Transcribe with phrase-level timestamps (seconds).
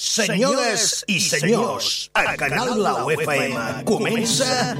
[0.00, 4.72] Senyores i senyors, a Canal Blau FM comença...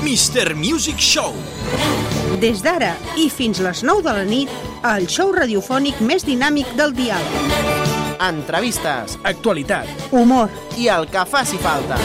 [0.00, 0.54] Mr.
[0.56, 1.36] Music Show.
[2.40, 4.56] Des d'ara i fins les 9 de la nit,
[4.88, 7.28] el show radiofònic més dinàmic del dial.
[8.24, 10.08] Entrevistes, Actualitat.
[10.16, 10.48] Humor,
[10.80, 12.00] i el que faci falta.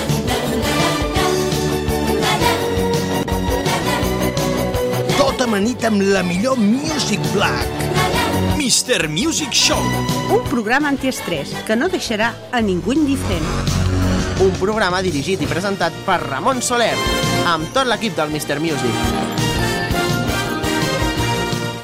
[5.43, 7.67] Amanit amb la millor Music Black.
[8.55, 9.09] Mr.
[9.09, 9.81] Music Show.
[10.31, 13.45] un programa antiestrès que no deixarà a ningú indiferent.
[14.39, 16.95] Un programa dirigit i presentat per Ramon Soler,
[17.45, 18.61] amb tot l'equip del Mr.
[18.63, 19.42] Music.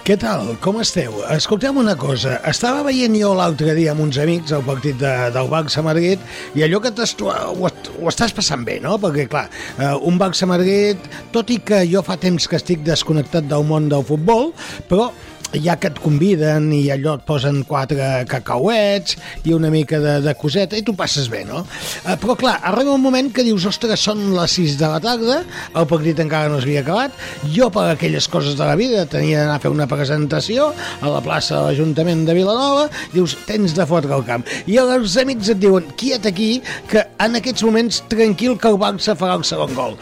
[0.10, 0.56] Què tal?
[0.58, 1.20] Com esteu?
[1.36, 2.40] Escolteu una cosa.
[2.50, 6.24] Estava veient jo l'altre dia amb uns amics el partit de, del Barça Madrid
[6.58, 8.96] i allò que ho, ho estàs passant bé, no?
[8.98, 9.46] Perquè, clar,
[9.78, 10.98] eh, un Barça Madrid,
[11.30, 14.50] tot i que jo fa temps que estic desconnectat del món del futbol,
[14.90, 15.12] però
[15.58, 20.34] ja que et conviden i allò et posen quatre cacauets i una mica de, de
[20.38, 21.64] coseta i tu passes bé, no?
[22.04, 25.42] Eh, però clar, arriba un moment que dius, ostres, són les 6 de la tarda,
[25.74, 27.18] el partit encara no s'havia acabat,
[27.56, 31.24] jo per aquelles coses de la vida tenia d'anar a fer una presentació a la
[31.26, 34.46] plaça de l'Ajuntament de Vilanova, dius, tens de fotre el camp.
[34.70, 36.52] I els amics et diuen, quiet aquí,
[36.90, 39.98] que en aquests moments tranquil que el Barça farà el segon gol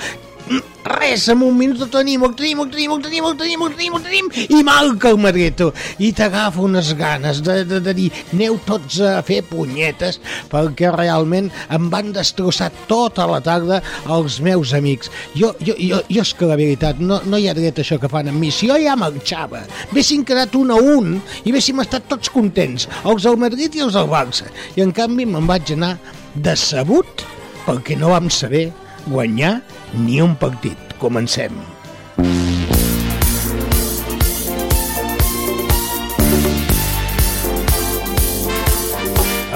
[0.88, 3.70] res, en un minut ho tenim, ho tenim, ho tenim, ho tenim, ho tenim, ho
[3.70, 5.72] tenim, ho tenim, i marca el tu.
[6.00, 11.52] I t'agafa unes ganes de, de, de dir, aneu tots a fer punyetes, perquè realment
[11.70, 15.12] em van destrossar tota la tarda els meus amics.
[15.36, 18.12] Jo, jo, jo, jo és que la veritat, no, no hi ha dret això que
[18.12, 18.52] fan amb mi.
[18.52, 23.28] Si jo ja marxava, haguessin quedat un a un i haguéssim estat tots contents, els
[23.28, 24.48] del Madrid i els del Barça.
[24.76, 25.98] I en canvi me'n vaig anar
[26.36, 27.26] decebut
[27.68, 28.70] perquè no vam saber
[29.08, 29.58] guanyar
[29.94, 30.78] ni un partit.
[31.00, 31.56] Comencem.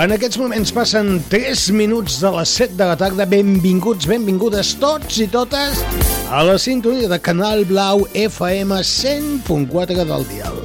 [0.02, 3.28] En aquests moments passen 3 minuts de les 7 de la tarda.
[3.30, 5.84] Benvinguts, benvingudes tots i totes
[6.31, 10.58] a la sintonia de Canal Blau FM 100.4 del dial.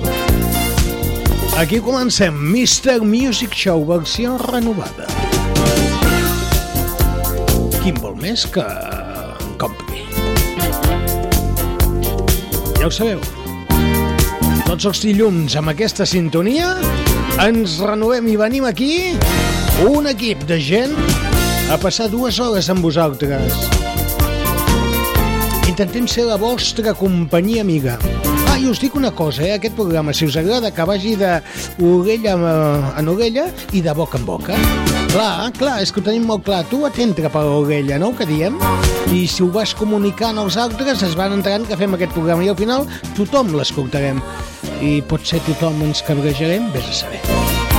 [1.60, 3.02] Aquí comencem Mr.
[3.02, 5.04] Music Show versió renovada.
[7.82, 8.64] Quin vol més que
[12.86, 13.18] Ho sabeu.
[14.62, 16.68] Tots els dilluns amb aquesta sintonia
[17.42, 18.90] ens renovem i venim aquí
[19.90, 20.94] un equip de gent
[21.74, 23.58] a passar dues hores amb vosaltres.
[25.66, 27.98] Intentem ser la vostra companyia amiga.
[28.52, 29.56] Ah, i us dic una cosa, eh?
[29.56, 32.38] aquest programa, si us agrada, que vagi d'orella
[33.02, 34.62] en orella i de boca en boca.
[35.12, 36.62] Clar, clar, és que ho tenim molt clar.
[36.70, 38.58] Tu et entra per l'orella, no?, que diem?
[39.14, 42.50] I si ho vas comunicant als altres, es van entrant que fem aquest programa i
[42.52, 42.86] al final
[43.16, 44.20] tothom l'escoltarem.
[44.82, 47.22] I potser tothom ens cabrejarem, vés a saber.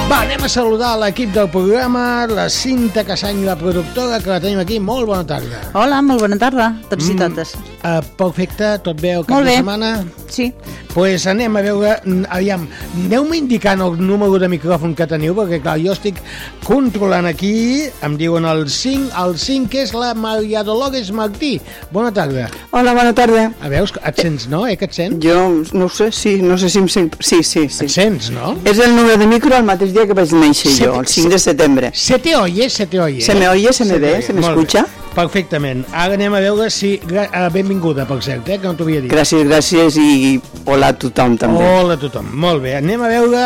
[0.08, 2.02] Va, anem a saludar l'equip del programa,
[2.32, 4.80] la Cinta Cassany, la productora, que la tenim aquí.
[4.80, 5.66] Molt bona tarda.
[5.76, 7.58] Hola, molt bona tarda, tots i totes.
[7.88, 10.04] Uh, perfecte, tot bé el cap de setmana?
[10.28, 10.50] Sí.
[10.92, 12.66] pues anem a veure, mm, aviam,
[13.06, 16.18] aneu-me indicant el número de micròfon que teniu, perquè clar, jo estic
[16.66, 21.62] controlant aquí, em diuen el 5, el 5 que és la Maria Dolores Martí.
[21.94, 22.50] Bona tarda.
[22.72, 23.52] Hola, bona tarda.
[23.62, 24.66] A veus, et sents, no?
[24.68, 25.22] Eh, que et sents?
[25.24, 25.38] Jo
[25.72, 27.16] no ho sé, sí, no sé si em sent...
[27.22, 27.86] Sí, sí, sí.
[27.86, 28.58] Et sents, no?
[28.66, 31.30] És el número de micro el mateix dia que vaig néixer Se- jo, el 5
[31.38, 31.92] de setembre.
[31.94, 33.22] Se te oye, se te oye.
[33.22, 34.84] Se me oye, se me ve, se me Molt bé.
[35.18, 35.82] Perfectament.
[35.98, 36.94] Ara anem a veure si...
[37.10, 39.10] eh, Benvinguda, per cert, eh, que no t'ho havia dit.
[39.12, 40.38] Gràcies, gràcies i
[40.70, 41.64] hola a tothom també.
[41.66, 42.76] Hola a tothom, molt bé.
[42.78, 43.46] Anem a veure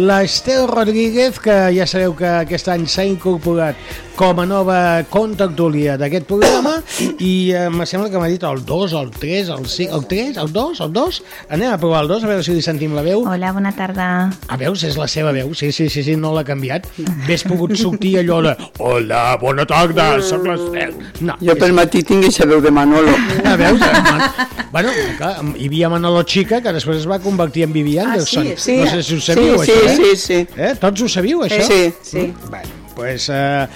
[0.00, 3.76] l'Estel Rodríguez, que ja sabeu que aquest any s'ha incorporat
[4.20, 6.74] com a nova contertúlia d'aquest programa
[7.24, 10.40] i eh, me sembla que m'ha dit el 2, el 3, el 5, el 3,
[10.42, 11.20] el 2, el 2.
[11.56, 13.24] Anem a provar el 2, a veure si li sentim la veu.
[13.28, 14.08] Hola, bona tarda.
[14.48, 16.88] A veus, és la seva veu, sí, sí, sí, sí no l'ha canviat.
[17.00, 20.92] Hauria pogut sortir allò de Hola, bona tarda, sóc l'Estel.
[21.20, 23.12] No, Jo pel matí tinc aquesta veu de Manolo.
[23.44, 23.80] a veus?
[23.82, 24.22] eh, Man...
[24.72, 28.44] Bueno, clar, hi havia Manolo Chica, que després es va convertir en Vivian Ah, Wilson.
[28.54, 28.76] sí, sí.
[28.78, 29.96] No sé si ho sabíu, Sí, això, sí, eh?
[29.96, 30.46] sí, sí.
[30.56, 30.74] Eh?
[30.80, 31.62] Tots ho sabíu, això?
[31.66, 32.32] Sí, sí.
[32.48, 33.66] Bueno, pues, uh,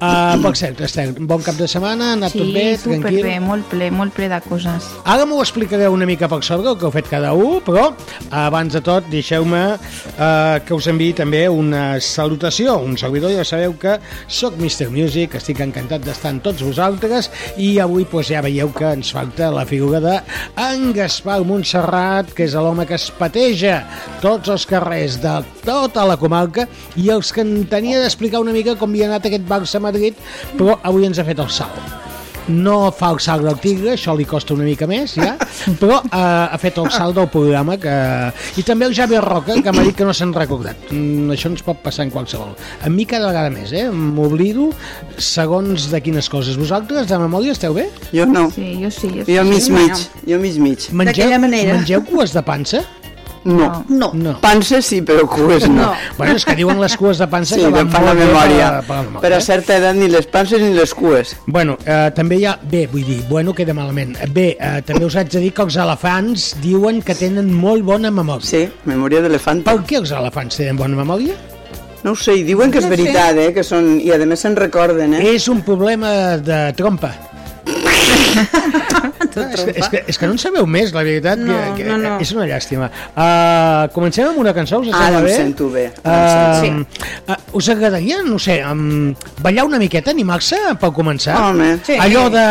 [0.00, 3.00] uh, per cert, Estel, un bon cap de setmana, ha anat Sí, tot bé, tranquil.
[3.02, 4.88] superbé, molt ple, molt ple de coses.
[5.04, 7.90] Ara m'ho explicareu una mica per sobre, el que heu fet cada un, però
[8.30, 12.78] abans de tot deixeu-me eh, que us enviï també una salutació.
[12.82, 13.98] Un servidor, ja sabeu que
[14.28, 14.88] sóc Mr.
[14.94, 19.50] Music, estic encantat d'estar amb tots vosaltres i avui pues, ja veieu que ens falta
[19.52, 20.16] la figura de
[20.62, 23.82] en Gaspar Montserrat, que és l'home que es pateja
[24.22, 25.34] tots els carrers de
[25.64, 26.66] tota la comarca
[26.96, 30.14] i els que en tenia d'explicar una mica com havia anat aquest Barça-Madrid,
[30.58, 31.98] però avui ens ha fet el salt.
[32.48, 35.36] no fa el salt del tigre, això li costa una mica més, ja,
[35.80, 37.92] però eh, ha fet el salt del programa que...
[38.58, 40.90] i també el Javier Roca, que m'ha dit que no s'han recordat.
[40.90, 42.50] Mm, això ens pot passar en qualsevol.
[42.82, 43.84] A mi cada vegada més, eh?
[43.94, 44.72] M'oblido
[45.18, 46.58] segons de quines coses.
[46.58, 47.86] Vosaltres, de memòria, esteu bé?
[48.10, 48.48] Jo no.
[48.50, 49.36] Sí, jo sí, jo sí.
[49.38, 50.02] Jo mig mig.
[50.26, 50.90] Jo mig mig.
[50.90, 51.78] D'aquella manera.
[51.78, 52.82] Mengeu cues de pansa?
[53.44, 53.84] No.
[53.88, 54.10] No.
[54.14, 54.36] No.
[54.42, 55.82] Pansa sí, però cues no.
[55.82, 55.92] No.
[56.18, 58.26] Bueno, és que diuen les cues de pansa Sí, que van fan la molt bé
[58.28, 58.68] memòria.
[58.70, 59.22] Per, per la memòria.
[59.24, 61.34] Però a certa edat ni les panses ni les cues.
[61.46, 62.56] Bueno, eh, també hi ha...
[62.72, 64.14] Bé, vull dir, bueno, queda malament.
[64.34, 68.12] Bé, eh, també us haig de dir que els elefants diuen que tenen molt bona
[68.14, 68.46] memòria.
[68.46, 69.64] Sí, memòria d'elefant.
[69.66, 71.34] Per què els elefants tenen bona memòria?
[72.02, 73.50] No ho sé, i diuen que és veritat, eh?
[73.54, 73.96] Que són...
[74.02, 75.22] I a més se'n recorden, eh?
[75.36, 77.12] És un problema de trompa.
[79.36, 81.82] Ah, és, que, és, que, és que no en sabeu més, la veritat, No, que,
[81.82, 82.16] que no, no.
[82.20, 82.90] és una llàstima.
[83.16, 85.36] Uh, comencem amb una cançó, us Ara sembla em bé?
[85.36, 90.58] sento bé, ara em Uh, uh, us agradaria, no sé, um, ballar una miqueta, animar-se
[90.80, 91.36] per començar?
[91.50, 91.78] Home.
[91.86, 91.96] Sí.
[92.00, 92.44] Allò de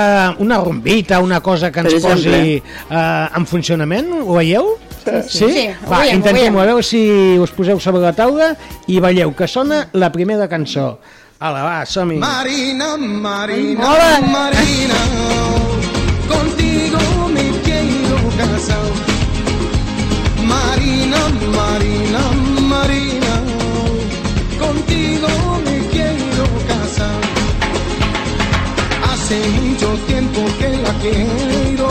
[0.44, 4.78] una rumbita, una cosa que ens Per posi uh, en funcionament, ho veieu?
[5.02, 5.48] Sí?
[5.50, 7.02] Sí, ho Va, veiem, ho intentem, a veure si
[7.42, 8.52] us poseu sobre la taula
[8.88, 11.00] i balleu, que sona la primera cançó.
[11.42, 12.20] Ala, va, som-hi.
[12.22, 14.12] Marina, Marina, Hola.
[14.30, 15.00] Marina,
[31.02, 31.90] quiero,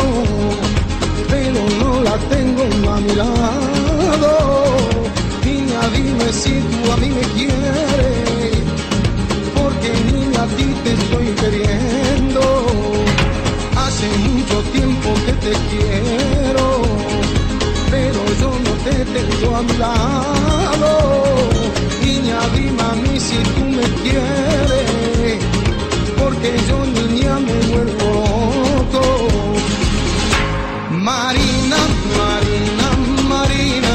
[1.28, 2.62] pero no la tengo
[2.92, 4.32] a mi lado.
[5.44, 8.60] Niña, dime si tú a mí me quieres
[9.56, 12.40] porque niña a ti te estoy queriendo.
[13.76, 16.82] Hace mucho tiempo que te quiero,
[17.90, 20.90] pero yo no te tengo a mi lado.
[22.02, 25.38] Niña, dime a mí si tú me quieres,
[26.18, 28.09] porque yo niña me vuelvo.
[31.02, 31.78] Marina,
[32.18, 32.88] Marina,
[33.26, 33.92] Marina,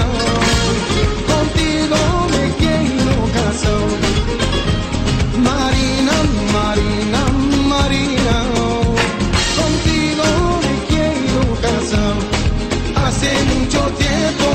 [1.30, 1.98] contigo
[2.34, 3.88] me quiero casar.
[5.38, 6.16] Marina,
[6.52, 7.22] Marina,
[7.74, 8.36] Marina,
[9.60, 10.26] contigo
[10.66, 12.16] me quiero casar.
[13.06, 14.48] Hace mucho tiempo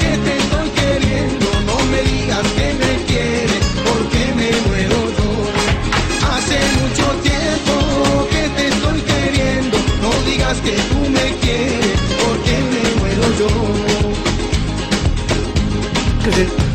[0.00, 5.30] que te estoy queriendo, no me digas que me quieres, porque me muero yo.
[6.34, 7.74] Hace mucho tiempo
[8.32, 11.71] que te estoy queriendo, no digas que tú me quieres,
[13.48, 14.10] muero
[16.26, 16.62] yo.
[16.66, 16.71] La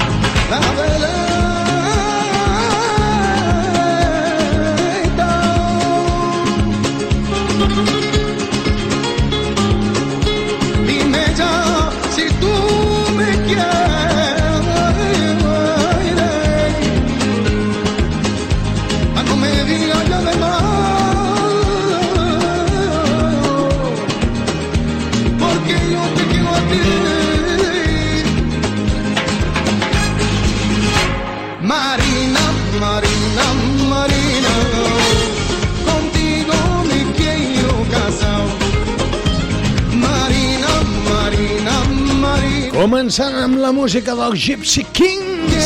[42.88, 45.66] Començant amb la música dels Gypsy Kings.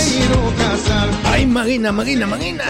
[1.29, 2.63] Ay, Marina, Marina, Marina.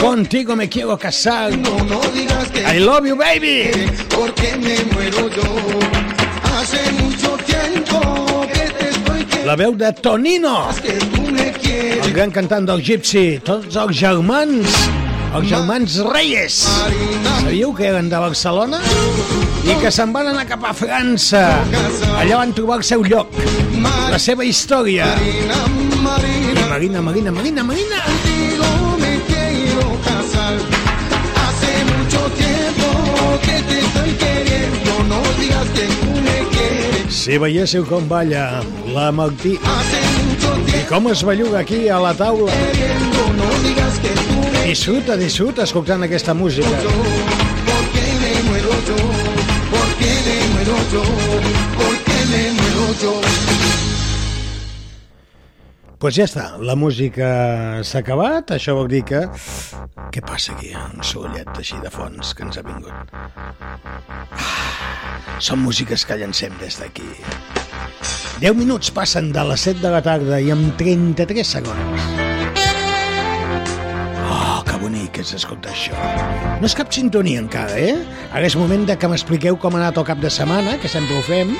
[0.00, 1.50] Contigo me quiero casar.
[1.58, 1.98] no, no
[2.52, 3.72] que I love you, baby.
[4.14, 5.42] porque me muero yo.
[6.60, 10.68] Hace mucho tiempo que te estoy La veu de Tonino,
[12.04, 13.40] el gran cantant del Gypsy.
[13.42, 14.78] Tots els germans,
[15.34, 16.56] els germans Reyes.
[17.40, 18.80] Sabíeu que eren de Barcelona?
[19.64, 21.42] I que se'n van anar cap a França.
[22.18, 23.34] Allà van trobar el seu lloc,
[24.10, 25.12] la seva història.
[25.14, 27.00] Marina, Marina.
[27.00, 28.02] Marina, Marina, Marina.
[31.40, 32.88] Hace mucho tiempo
[33.42, 35.86] que te estoy queriendo, no digas que
[36.24, 37.10] me.
[37.10, 38.62] Si veiéssiu com balla
[38.94, 42.52] la Martí i com es belluga aquí a la taula.
[43.36, 43.99] no digas
[44.70, 46.68] Disfruta, disfruta escoltant aquesta música.
[46.84, 46.90] yo.
[55.98, 57.26] Pues ja està, la música
[57.82, 59.24] s'ha acabat, això vol dir que...
[60.14, 60.70] Què passa aquí?
[60.94, 63.10] Un sorollet així de fons que ens ha vingut.
[64.30, 67.10] Ah, són músiques que llancem des d'aquí.
[68.38, 72.29] 10 minuts passen de les 7 de la tarda i amb 33 segons.
[74.80, 75.92] Que bonic, que s'escolta això.
[76.56, 77.98] No és cap sintonia encara, eh?
[78.32, 81.18] Ara és moment de que m'expliqueu com ha anat el cap de setmana, que sempre
[81.18, 81.50] ho fem,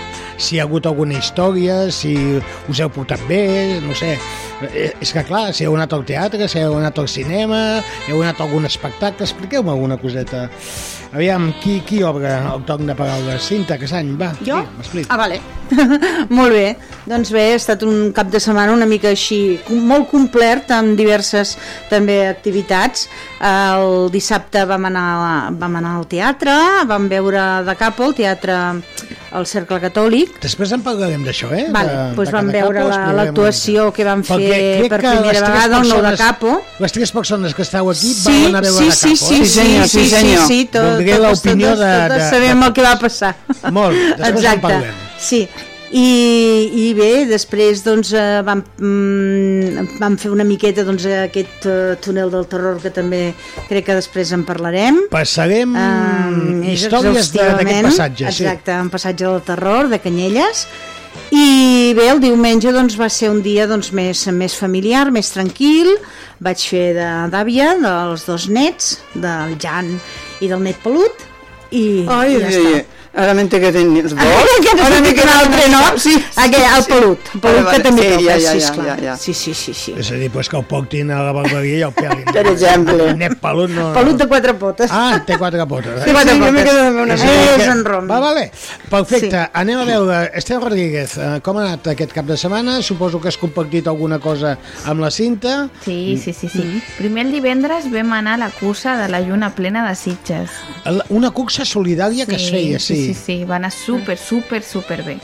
[0.40, 2.14] si hi ha hagut alguna història, si
[2.72, 3.42] us heu portat bé,
[3.84, 4.14] no sé.
[4.72, 7.60] Eh, És que clar, si heu anat al teatre, si heu anat al cinema,
[8.08, 10.48] heu anat a algun espectacle, expliqueu-me alguna coseta.
[11.12, 13.42] Aviam, qui, qui obre el toc de paraules?
[13.42, 14.30] Cinta, Casany, va.
[14.46, 14.60] Jo?
[14.86, 15.02] Sí.
[15.10, 15.40] Ah, vale.
[16.38, 16.76] molt bé.
[17.10, 21.56] Doncs bé, ha estat un cap de setmana una mica així, molt complet, amb diverses
[21.90, 23.08] també activitats.
[23.40, 26.52] El dissabte vam anar, vam anar al teatre,
[26.86, 28.56] vam veure de capo el teatre
[29.32, 31.68] al Cercle Catòlic, Després en parlarem d'això, eh?
[31.70, 33.96] Vale, De- doncs de vam veure la- l'actuació mica.
[33.96, 36.60] que van fer Perquè per que primera vegada el nou de capo.
[36.80, 39.26] Les tres persones que esteu aquí Sí, van anar a veure sí, de sí, capo,
[39.26, 39.44] sí, eh?
[39.46, 40.42] Sí, senyor, sí, senyor.
[40.42, 42.98] Sí, sí, tot, Voldria totes, l'opinió totes, de- totes de- sabem de- el que va
[42.98, 43.36] passar.
[43.70, 44.60] Molt, després en Exacte.
[44.60, 44.94] parlem.
[45.18, 45.48] Sí.
[45.90, 51.96] I, i bé, després doncs, eh, vam, mm, vam fer una miqueta doncs, aquest eh,
[52.04, 53.32] túnel del terror que també
[53.68, 55.00] crec que després en parlarem.
[55.10, 58.44] Passarem Um, històries de- d'aquest passatge, sí.
[58.44, 60.66] Exacte, un passatge del terror, de Canyelles.
[61.34, 65.90] I bé, el diumenge doncs, va ser un dia doncs, més, més familiar, més tranquil.
[66.38, 69.90] Vaig fer de- d'àvia dels dos nets, del Jan
[70.40, 71.26] i del net pelut.
[71.72, 72.76] I, Ai, i ja ai, està.
[72.76, 72.86] ai.
[73.12, 74.22] Ara m'he que tenir els dos.
[74.62, 75.98] que no Ara m'he quin altre, no?
[75.98, 79.16] Sí, Aquell, el pelut, el pelut que també Sí, toca, sí, ja, esclar.
[79.18, 79.94] Sí, sí, sí, sí.
[79.98, 82.24] És a dir, pues, que el portin a la barberia i el pelin.
[82.32, 83.08] Per exemple.
[83.18, 83.88] Net pelut no...
[83.96, 84.90] Pelut de quatre potes.
[84.94, 86.04] Ah, té quatre potes.
[86.04, 86.70] Té quatre sí, jo m'he potes.
[86.70, 88.06] quedat amb una És que- en rom.
[88.10, 88.46] Va, vale.
[88.90, 89.42] Perfecte.
[89.42, 89.50] Sí.
[89.64, 90.20] Anem a veure.
[90.38, 92.80] Esteu Rodríguez, eh, com ha anat aquest cap de setmana?
[92.82, 95.68] Suposo que has compartit alguna cosa amb la cinta.
[95.84, 96.82] Sí, sí, sí, sí.
[96.98, 100.50] Primer el divendres vam anar a la cursa de la lluna plena de Sitges.
[101.10, 102.99] Una cursa solidària que es feia, sí.
[103.06, 105.16] Sí, sí, va anar super, super, super bé.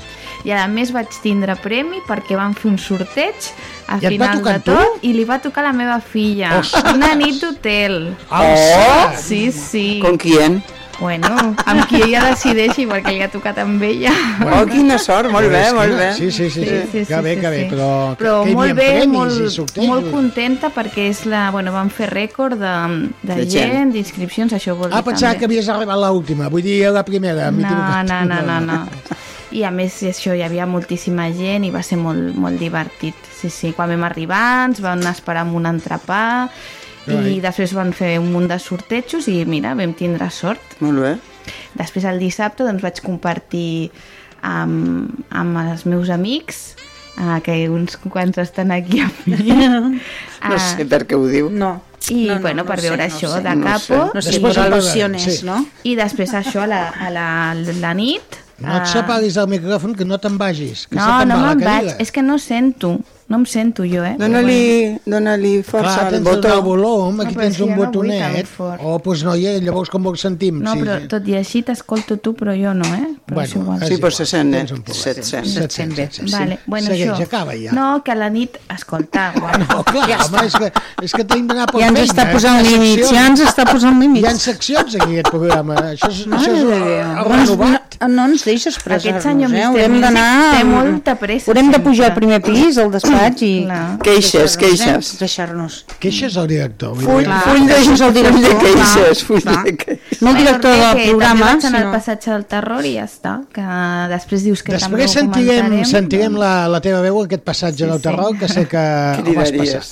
[0.47, 3.49] I a més vaig tindre premi perquè van fer un sorteig
[3.91, 4.75] a I final de a tu?
[4.75, 6.59] tot i li va tocar la meva filla.
[6.61, 6.93] Ostres!
[6.95, 8.15] Una nit d'hotel.
[8.31, 9.11] Oh!
[9.19, 9.99] Sí, sí.
[10.03, 10.63] ¿Con quién?
[10.99, 11.29] Bueno,
[11.69, 14.13] amb qui ella decideixi perquè li ha tocat amb ella.
[14.47, 16.07] Oh, quina sort, molt bé, molt bé.
[16.17, 16.65] Sí, sí, sí.
[16.93, 17.69] sí, Que bé, que bé, sí.
[17.75, 17.91] però...
[18.17, 22.57] però que hi molt bé, molt, molt contenta perquè és la, bueno, van fer rècord
[22.61, 22.73] de,
[23.21, 23.75] de, De gent.
[23.77, 25.39] gent, d'inscripcions, això vol dir Ah, pensava també.
[25.45, 27.51] que havies arribat a l'última, vull dir a la primera.
[27.51, 28.81] No, no, no, no, no.
[29.57, 33.15] I a més això, hi havia moltíssima gent i va ser molt, molt divertit.
[33.37, 36.49] Sí, sí, quan vam arribar ens van esperar amb un entrepà
[37.07, 40.79] i després van fer un munt de sortejos i mira, vam tindre sort.
[40.83, 41.15] Molt bé.
[41.79, 43.91] Després el dissabte doncs, vaig compartir
[44.43, 46.75] amb, amb els meus amics
[47.19, 49.37] uh, que uns quants estan aquí a mi.
[49.47, 49.93] No
[50.41, 51.49] Ah, sé per què ho diu.
[51.51, 51.81] No.
[52.11, 53.41] I no, no, bueno, no per sé, veure no això sé.
[53.43, 54.11] de no capo sé.
[54.15, 55.47] No sé, en al·lusiones, parlarem, sí.
[55.47, 55.57] no?
[55.83, 57.25] i després això a la, a la,
[57.81, 60.87] la nit No et ah, separis del micròfon, que no te'n vagis.
[60.89, 62.95] Que no, no me'n vaig, és que no sento
[63.29, 64.15] no em sento jo, eh?
[64.19, 66.53] Dóna-li dóna força Clar, al botó.
[66.55, 68.47] el volum, aquí No, tens un no botonet.
[68.47, 68.81] fort.
[68.85, 70.61] Oh, doncs noia, llavors com vols sentim?
[70.63, 73.17] No, Sí, però tot i així t'escolto tu, però jo no, eh?
[73.27, 73.81] Però és igual.
[73.87, 74.65] Sí, però se sent, eh?
[74.93, 75.47] Se't sent.
[75.47, 76.09] Se't sent bé.
[76.31, 77.23] Vale, bueno, Segueix, això.
[77.25, 77.73] acaba ja.
[77.73, 79.59] No, que a la nit, escolta, guapo.
[79.59, 80.71] No, clar, ja home, és que,
[81.03, 82.33] és que tenim d'anar per Ja ens feina, està eh?
[82.33, 84.43] posant límits, ja ens està posant Hi ha límits.
[84.43, 85.75] seccions aquí, aquest programa.
[85.93, 87.07] Això és, Mare això és.
[87.17, 87.97] No, renovat.
[88.01, 89.57] no, no ens deixes expressar-nos, Aquest senyor eh?
[89.57, 89.67] Mr.
[89.67, 90.57] Haurem Music d'anar...
[90.57, 93.53] té molta pressa Haurem de pujar al primer pis, al despatx i...
[93.65, 93.99] Clar.
[94.07, 95.13] Queixes, queixes.
[95.21, 95.79] Deixar-nos.
[96.03, 96.95] Queixes al director.
[97.01, 97.25] Full.
[97.25, 100.23] Clar, full de, deixes el full de director, queixes, full de queixes.
[100.23, 101.83] No el director del que programa, també vaig anar sinó...
[101.87, 103.67] al passatge del terror i ja està, que
[104.15, 105.91] després dius que també Després ho sentirem, comentarem.
[105.91, 108.07] sentirem la, la teva veu en aquest passatge Sí, del sí.
[108.09, 108.87] terror, que sé que
[109.25, 109.85] el vas passar.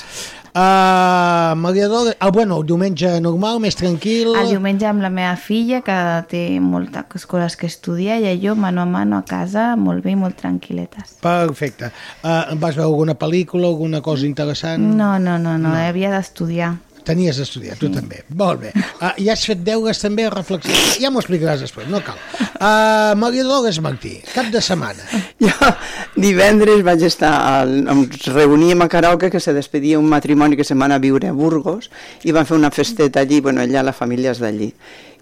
[0.57, 4.29] Uh, mediador, ah, bueno, el diumenge normal, més tranquil.
[4.39, 5.97] El diumenge amb la meva filla, que
[6.31, 10.21] té moltes coses que estudiar, i jo mano a mano a casa, molt bé i
[10.21, 11.17] molt tranquil·letes.
[11.25, 11.91] Perfecte.
[12.23, 14.79] Uh, vas veure alguna pel·lícula, alguna cosa interessant?
[14.95, 16.77] No, no, no, no, havia d'estudiar.
[17.05, 18.23] Tenies d'estudiar, tu també.
[18.33, 18.73] Molt bé.
[18.97, 20.97] Uh, I has fet deures també, reflexions.
[21.03, 22.17] Ja m'ho explicaràs després, no cal.
[22.55, 25.05] Uh, Maria Dolores Martí, cap de setmana.
[25.45, 25.73] Jo
[26.17, 30.81] divendres vaig estar, al, ens reuníem a karaoke que se despedia un matrimoni que se'n
[30.81, 31.91] va anar a viure a Burgos
[32.25, 34.73] i van fer una festeta allí, bueno, allà la família és d'allí.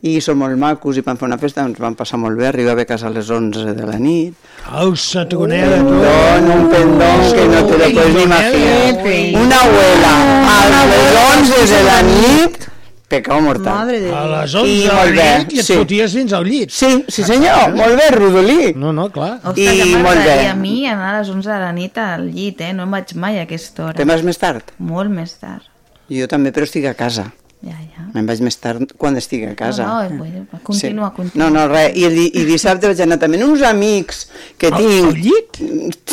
[0.03, 2.83] I són molt macos i van fer una festa, ens van passar molt bé, arribava
[2.83, 4.35] a casa a les 11 de la nit.
[4.81, 5.93] El satronera, tu.
[6.03, 9.45] Con un pendón que no te lo puedes ni imaginar.
[9.45, 10.13] Una abuela
[10.57, 12.67] a les 11 de la nit,
[13.07, 13.75] pecado mortal.
[13.77, 15.77] Madre de A les 11 I de la molt bé, nit i et sí.
[15.79, 16.73] foties dins el llit.
[16.75, 18.73] Sí, sí senyor, molt bé, Rodolí.
[18.75, 19.37] No, no, clar.
[19.53, 20.49] Ostres, I molt bé.
[20.49, 22.73] a mi anar a les 11 de la nit al llit, eh?
[22.75, 23.95] No em vaig mai a aquesta hora.
[24.01, 24.75] Te vas més tard?
[24.83, 25.63] Molt més tard.
[26.11, 27.29] Jo també, però estic a casa.
[27.63, 28.03] Ja, ja.
[28.13, 29.85] Me'n vaig més tard quan estigui a casa.
[29.87, 31.17] No, no, bueno, continua, Sí.
[31.17, 31.49] continua.
[31.49, 31.93] No, no, res.
[31.95, 34.25] I, di- i dissabte vaig anar també amb uns amics
[34.59, 35.05] que Al- tinc...
[35.07, 35.61] al llit?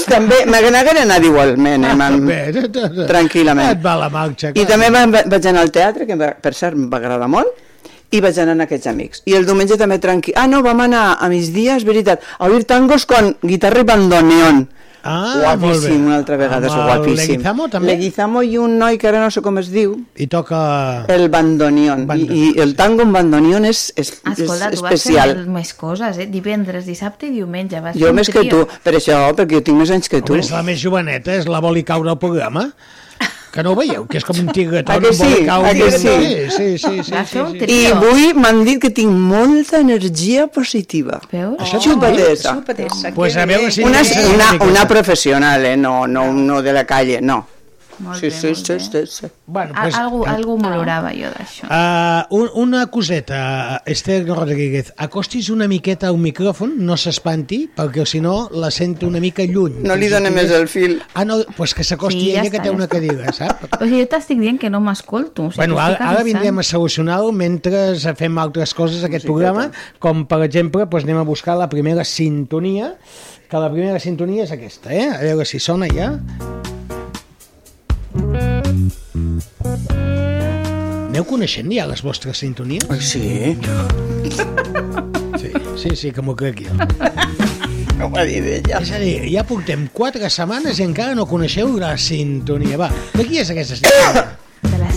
[0.06, 3.72] També, m'hagueren anat igualment, eh, man, t- tranquil·lament.
[3.74, 6.78] Et va la marxa, I també va- vaig anar al teatre, que va- per cert
[6.78, 7.50] em va agradar molt,
[8.12, 9.22] i vaig anar amb aquests amics.
[9.26, 10.34] I el diumenge també tranquil.
[10.38, 14.68] Ah, no, vam anar a migdia, és veritat, a oír tangos con guitarra i bandoneón.
[15.02, 15.68] Ah, molt bé.
[15.70, 17.16] guapíssim, una altra vegada, és guapíssim.
[17.38, 17.94] Leguizamo, també?
[17.94, 21.06] Leguizamo i un noi que ara no sé com es diu, I toca...
[21.08, 22.04] el bandoneón.
[22.18, 25.36] I, I el tango amb bandoneón és, és, Escolta, és tu vas especial.
[25.38, 26.28] fer més coses, eh?
[26.28, 27.80] Divendres, dissabte i diumenge.
[27.82, 30.34] Vas Jo més que tu, per això, perquè jo tinc més anys que tu.
[30.36, 32.68] Home, és la més joveneta, és la vol i caure al programa.
[33.52, 34.06] Que no ho veieu?
[34.10, 34.96] Que és com un tigretó.
[35.02, 35.30] Que sí?
[35.48, 35.70] caure.
[35.70, 36.00] A que sí?
[36.00, 37.04] Sí, sí, sí.
[37.04, 37.70] sí, sí, sí.
[37.74, 41.22] I avui m'han dit que tinc molta energia positiva.
[41.32, 41.58] Veus?
[41.60, 41.82] Dit?
[41.88, 42.56] Xupatesa.
[42.60, 43.84] Xupatesa, Pues a veure si...
[43.84, 44.02] Una,
[44.34, 45.78] una, una professional, eh?
[45.78, 47.46] No, no, no de la calle, no.
[48.00, 48.80] Molt Sí, bé, sí, molt sí, bé.
[48.80, 49.28] sí, sí.
[49.46, 51.68] Bueno, Al- pues, algú, algú m'olorava jo d'això.
[51.68, 58.06] Uh, un, una coseta, Esther Rodríguez, acostis una miqueta a un micròfon, no s'espanti, perquè
[58.06, 59.82] si no la sento una mica lluny.
[59.84, 61.02] No li donem més el fil.
[61.14, 62.96] Ah, no, pues que s'acosti Sí, ja ella que està, té ja una està.
[62.96, 63.64] cadira, sap?
[63.82, 65.48] O sigui, jo t'estic dient que no m'escolto.
[65.48, 70.26] O sigui, Bueno, ara, ara vindrem a solucionar-ho mentre fem altres coses aquest programa, com
[70.26, 72.96] per exemple doncs anem a buscar la primera sintonia,
[73.50, 75.10] que la primera sintonia és aquesta, eh?
[75.10, 76.14] A veure si sona ja.
[81.10, 82.86] Aneu coneixent ja les vostres sintonies?
[83.02, 83.56] Sí,
[85.40, 86.74] Sí, sí, sí que m'ho crec jo.
[88.00, 88.82] no ho ha dit ella.
[88.84, 92.78] És a dir, ja portem quatre setmanes i encara no coneixeu la sintonia.
[92.82, 94.26] Va, de qui és aquesta sintonia?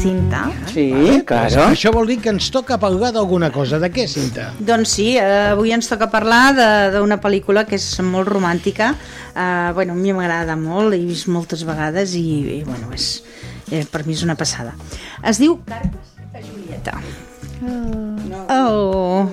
[0.03, 0.51] Cinta.
[0.73, 1.69] Sí, claro.
[1.71, 3.79] això vol dir que ens toca parlar d'alguna cosa.
[3.79, 4.49] De què, Cinta?
[4.59, 8.95] Doncs sí, eh, avui ens toca parlar de- d'una pel·lícula que és molt romàntica.
[9.37, 13.23] Eh, bueno, a mi m'agrada molt, l'he vist moltes vegades i, i bueno, és,
[13.71, 14.75] eh, per mi és una passada.
[15.23, 16.99] Es diu Cartes a Julieta.
[18.51, 19.29] Oh.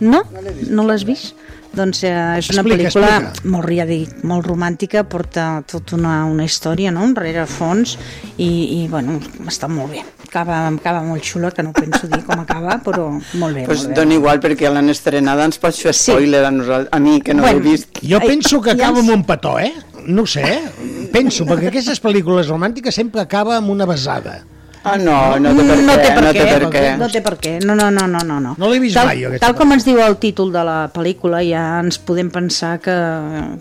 [0.00, 0.22] No?
[0.70, 1.34] No l'has vist?
[1.78, 3.50] Doncs eh, és una Explica, pel·lícula explica.
[3.54, 7.04] molt, ja dic, molt romàntica, porta tota una, una història no?
[7.06, 7.96] enrere fons
[8.36, 8.48] i,
[8.82, 10.02] i bueno, està molt bé.
[10.28, 13.06] Acaba, acaba molt xula, que no penso dir com acaba, però
[13.40, 13.62] molt bé.
[13.68, 14.00] Pues molt bé.
[14.00, 16.10] dona igual perquè l'han estrenada, ens pots fer Sí.
[16.12, 17.60] spoiler a, nosaltres, a mi, que no Bueno.
[17.62, 18.02] l'he vist.
[18.02, 19.72] Jo penso que acaba amb un petó, eh?
[20.08, 21.08] No ho sé, eh?
[21.12, 24.42] Penso, perquè aquestes pel·lícules romàntiques sempre acaba amb una besada.
[24.88, 26.82] Ah, no, no té per què, no té per no què, té per què.
[26.98, 28.38] no té per què, no, no, no, no, no.
[28.40, 28.54] no.
[28.58, 31.42] No l'he vist tal, mai, jo, Tal com ens diu el títol de la pel·lícula,
[31.46, 32.94] ja ens podem pensar que,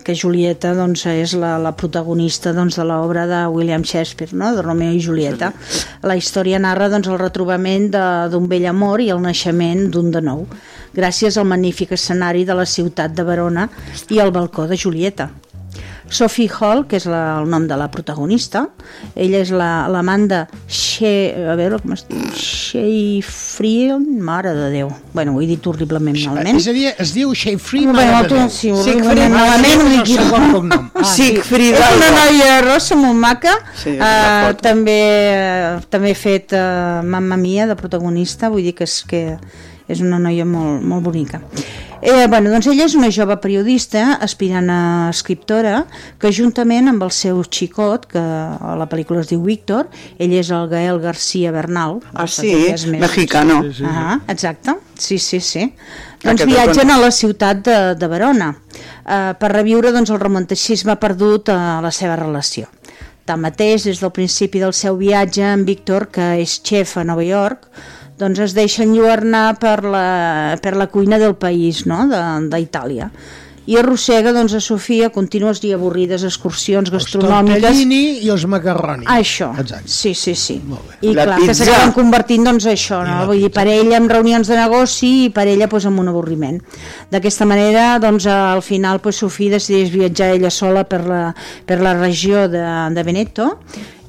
[0.04, 4.54] que Julieta doncs, és la, la protagonista doncs, de l'obra de William Shakespeare, no?
[4.56, 5.52] de Romeo i Julieta.
[6.08, 10.22] La història narra doncs, el retrobament de- d'un vell amor i el naixement d'un de
[10.22, 10.46] nou,
[10.98, 13.68] gràcies al magnífic escenari de la ciutat de Verona
[14.10, 15.30] i al balcó de Julieta.
[16.10, 18.68] Sophie Hall, que és la, el nom de la protagonista,
[19.16, 21.12] ella és la- l'amant la, de She,
[21.52, 24.92] a veure com es diu, Shea Friel, mare de Déu.
[25.14, 26.58] Bueno, ho he dit horriblement malament.
[26.62, 27.34] És a dir, es diu
[27.94, 28.50] Bueno, mare de tu, Déu.
[28.50, 30.28] sí, horriblement malament, ho dic jo.
[30.54, 30.90] cognom.
[30.96, 31.28] Ah, sí.
[31.34, 35.00] Siegfried És una noia rossa molt maca, Sí, uh, també,
[35.78, 39.24] uh, també he fet uh, Mamma Mia de protagonista, vull dir que és, que
[39.88, 41.42] és una noia molt, molt bonica.
[42.02, 44.80] Eh, bueno, doncs ella és una jove periodista, aspirant a
[45.10, 45.86] escriptora,
[46.22, 49.90] que juntament amb el seu xicot, que a la pel·lícula es diu Víctor,
[50.22, 52.00] ell és el Gael García Bernal.
[52.14, 53.64] Ah, sí, més- mexicano.
[53.84, 55.72] Ah, exacte, sí, sí, sí.
[56.24, 60.96] Doncs Aquest viatgen a la ciutat de, de Verona eh, per reviure doncs, el romanticisme
[61.02, 62.68] perdut a la seva relació.
[63.28, 67.68] Tanmateix, des del principi del seu viatge, en Víctor, que és xef a Nova York,
[68.20, 73.12] doncs es deixa enlluernar per la, per la cuina del país, no?, de- d'Itàlia.
[73.68, 79.04] I arrossega doncs, a Sofia contínues i avorrides excursions Els gastronòmiques tortellini i els macarroni.
[79.12, 79.90] això, Exacte.
[79.92, 80.56] sí, sí, sí.
[81.02, 81.66] I La clar, que pizza.
[81.66, 83.26] s'acaben convertint doncs això, I no?
[83.28, 83.60] Vull dir, pizza.
[83.60, 86.62] per ella en reunions de negoci i per ella doncs, amb un avorriment.
[87.12, 91.94] D'aquesta manera, doncs, al final, doncs, Sofia decideix viatjar ella sola per la, per la
[92.00, 92.64] regió de,
[92.96, 93.60] de Veneto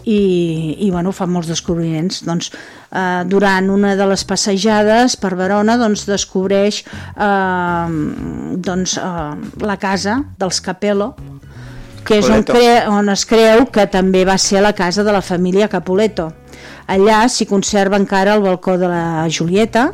[0.08, 2.50] i, i bueno, fa molts descobriments doncs,
[2.88, 7.88] eh, durant una de les passejades per Verona doncs, descobreix eh,
[8.68, 11.12] doncs, eh, la casa dels Capello
[12.08, 12.56] que és on, Capuleto.
[12.56, 16.30] cre on es creu que també va ser la casa de la família Capuleto.
[16.88, 19.90] Allà s'hi conserva encara el balcó de la Julieta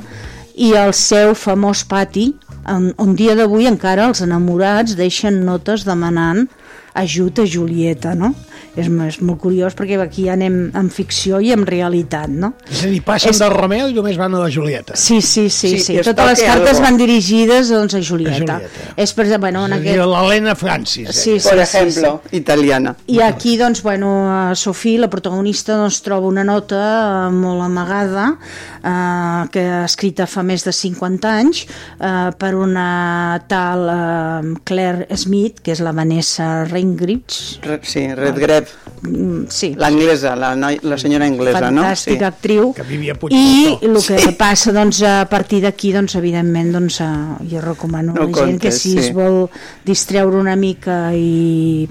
[0.54, 2.28] i el seu famós pati
[2.70, 6.46] un, un dia d'avui encara els enamorats deixen notes demanant
[6.94, 8.30] ajut a Julieta, no?
[8.76, 12.54] És, és molt curiós perquè aquí anem en ficció i en realitat, no?
[12.70, 14.96] És a dir, passen És- del Romeo i només van a la Julieta.
[14.96, 15.96] Sí, sí, sí, Sí, sí.
[16.02, 18.56] Totes les cartes van dirigides doncs, a Julieta.
[18.56, 18.94] A Julieta.
[18.96, 19.98] És per exemple, bueno, en a aquest...
[19.98, 21.08] l'Helena Francis.
[21.14, 22.96] Sí, sí, Por sí, ejemplo, italiana.
[23.06, 28.38] I aquí, doncs, bueno, eh, Sofí, la protagonista, doncs, troba una nota eh, molt amagada,
[28.82, 31.64] eh, que ha escrita fa més de 50 anys,
[32.00, 38.63] eh, per una tal eh, Claire Smith, que és la Vanessa Ringrich, Re- Sí, Redgrave,
[39.02, 41.82] mm, sí, l'anglesa, la, noi- la senyora anglesa, no?
[41.82, 42.72] fantàstica actriu.
[42.76, 47.12] Que vivia a i el que passa doncs, a partir d'aquí doncs, evidentment doncs, eh,
[47.50, 49.12] jo recomano a No la gent que si es sí.
[49.12, 49.48] vol
[49.84, 51.88] distreure una mica i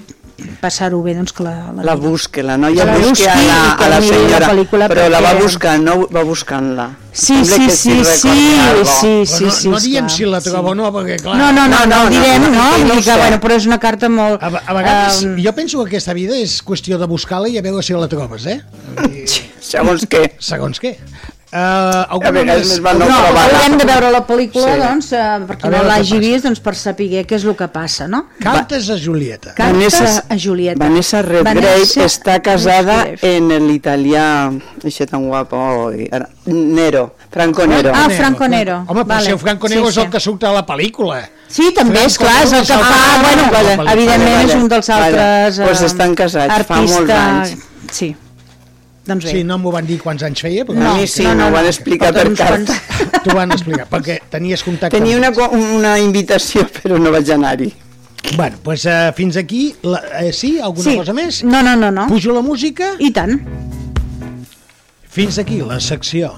[0.59, 3.88] passar-ho bé doncs que la, La busque, la noia la busca busqui a la, a
[3.88, 6.89] la la senyora, pel·lícula però la va buscant, no va buscant-la.
[7.13, 10.49] Sí, sí, sí, sí, sí, sí, no, sí, no diem si la sí.
[10.49, 11.36] trobo o no, perquè clar...
[11.38, 12.63] No, no, no, no, No, no, direm, no, no?
[12.80, 13.17] no Vull que, sé.
[13.21, 14.41] bueno, però és una carta molt...
[14.41, 17.63] A, a vegades, Em, jo penso que aquesta vida és qüestió de buscar-la i a
[17.65, 18.58] veure si la trobes, eh?
[19.06, 19.28] I,
[19.63, 20.23] Segons què.
[20.41, 20.95] segons què.
[21.53, 23.41] Uh, A vegades més val no, no, trobar-la.
[23.59, 24.79] haurem de veure la pel·lícula, Sí.
[24.81, 27.67] doncs, eh, per qui A no l'hagi vist, doncs per saber què és el que
[27.67, 28.23] passa, no?
[28.41, 29.53] Cartes a Julieta.
[29.53, 29.93] Cartes
[30.29, 30.79] a Julieta.
[30.83, 33.35] Vanessa Redgrave Vanessa està casada Redgrave.
[33.37, 34.49] en el italià,
[34.83, 35.55] això tan guapo,
[35.91, 37.91] oi, ara, Nero, Franco Nero.
[37.93, 38.83] Ah, Franco Nero.
[38.87, 39.25] Home, però Vale.
[39.25, 41.21] si el Franco Nero Sí, és el que surt a la pel·lícula.
[41.47, 44.49] Sí, també, és clar, és el que fa, que- bueno, Vale, vale, evidentment vale.
[44.49, 45.05] és un dels Vale.
[45.05, 47.57] altres Pues eh, estan casats fa molts artista- anys.
[47.91, 48.15] Sí,
[49.05, 49.31] doncs bé.
[49.31, 51.65] Sí, no m'ho van dir quants anys feia, però a mi sí, no, no, van
[51.67, 52.73] explicar per carta.
[52.73, 57.29] quants- t'ho van explicar, perquè tenies contacte Tenia amb una, una invitació, però no vaig
[57.35, 57.71] anar-hi.
[58.37, 60.57] Bueno, doncs uh, fins aquí, la, eh, sí?
[60.59, 60.95] Alguna Sí.
[60.97, 61.43] cosa més?
[61.43, 62.07] No, no, no, no.
[62.07, 62.93] Pujo la música?
[62.99, 63.41] I tant.
[65.13, 66.31] Fins aquí la secció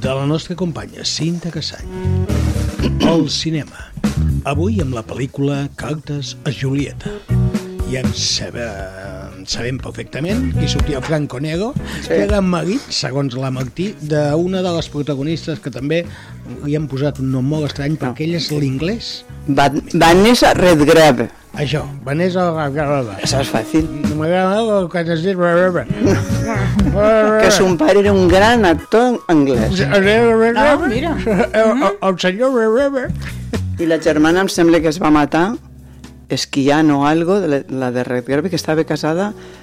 [0.00, 1.86] de la nostra companya Cinta Cassany.
[3.06, 3.90] El cinema.
[4.44, 7.12] Avui amb la pel·lícula Cartes a Julieta.
[7.90, 12.08] I en sabem, sabem perfectament qui sortia Franco Nero, sí.
[12.08, 16.02] que era marit, segons la Martí, d'una de les protagonistes que també
[16.64, 19.10] li han posat un nom molt estrany perquè ell és l'inglès.
[19.46, 21.30] Va, Vanessa Redgrave.
[21.56, 22.50] Això, Vanessa...
[23.16, 23.86] Això és fàcil.
[24.04, 25.38] No m'agrada el que has dit...
[26.96, 29.82] Que son pare era un gran actor anglès.
[29.84, 31.16] Ah, mira.
[31.26, 32.56] El, el senyor...
[33.76, 35.50] I la germana em sembla que es va matar
[36.28, 39.55] esquiant o algo, de la, la de Redgrave, que estava casada, eh,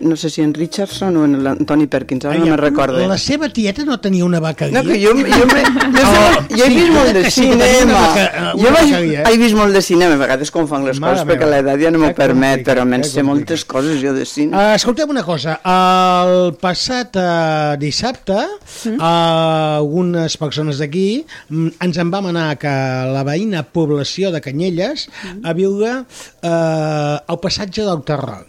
[0.00, 2.98] no sé si en Richardson o en l'Antoni Perkins, ara no me'n recordo.
[3.08, 4.82] La seva tieta no tenia una vaqueria?
[4.82, 8.00] No, que jo, jo, me, no sé, Oh, jo he sí, vist molt de cinema.
[8.00, 9.22] vaca- una Jo vaig, eh?
[9.32, 11.56] he vist molt de cinema, a vegades confon les Mare coses perquè meva.
[11.56, 14.56] l'edat ja no m'ho permet, però me'n que sé moltes coses jo de cine.
[14.56, 22.10] Uh, escoltem una cosa, el passat uh, dissabte uh, algunes persones d'aquí mm, ens en
[22.12, 22.72] vam anar que
[23.12, 25.08] la veïna població de Canyelles
[25.42, 28.44] a viure uh, el passatge del Terror.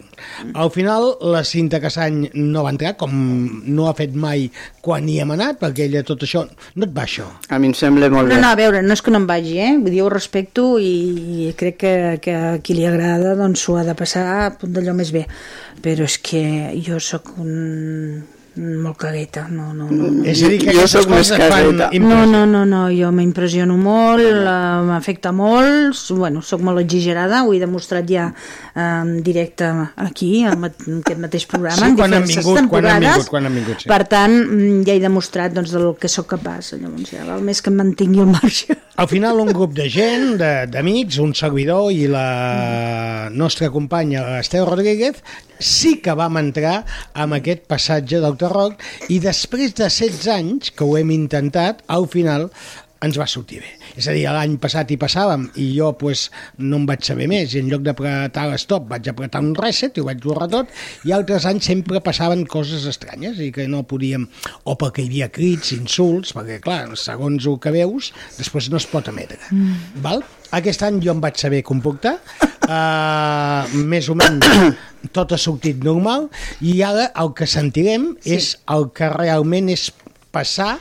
[0.54, 3.12] Al final la Cinta Cassany no va entrar, com
[3.66, 4.48] no ha fet mai
[4.84, 6.44] quan hi hem anat, perquè ella tot això...
[6.76, 7.26] No et va això?
[7.48, 8.40] A mi em sembla molt No, bé.
[8.42, 9.72] no, a veure, no és que no em vagi, eh?
[9.78, 10.92] Vull dir, ho respecto i,
[11.48, 14.26] i crec que, que a qui li agrada doncs s'ho ha de passar
[14.62, 15.26] d'allò més bé.
[15.84, 16.44] Però és que
[16.86, 18.22] jo sóc un
[18.56, 20.08] molt cagueta, no, no, no.
[20.10, 20.24] no.
[20.28, 21.88] És a dir, que Jo sóc més cagueta.
[22.02, 24.44] No, no, no, no, jo m'impressiono molt, eh,
[24.88, 29.70] m'afecta molt, bueno, sóc molt exagerada, ho he demostrat ja eh, en directe
[30.06, 33.60] aquí, en aquest mateix programa, Sí, en quan han vingut, quan han vingut, quan han
[33.60, 33.90] vingut, sí.
[33.90, 37.62] Per tant, mm, ja he demostrat doncs, del que sóc capaç, llavors ja val més
[37.62, 38.78] que em mantingui al marge.
[38.96, 40.36] Al final un grup de gent,
[40.70, 45.18] d'amics, un servidor i la nostra companya Esteu Rodríguez
[45.58, 46.76] sí que vam entrar
[47.18, 48.38] amb aquest passatge del
[49.10, 52.52] i després de 16 anys que ho hem intentat, al final
[53.04, 53.70] ens va sortir bé.
[53.94, 56.26] És a dir, l'any passat hi passàvem i jo pues,
[56.58, 60.02] no em vaig saber més i en lloc d'apretar l'stop vaig apretar un reset i
[60.02, 60.72] ho vaig borrar tot
[61.08, 64.26] i altres anys sempre passaven coses estranyes i que no podíem,
[64.64, 68.88] o perquè hi havia crits, insults, perquè clar, segons el que veus, després no es
[68.90, 69.40] pot emetre.
[69.50, 70.02] Mm.
[70.04, 70.24] Val?
[70.54, 72.18] Aquest any jo em vaig saber comportar,
[72.68, 74.46] uh, més o menys
[75.12, 76.28] tot ha sortit normal
[76.64, 78.38] i ara el que sentirem sí.
[78.38, 79.90] és el que realment és
[80.34, 80.72] passar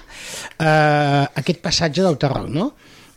[0.60, 2.72] eh, aquest passatge del terror, no?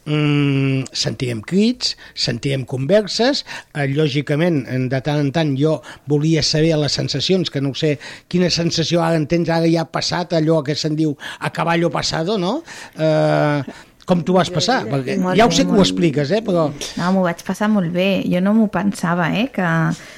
[0.07, 3.41] Mm, sentirem crits, sentirem converses,
[3.75, 7.97] eh, lògicament, en- de tant en tant jo volia saber les sensacions, que no sé
[8.31, 12.39] quina sensació ara entens, ara ja ha passat allò que se'n diu a caballo passado,
[12.39, 12.61] no?
[12.95, 13.63] Eh,
[14.07, 14.85] Com t'ho vas passar?
[14.87, 16.39] Perquè Molt ja ho bé, sé que ho expliques, eh?
[16.47, 16.69] Però...
[16.97, 18.23] No, m'ho vaig passar molt bé.
[18.31, 19.49] Jo no m'ho pensava, eh?
[19.51, 19.67] Que...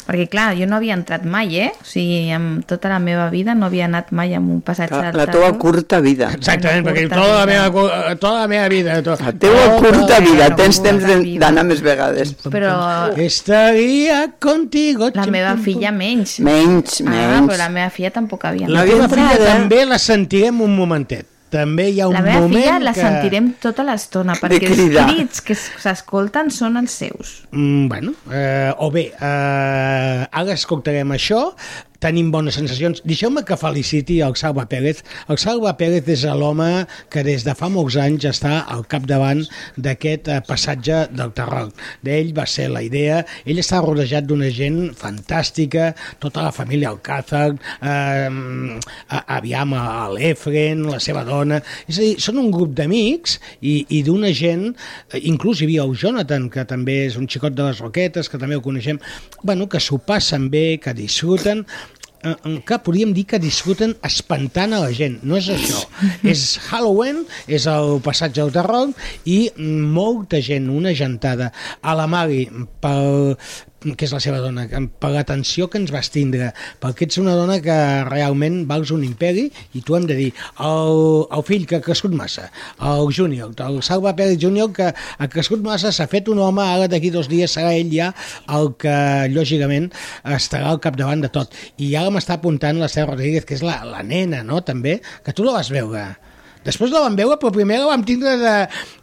[0.05, 1.71] Perquè, clar, jo no havia entrat mai, eh?
[1.73, 5.13] O sigui, amb tota la meva vida no havia anat mai amb un passatge La,
[5.17, 6.29] la teua curta vida.
[6.37, 7.55] Exactament, perquè curta tota la, vida.
[7.55, 8.99] meva, cu- tota la meva vida...
[9.09, 9.33] To, La
[9.81, 10.49] curta tota- vida.
[10.51, 11.41] la Tens curta temps de- vida.
[11.47, 12.35] d'anar més vegades.
[12.45, 12.75] Però
[13.17, 15.09] Estaria contigo...
[15.15, 16.39] la meva filla menys.
[16.45, 17.49] Menys, Ah, menys.
[17.49, 18.93] però la meva filla tampoc havia La anat.
[18.93, 19.49] teva havia filla eh?
[19.55, 21.25] també la sentirem un momentet.
[21.49, 23.01] També hi ha un La meva moment filla la que...
[23.01, 27.31] sentirem tota l'estona, perquè els crits que s'escolten són els seus.
[27.53, 31.41] Mm, bueno, eh, o bé, eh, ara escoltarem això,
[32.03, 33.03] tenim bones sensacions.
[33.07, 35.03] Deixeu-me que feliciti el Salva Pérez.
[35.29, 39.43] El Salva Pérez és l'home que des de fa molts anys està al capdavant
[39.77, 41.73] d'aquest eh, passatge del terror.
[42.07, 43.25] D'ell va ser la idea.
[43.45, 45.91] Ell està rodejat d'una gent fantàstica,
[46.23, 48.79] tota la família Alcázar, eh,
[49.27, 49.75] aviam
[50.15, 51.61] l'Efren, la seva dona...
[51.89, 54.69] És a dir, són un grup d'amics i, i d'una gent,
[55.11, 58.39] eh, inclús hi havia el Jonathan, que també és un xicot de les Roquetes, que
[58.41, 59.01] també ho coneixem,
[59.43, 61.65] bueno, que s'ho passen bé, que disfruten,
[62.25, 62.35] eh,
[62.67, 65.19] que podríem dir que disfruten espantant a la gent.
[65.23, 65.85] No és això.
[66.35, 68.93] és Halloween, és el passatge del terror
[69.29, 71.53] i molta gent, una gentada.
[71.83, 72.47] A la Mari,
[72.83, 73.37] pel,
[73.85, 74.65] que és la seva dona,
[74.99, 76.51] per l'atenció que ens vas tindre,
[76.83, 77.77] perquè ets una dona que
[78.09, 79.47] realment vals un imperi
[79.79, 80.29] i tu hem de dir,
[80.65, 81.03] el,
[81.35, 82.49] el fill que ha crescut massa,
[82.83, 86.91] el Júnior, el Salva Pérez Júnior que ha crescut massa, s'ha fet un home, ara
[86.91, 88.11] d'aquí dos dies serà ell ja
[88.59, 88.97] el que
[89.31, 89.93] lògicament
[90.39, 91.55] estarà al capdavant de tot.
[91.79, 95.47] I ara m'està apuntant l'Esther Rodríguez, que és la, la nena, no?, també, que tu
[95.47, 96.09] la vas veure.
[96.67, 98.55] Després la vam veure, però primer la vam tindre de...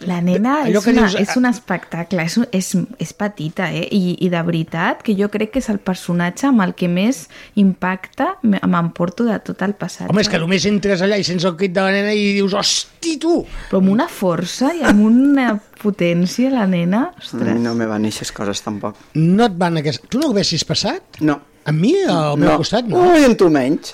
[0.05, 2.69] La nena allò és, que una, dius, és un espectacle, és, és,
[3.01, 3.85] és petita, eh?
[3.95, 7.23] I, I de veritat que jo crec que és el personatge amb el que més
[7.59, 10.09] impacta me- m'emporto de tot el passat.
[10.11, 12.53] Home, és que només entres allà i sents el crit de la nena i dius,
[12.53, 13.39] hosti, tu!
[13.71, 15.49] Però amb una força i amb una
[15.81, 17.07] potència, la nena...
[17.19, 17.55] Ostres.
[17.61, 18.99] no me van eixes coses tampoc.
[19.17, 20.05] No et van aquest...
[20.11, 21.21] Tu no ho haguessis passat?
[21.25, 21.39] No.
[21.65, 22.99] Amb mi, al meu costat, no.
[23.09, 23.89] Ui, amb tu menys.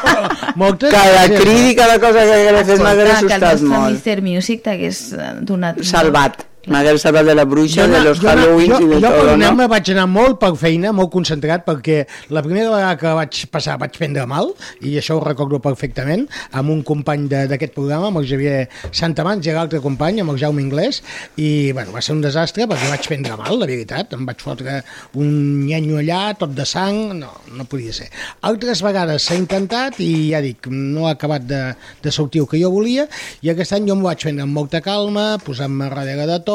[0.60, 1.42] Moltes Cada gràcies.
[1.42, 4.06] crit i cada cosa que hagués fet m'hagués Escolta, que el assustat nostre molt.
[4.06, 4.22] Mr.
[4.24, 5.82] Music t'hagués eh, donat...
[5.84, 6.46] Salvat.
[6.68, 8.26] M'hagués salvat de la bruixa, de los jo,
[8.60, 9.32] i de jo tot, no?
[9.32, 12.02] anar-me vaig anar molt per feina, molt concentrat, perquè
[12.36, 14.50] la primera vegada que vaig passar vaig prendre mal,
[14.84, 19.46] i això ho recordo perfectament, amb un company de- d'aquest programa, amb el Javier Santamans
[19.48, 21.00] i l'altre company, amb el Jaume Inglès,
[21.40, 24.82] i bueno, va ser un desastre perquè vaig prendre mal, la veritat, em vaig fotre
[25.14, 28.10] un nyenyo allà, tot de sang, no, no podia ser.
[28.42, 31.64] Altres vegades s'ha intentat i ja dic, no ha acabat de,
[32.02, 33.08] de sortir el que jo volia,
[33.40, 36.48] i aquest any jo m'ho vaig prendre amb molta calma, posant-me darrere de tot,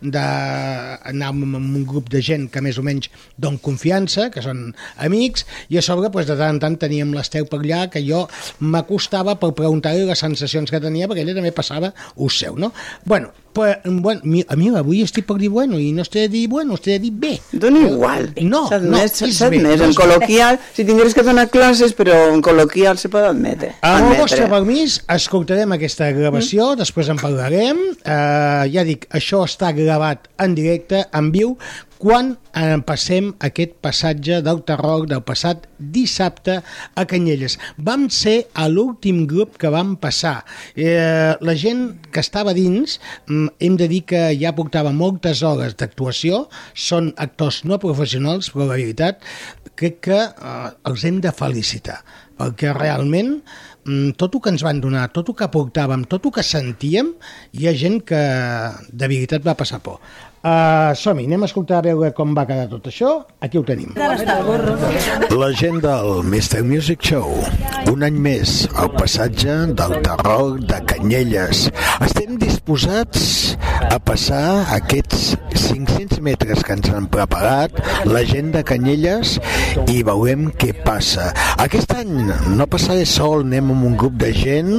[0.00, 5.46] d'anar amb, un grup de gent que més o menys don confiança, que són amics,
[5.68, 8.26] i a sobre doncs, de tant en tant teníem l'Esteu per allà, que jo
[8.60, 12.72] m'acostava per preguntar-li les sensacions que tenia, perquè ella també passava ús seu, no?
[13.04, 16.28] Bueno, pues, bueno mi- a mi avui estic per dir bueno, i no estic de
[16.28, 17.32] dir bueno, estic de dir bé.
[17.52, 18.30] Dona igual.
[18.42, 23.10] No, no, és bé, En col·loquial, si tingués que donar classes, però en col·loquial se
[23.12, 23.74] pot admetre.
[23.82, 26.80] Amb el vostre permís, escoltarem aquesta gravació, mm.
[26.84, 27.84] després en parlarem.
[28.00, 31.56] Uh, ja dic, això està gravat en directe, en viu,
[32.00, 32.32] quan
[32.88, 36.60] passem aquest passatge del terror del passat dissabte
[36.96, 37.58] a Canyelles.
[37.76, 40.44] Vam ser a l'últim grup que vam passar.
[40.74, 45.76] Eh, la gent que estava dins, mm, hem de dir que ja portava moltes hores
[45.76, 49.20] d'actuació, són actors no professionals, però la veritat
[49.76, 52.00] crec que eh, els hem de felicitar,
[52.38, 53.42] perquè realment
[53.84, 57.14] mm, tot el que ens van donar, tot el que portàvem, tot el que sentíem,
[57.52, 58.24] hi ha gent que
[58.88, 60.00] de veritat va passar por.
[60.40, 63.10] Uh, Som-hi, anem a escoltar a veure com va quedar tot això.
[63.44, 63.92] Aquí ho tenim.
[65.36, 66.62] La gent del Mr.
[66.64, 67.34] Music Show.
[67.92, 71.66] Un any més, al passatge del terror de Canyelles.
[72.06, 73.58] Estem disposats
[73.90, 77.76] a passar aquests 500 metres que ens han preparat
[78.08, 79.36] la gent de Canyelles
[79.92, 81.30] i veurem què passa.
[81.60, 82.14] Aquest any
[82.56, 84.72] no passaré sol, anem amb un grup de gent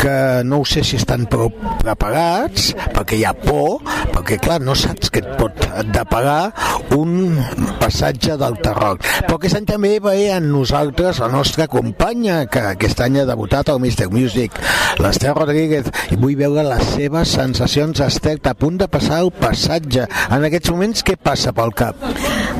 [0.00, 0.16] que
[0.48, 3.78] no ho sé si estan prou preparats, perquè hi ha por,
[4.14, 6.52] perquè clar, no saps que et pot deparar
[6.96, 7.38] un
[7.80, 9.00] passatge del terror.
[9.26, 13.70] Però aquest any també ve amb nosaltres la nostra companya, que aquest any ha debutat
[13.72, 14.10] al Mr.
[14.12, 14.56] Music,
[15.02, 18.00] l'Ester Rodríguez, i vull veure les seves sensacions.
[18.04, 20.06] Esther, a punt de passar el passatge.
[20.30, 22.00] En aquests moments, què passa pel cap?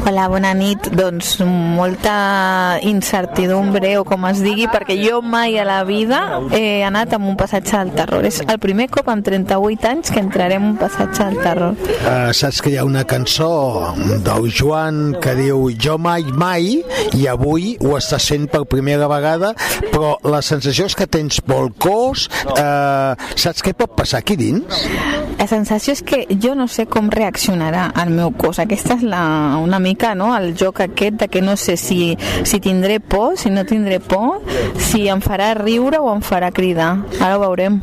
[0.04, 0.90] Hola, bona nit.
[0.92, 6.20] Doncs molta incertidumbre, o com es digui, perquè jo mai a la vida
[6.52, 8.26] he anat amb un passatge del terror.
[8.26, 11.78] És el primer cop en 38 anys que entrarem en un passatge del terror.
[12.04, 13.94] Uh, saps que hi ha una cançó
[14.26, 16.80] del Joan que diu jo mai, mai,
[17.14, 19.54] i avui ho estàs fent per primera vegada,
[19.90, 24.84] però la sensació és que tens por cos, uh, saps què pot passar aquí dins?
[25.38, 28.60] la sensació és que jo no sé com reaccionarà el meu cos.
[28.62, 30.30] Aquesta és la, una mica no?
[30.36, 34.40] el joc aquest de que no sé si, si tindré por, si no tindré por,
[34.80, 36.94] si em farà riure o em farà cridar.
[37.20, 37.80] Ara ho veurem.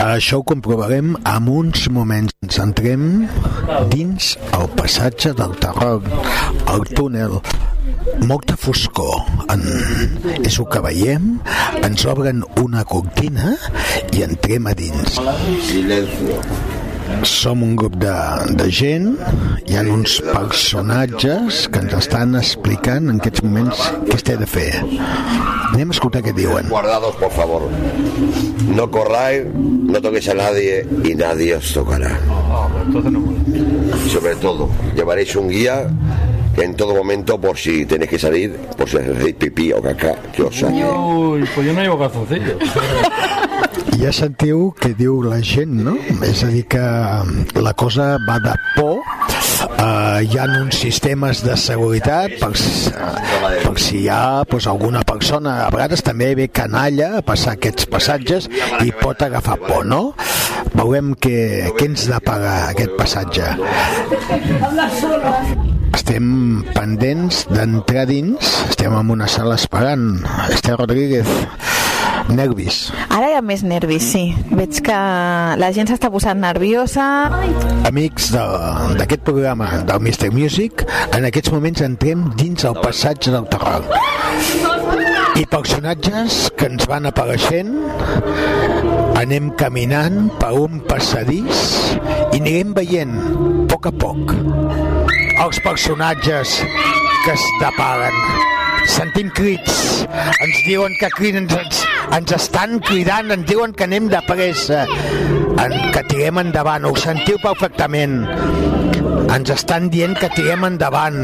[0.00, 2.34] Això ho comprovarem en uns moments.
[2.44, 3.28] Ens entrem
[3.94, 6.02] dins el passatge del terror,
[6.74, 7.38] el túnel,
[8.26, 9.22] molta foscor.
[9.52, 9.62] En...
[10.42, 11.34] és el que veiem.
[11.84, 13.54] Ens obren una cortina
[14.12, 15.20] i entrem a dins.
[17.28, 18.14] Som un grup de,
[18.58, 19.12] de gent.
[19.68, 24.48] Hi ha uns personatges que ens estan explicant en aquests moments què es té de
[24.48, 24.70] fer.
[25.70, 26.70] Anem a escoltar què diuen.
[26.72, 27.68] Guardados, por favor.
[28.74, 32.16] No corráis, no toquéis a nadie y nadie os tocará.
[34.08, 35.88] Sobre todo, llevaréis un guía
[36.54, 40.14] que en todo momento, por si tenéis que salir, por si hacéis pipí o caca,
[40.32, 40.84] que os saque.
[40.84, 42.58] Uy, pues yo no llevo calzoncillos.
[44.00, 45.94] ja sentiu què diu la gent, no?
[46.26, 46.82] És a dir, que
[47.60, 54.04] la cosa va de por, uh, hi ha uns sistemes de seguretat per, per si
[54.04, 58.50] hi ha pues, alguna persona, a vegades també ve canalla a passar aquests passatges
[58.84, 60.02] i pot agafar por, no?
[60.74, 61.36] Veurem què,
[61.78, 63.46] què ens depara aquest passatge.
[65.94, 66.26] Estem
[66.74, 70.18] pendents d'entrar dins, estem en una sala esperant.
[70.52, 71.28] Esther Rodríguez,
[72.34, 72.80] nervis.
[73.14, 74.24] Ara hi ha més nervis, sí.
[74.50, 74.98] Veig que
[75.62, 77.06] la gent s'està posant nerviosa.
[77.86, 80.32] Amics de- d'aquest programa del Mr.
[80.34, 80.84] Music,
[81.14, 83.86] en aquests moments entrem dins el passatge del terror.
[85.36, 87.72] I personatges que ens van apareixent,
[89.24, 91.60] anem caminant per un passadís
[91.96, 94.34] i anirem veient, a poc a poc,
[95.44, 96.58] els personatges
[97.24, 98.18] que es taparen.
[98.92, 100.04] Sentim crits,
[100.44, 101.80] ens diuen que criden, ens,
[102.18, 107.40] ens estan cridant, ens diuen que anem de pressa, en, que tirem endavant, ho sentiu
[107.40, 108.26] perfectament.
[109.34, 111.16] Ens estan dient que tirem endavant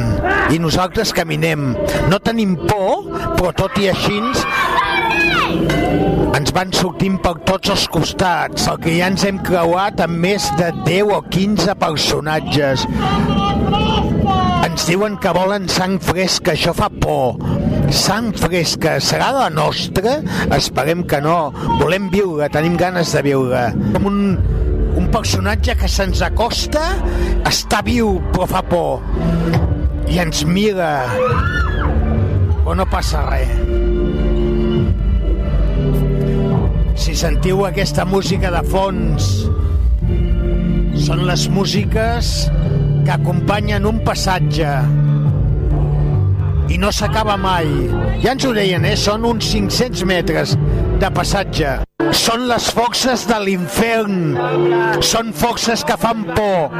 [0.50, 1.74] i nosaltres caminem.
[2.08, 4.22] No tenim por, però tot i així
[6.50, 8.64] ens van sortint per tots els costats.
[8.70, 12.86] El que ja ens hem creuat amb més de 10 o 15 personatges.
[14.66, 17.38] Ens diuen que volen sang fresca, això fa por.
[17.94, 20.16] Sang fresca, serà la nostra?
[20.56, 21.52] Esperem que no.
[21.78, 23.64] Volem viure, tenim ganes de viure.
[23.94, 24.20] Com un,
[24.98, 26.82] un personatge que se'ns acosta,
[27.46, 29.04] està viu, però fa por.
[30.10, 30.94] I ens mira.
[32.64, 33.69] Però no passa res.
[37.00, 39.28] Si sentiu aquesta música de fons,
[41.00, 42.32] són les músiques
[43.06, 44.68] que acompanyen un passatge
[46.68, 47.70] i no s'acaba mai.
[48.20, 48.98] Ja ens ho deien, eh?
[49.00, 50.52] Són uns 500 metres
[51.00, 51.78] de passatge.
[52.20, 54.36] Són les forces de l'infern.
[55.00, 56.76] Són forces que fan por.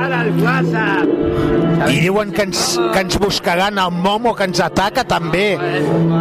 [1.88, 5.54] I diuen que ens, que ens buscaran el momo que ens ataca també.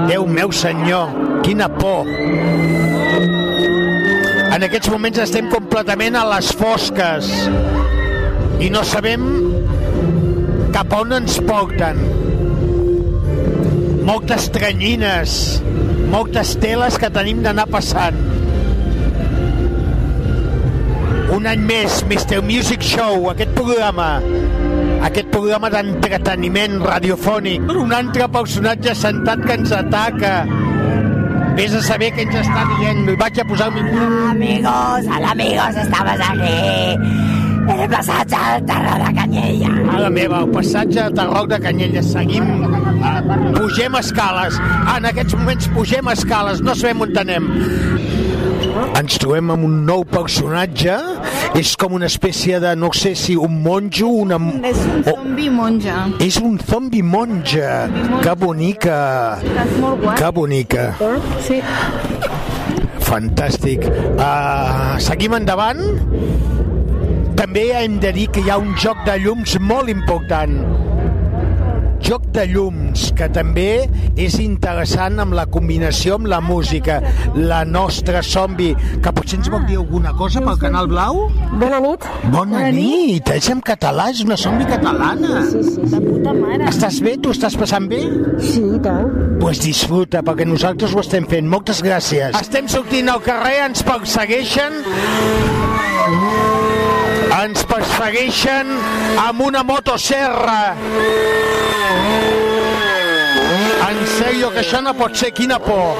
[0.08, 1.12] Déu meu senyor,
[1.44, 2.08] quina por.
[4.50, 7.28] En aquests moments estem completament a les fosques
[8.60, 9.26] i no sabem
[10.74, 12.00] cap on ens porten.
[14.10, 15.36] Moltes tranyines,
[16.10, 18.18] moltes teles que tenim d'anar passant.
[21.36, 22.42] Un any més, Mr.
[22.42, 24.16] Music Show, aquest programa,
[25.06, 27.70] aquest programa d'entreteniment radiofònic.
[27.70, 30.34] Un altre personatge sentat que ens ataca.
[31.58, 33.06] Vés a saber què ens està dient.
[33.08, 34.20] Li vaig a posar el micròfon.
[34.30, 39.70] Amigos, hola amigos, estamos aquí en el passatge del terror de Canyella.
[39.70, 42.12] Mare meva, el passatge de Tarroc de Canyelles.
[42.12, 42.48] Seguim,
[43.58, 44.60] pugem escales.
[44.96, 47.52] En aquests moments pugem escales, no sabem on anem.
[49.00, 50.96] Ens trobem amb un nou personatge.
[51.60, 54.40] És com una espècie de, no sé si un monjo, una...
[54.70, 56.04] És un zombi monja.
[56.24, 57.88] És un zombi monja.
[58.24, 59.00] Que bonica.
[60.20, 60.90] Que bonica.
[61.46, 61.62] Sí.
[63.10, 63.88] Fantàstic.
[64.20, 65.82] Uh, seguim endavant.
[67.40, 70.60] També hem de dir que hi ha un joc de llums molt important.
[72.00, 73.86] Joc de llums, que també
[74.20, 77.00] és interessant amb la combinació amb la música.
[77.36, 78.72] La nostra zombi,
[79.04, 81.26] que potser ens vol dir alguna cosa pel Canal Blau?
[81.60, 82.08] Bona nit.
[82.34, 85.44] Bona nit, és en català, és una zombi catalana.
[85.50, 86.04] Sí, sí, sí.
[86.10, 86.70] Puta mare.
[86.72, 87.18] Estàs bé?
[87.22, 88.02] Tu estàs passant bé?
[88.40, 89.12] Sí, i tant.
[89.40, 91.48] Pues disfruta, perquè nosaltres ho estem fent.
[91.52, 92.36] Moltes gràcies.
[92.40, 94.82] Estem sortint al carrer, ens persegueixen.
[97.30, 98.72] Ens persegueixen
[99.22, 100.74] amb una motosserra.
[103.90, 105.30] En sèrio, que això no pot ser.
[105.38, 105.94] Quina por.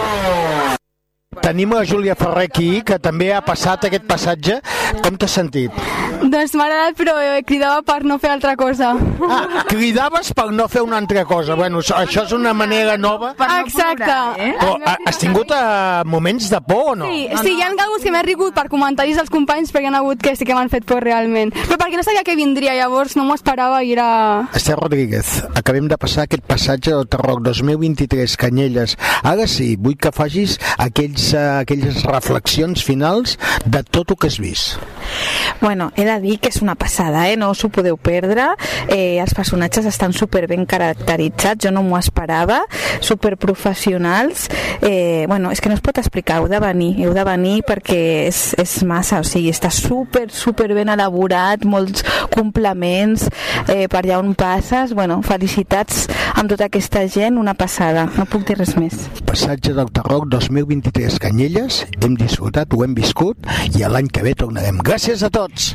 [1.44, 4.58] Tenim a Júlia Ferrer aquí, que també ha passat aquest passatge.
[5.04, 5.72] Com t'has sentit?
[6.20, 8.90] Doncs m'ha agradat, però eh, cridava per no fer altra cosa.
[9.30, 11.56] Ah, cridaves per no fer una altra cosa.
[11.56, 13.34] Bueno, això- això és una manera nova.
[13.62, 14.06] Exacte.
[14.60, 17.06] Però ha- has tingut uh, moments de por o no?
[17.06, 19.98] Sí, sí, hi ha alguns que m'he rigut per comentaris dels companys perquè hi ha
[20.02, 21.54] hagut que sí que m'han fet por realment.
[21.54, 24.50] Però perquè no sabia que vindria, llavors no m'ho esperava i era...
[24.56, 28.98] Esther Rodríguez, acabem de passar aquest passatge del Tarroc 2023 Canyelles.
[29.24, 34.40] Ara sí, vull que facis aquells, uh, aquelles reflexions finals de tot el que has
[34.42, 34.79] vist.
[35.62, 37.36] Bueno, he de dir que és una passada, eh?
[37.36, 38.46] no us ho podeu perdre.
[38.88, 42.62] Eh, els personatges estan super ben caracteritzats, jo no m'ho esperava,
[43.04, 44.48] super professionals.
[44.82, 48.00] Eh, bueno, és que no es pot explicar, heu de venir, heu de venir perquè
[48.30, 53.28] és, és massa, o sigui, està super, super ben elaborat, molts complements
[53.68, 54.96] eh, per allà on passes.
[54.96, 56.06] Bueno, felicitats
[56.36, 59.10] amb tota aquesta gent, una passada, no puc dir res més.
[59.28, 63.44] Passatge del Tarroc 2023 Canyelles, hem disfrutat, ho hem viscut
[63.76, 64.69] i l'any que ve tornarem.
[64.78, 65.74] Gràcies a tots!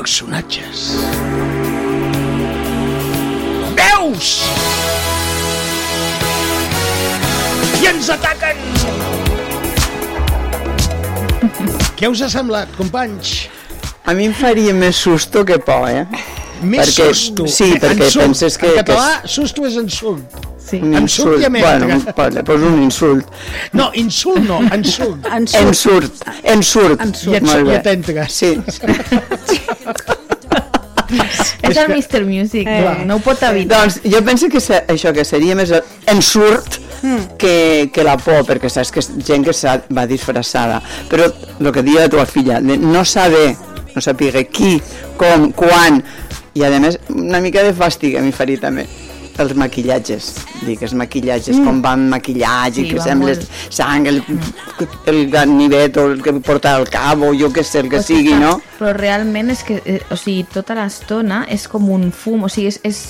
[0.00, 0.94] Personatges.
[3.76, 4.28] Veus!
[7.82, 8.62] I ens ataquen!
[12.00, 13.34] Què us ha semblat, companys?
[14.08, 16.06] A mi em faria més susto que por, eh?
[16.64, 17.44] Més perquè, susto.
[17.52, 18.24] Sí, perquè Ensurt.
[18.24, 18.70] penses que...
[18.72, 20.40] En català, que susto és ensurt.
[20.70, 21.42] és un Ensurt insult.
[21.42, 23.28] i a Bueno, pues, pues un insult.
[23.76, 25.28] No, insult no, ensurt.
[25.28, 26.24] Ensurt.
[26.56, 27.04] Ensurt.
[27.26, 28.28] I et, Molt i et entra.
[28.32, 28.54] Sí.
[31.62, 32.24] És el Mr.
[32.24, 33.02] Music, Eh.
[33.04, 33.80] no ho pot evitar.
[33.82, 35.72] Doncs jo penso que se, això que seria més
[36.06, 36.78] ensurt
[37.38, 40.80] que, que la por, perquè saps que és gent que s'ha- va disfressada.
[41.10, 41.26] Però
[41.58, 43.56] el que deia la teva filla, de no saber,
[43.94, 44.80] no saber qui,
[45.16, 46.02] com, quan,
[46.54, 48.86] i a més una mica de fàstic a mi faria també
[49.40, 50.30] els maquillatges,
[50.66, 51.64] dic, els maquillatges, Mm.
[51.64, 54.22] com van maquillats Sí, i que van sembles molt- sang, el,
[55.06, 58.02] el ganivet o el que porta el cap o jo què sé, el que O
[58.02, 58.60] sigui sigui, no?
[58.78, 62.68] Però realment és que, eh, o sigui, tota l'estona és com un fum, o sigui,
[62.68, 63.02] és, és,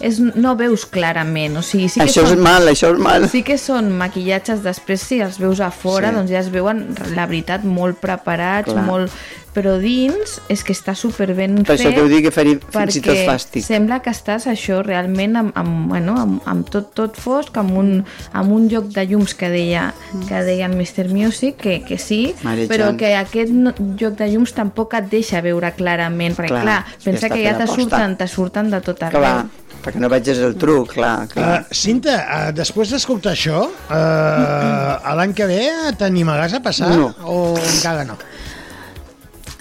[0.00, 3.28] és, no veus clarament, o sigui, sí que Això és són, mal, això és mal.
[3.28, 6.14] Sí que són maquillatges, després si els veus a fora, Sí.
[6.16, 8.84] doncs ja es veuen, la veritat, molt preparats, Clar.
[8.86, 9.10] molt...
[9.50, 11.80] Però dins és que està super ben Per fet.
[11.80, 13.64] això que ho dic que faria fins i tot fàstic.
[13.66, 18.04] sembla que estàs això realment amb, amb, bueno, amb, amb tot, tot fosc, amb un,
[18.32, 19.88] amb un lloc de llums que deia,
[20.28, 21.08] que deia el Mr.
[21.10, 22.70] Music, que, que sí, Marejant.
[22.70, 26.84] però que aquest no, lloc de llums tampoc et deixa veure clarament, perquè Clar, clar,
[26.86, 29.20] ja pensa està que ja te surten, te surten de tot arreu.
[29.20, 29.46] Clar,
[29.82, 31.64] perquè no vegis el truc, clar, clar.
[31.66, 35.60] Uh, Cinta, uh, després d'escoltar això, uh, l'any que ve
[35.98, 37.10] t'animaràs a passar No.
[37.26, 38.16] o encara no?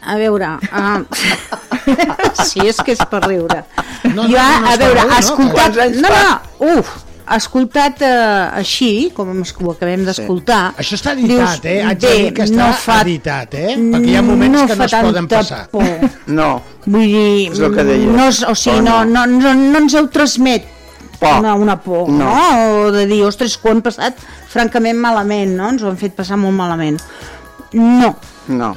[0.06, 0.56] A veure...
[0.72, 1.04] Uh...
[2.48, 3.64] sí, és que és per riure.
[4.06, 5.20] No, no, jo, no, no a veure, riure, no?
[5.20, 5.80] escoltat...
[6.00, 6.92] No, no, uf,
[7.36, 10.62] escoltat eh, així, com ho acabem d'escoltar...
[10.82, 11.78] Això està editat, eh?
[11.86, 13.76] Haig de bé, dir que està no fa, editat, eh?
[13.78, 15.62] Perquè hi ha moments no que no es poden passar.
[15.74, 16.10] Por.
[16.40, 16.50] No.
[16.88, 18.10] Vull dir, És el que deia.
[18.18, 20.66] no, o sigui, Por no, no, no, no ens heu transmet
[21.20, 21.40] Por.
[21.44, 22.26] una, una por, no.
[22.26, 22.76] No.
[22.88, 24.18] O de dir, ostres, ho hem passat
[24.50, 25.70] francament malament, no?
[25.76, 27.02] Ens ho han fet passar molt malament.
[27.78, 28.16] No,
[28.50, 28.74] No.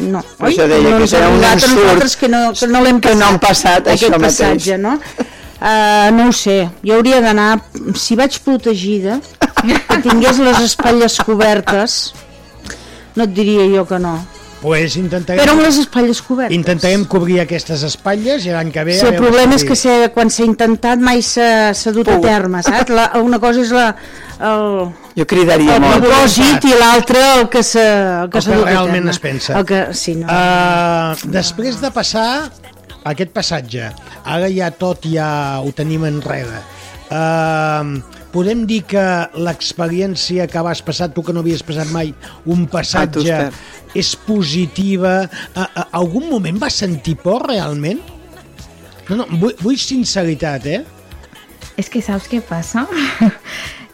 [0.00, 0.22] No.
[0.38, 3.20] Per això deia no que serà un ensurt que no, que no l'hem que passat.
[3.20, 4.38] no han passat aquest això mateix.
[4.40, 4.98] passatge, no?
[5.64, 7.50] Uh, no ho sé, jo hauria d'anar,
[7.96, 9.20] si vaig protegida,
[9.64, 12.12] que tingués les espatlles cobertes,
[13.16, 14.16] no et diria jo que no.
[14.64, 16.56] Pues intentarem, Però amb les espatlles cobertes.
[16.56, 18.94] intentarem cobrir aquestes espatlles i l'any que ve...
[18.96, 22.88] Sí, el problema és que se, quan s'ha intentat mai s'ha dut a terme, saps?
[22.96, 23.90] La, una cosa és la,
[24.40, 26.02] el, Jo cridaria el molt.
[26.02, 27.88] propòsit i l'altre el que s'ha
[28.24, 29.54] el que El s'ha que realment es pensa.
[29.60, 30.26] El que, sí, no.
[30.26, 32.50] Uh, després de passar
[33.06, 33.92] aquest passatge,
[34.24, 36.62] ara ja tot ja ho tenim enrere,
[37.14, 37.94] uh,
[38.34, 39.04] podem dir que
[39.38, 42.10] l'experiència que vas passar, tu que no havies passat mai
[42.50, 43.52] un passatge, Esther.
[43.94, 45.14] és positiva?
[45.54, 48.02] Uh, uh, algun moment vas sentir por realment?
[49.06, 50.82] No, no, vull, vull sinceritat, eh?
[51.78, 52.86] És que saps què passa?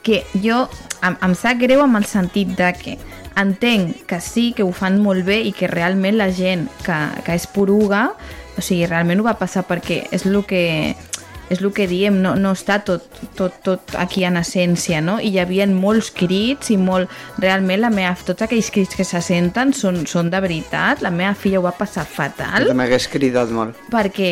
[0.03, 0.65] Que jo
[1.03, 2.99] em, em sap greu amb el sentit de que
[3.41, 7.37] entenc que sí, que ho fan molt bé i que realment la gent que, que
[7.37, 8.11] és poruga,
[8.59, 10.95] o sigui, realment ho va passar perquè és el que
[11.51, 15.19] és el que diem, no, no està tot, tot, tot aquí en essència, no?
[15.19, 17.11] I hi havia molts crits i molt...
[17.41, 21.03] Realment, la meva, tots aquells crits que se senten són, són de veritat.
[21.03, 23.79] La meva filla ho va passar fatal Que m'hagués cridat molt.
[23.91, 24.31] perquè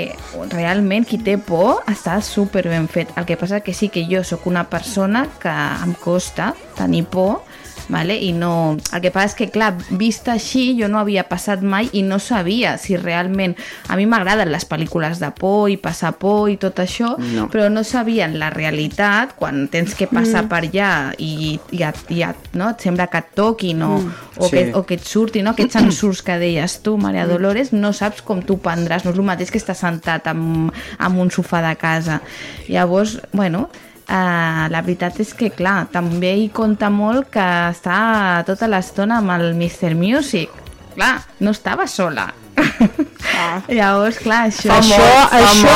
[0.52, 3.10] realment qui té por està super ben fet.
[3.18, 5.54] El que passa que sí que jo sóc una persona que
[5.84, 7.42] em costa tenir por
[7.88, 8.18] Vale?
[8.20, 8.76] I no...
[8.92, 12.18] El que passa és que, clar, vista així, jo no havia passat mai i no
[12.20, 13.54] sabia si realment...
[13.88, 17.46] A mi m'agraden les pel·lícules de por i passar por i tot això, No.
[17.48, 20.48] però no sabien la realitat quan tens que passar Mm.
[20.48, 22.70] per allà i, i, et, i et, no?
[22.70, 24.12] et sembla que et toquin o, Mm.
[24.36, 24.50] o, Sí.
[24.56, 25.50] que, o que et surti, no?
[25.56, 27.28] aquests ensurts que deies tu, Maria Mm.
[27.30, 31.18] Dolores, no saps com t'ho prendràs, no és el mateix que estar sentat amb, amb
[31.18, 32.20] un sofà de casa.
[32.68, 33.68] Llavors, bueno,
[34.08, 37.42] Uh, la veritat és que, clar, també hi compta molt que
[37.74, 39.92] està tota l'estona amb el Mr.
[39.94, 40.48] Music.
[40.94, 42.30] Clar, no estava sola.
[42.58, 43.60] Ah.
[43.68, 44.72] Llavors, clar, això...
[44.72, 45.74] això, això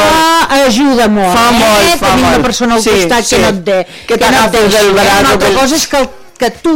[0.65, 1.59] ajuda molt, Fa eh?
[1.61, 2.47] molt, fa Tenir una molt.
[2.49, 3.37] persona al Sí, costat sí.
[3.37, 3.77] que no et de,
[4.09, 6.03] Que no et t'agafes deixi, Una altra que- cosa és que,
[6.41, 6.75] que tu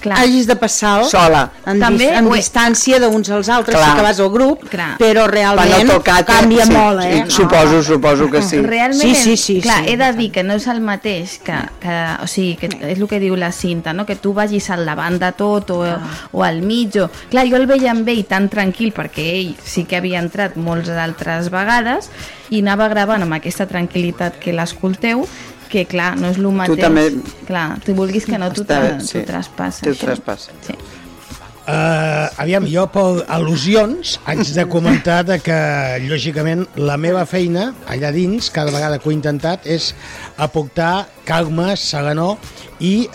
[0.00, 0.18] Clar.
[0.18, 1.50] hagis de passar Sola.
[1.66, 3.90] en, També dis, en distància d'uns als altres, Clar.
[3.90, 4.96] sí que vas al grup, Clar.
[4.98, 7.24] però Per realment no tocar canvia sí, molt, eh?
[7.26, 8.60] Sí, suposo, suposo que sí.
[8.60, 9.92] Realment, Sí, sí, sí, clar, sí.
[9.92, 13.06] he de dir que no és el mateix que, que o sigui, que és el
[13.08, 14.06] que diu la cinta, no?
[14.06, 15.84] que tu vagis al davant de tot o,
[16.32, 17.08] o al mig o...
[17.30, 20.88] Clar, jo el veia amb ell tan tranquil perquè ell sí que havia entrat molts
[20.90, 22.10] altres vegades
[22.50, 25.26] i anava gravant amb aquesta tranquil·litat que l'escolteu
[25.70, 29.04] que clar, no és el mateix també- clar, tu vulguis que no tu, Està te,
[29.06, 29.20] sí.
[29.20, 30.50] tu traspasses Tu traspasses.
[30.66, 30.74] sí.
[31.70, 35.58] Uh, aviam, jo per al·lusions haig de comentar de que,
[36.08, 39.92] lògicament, la meva feina allà dins, cada vegada que ho he intentat, és
[40.36, 42.38] aportar calma, serenor
[42.80, 43.06] i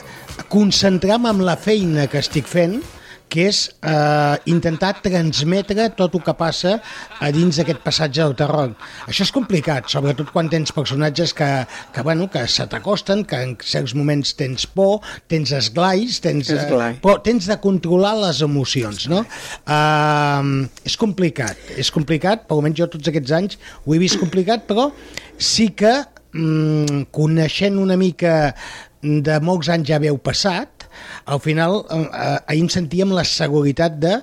[0.47, 2.77] concentrar-me en la feina que estic fent,
[3.29, 6.77] que és eh, intentar transmetre tot el que passa
[7.19, 8.73] a dins d'aquest passatge del terror.
[9.09, 11.49] Això és complicat, sobretot quan tens personatges que,
[11.95, 15.01] que, bueno, que se t'acosten, que en certs moments tens por,
[15.31, 16.97] tens esglais, tens, eh, Esglai.
[17.03, 19.23] però tens de controlar les emocions, no?
[19.65, 24.65] Uh, és complicat, és complicat, per almenys jo tots aquests anys ho he vist complicat,
[24.69, 24.89] però
[25.37, 25.93] sí que,
[26.35, 28.53] mm, coneixent una mica
[29.05, 30.74] de molts anys ja haveu passat,
[31.25, 34.19] al final eh, eh, ahir em sentíem la seguretat de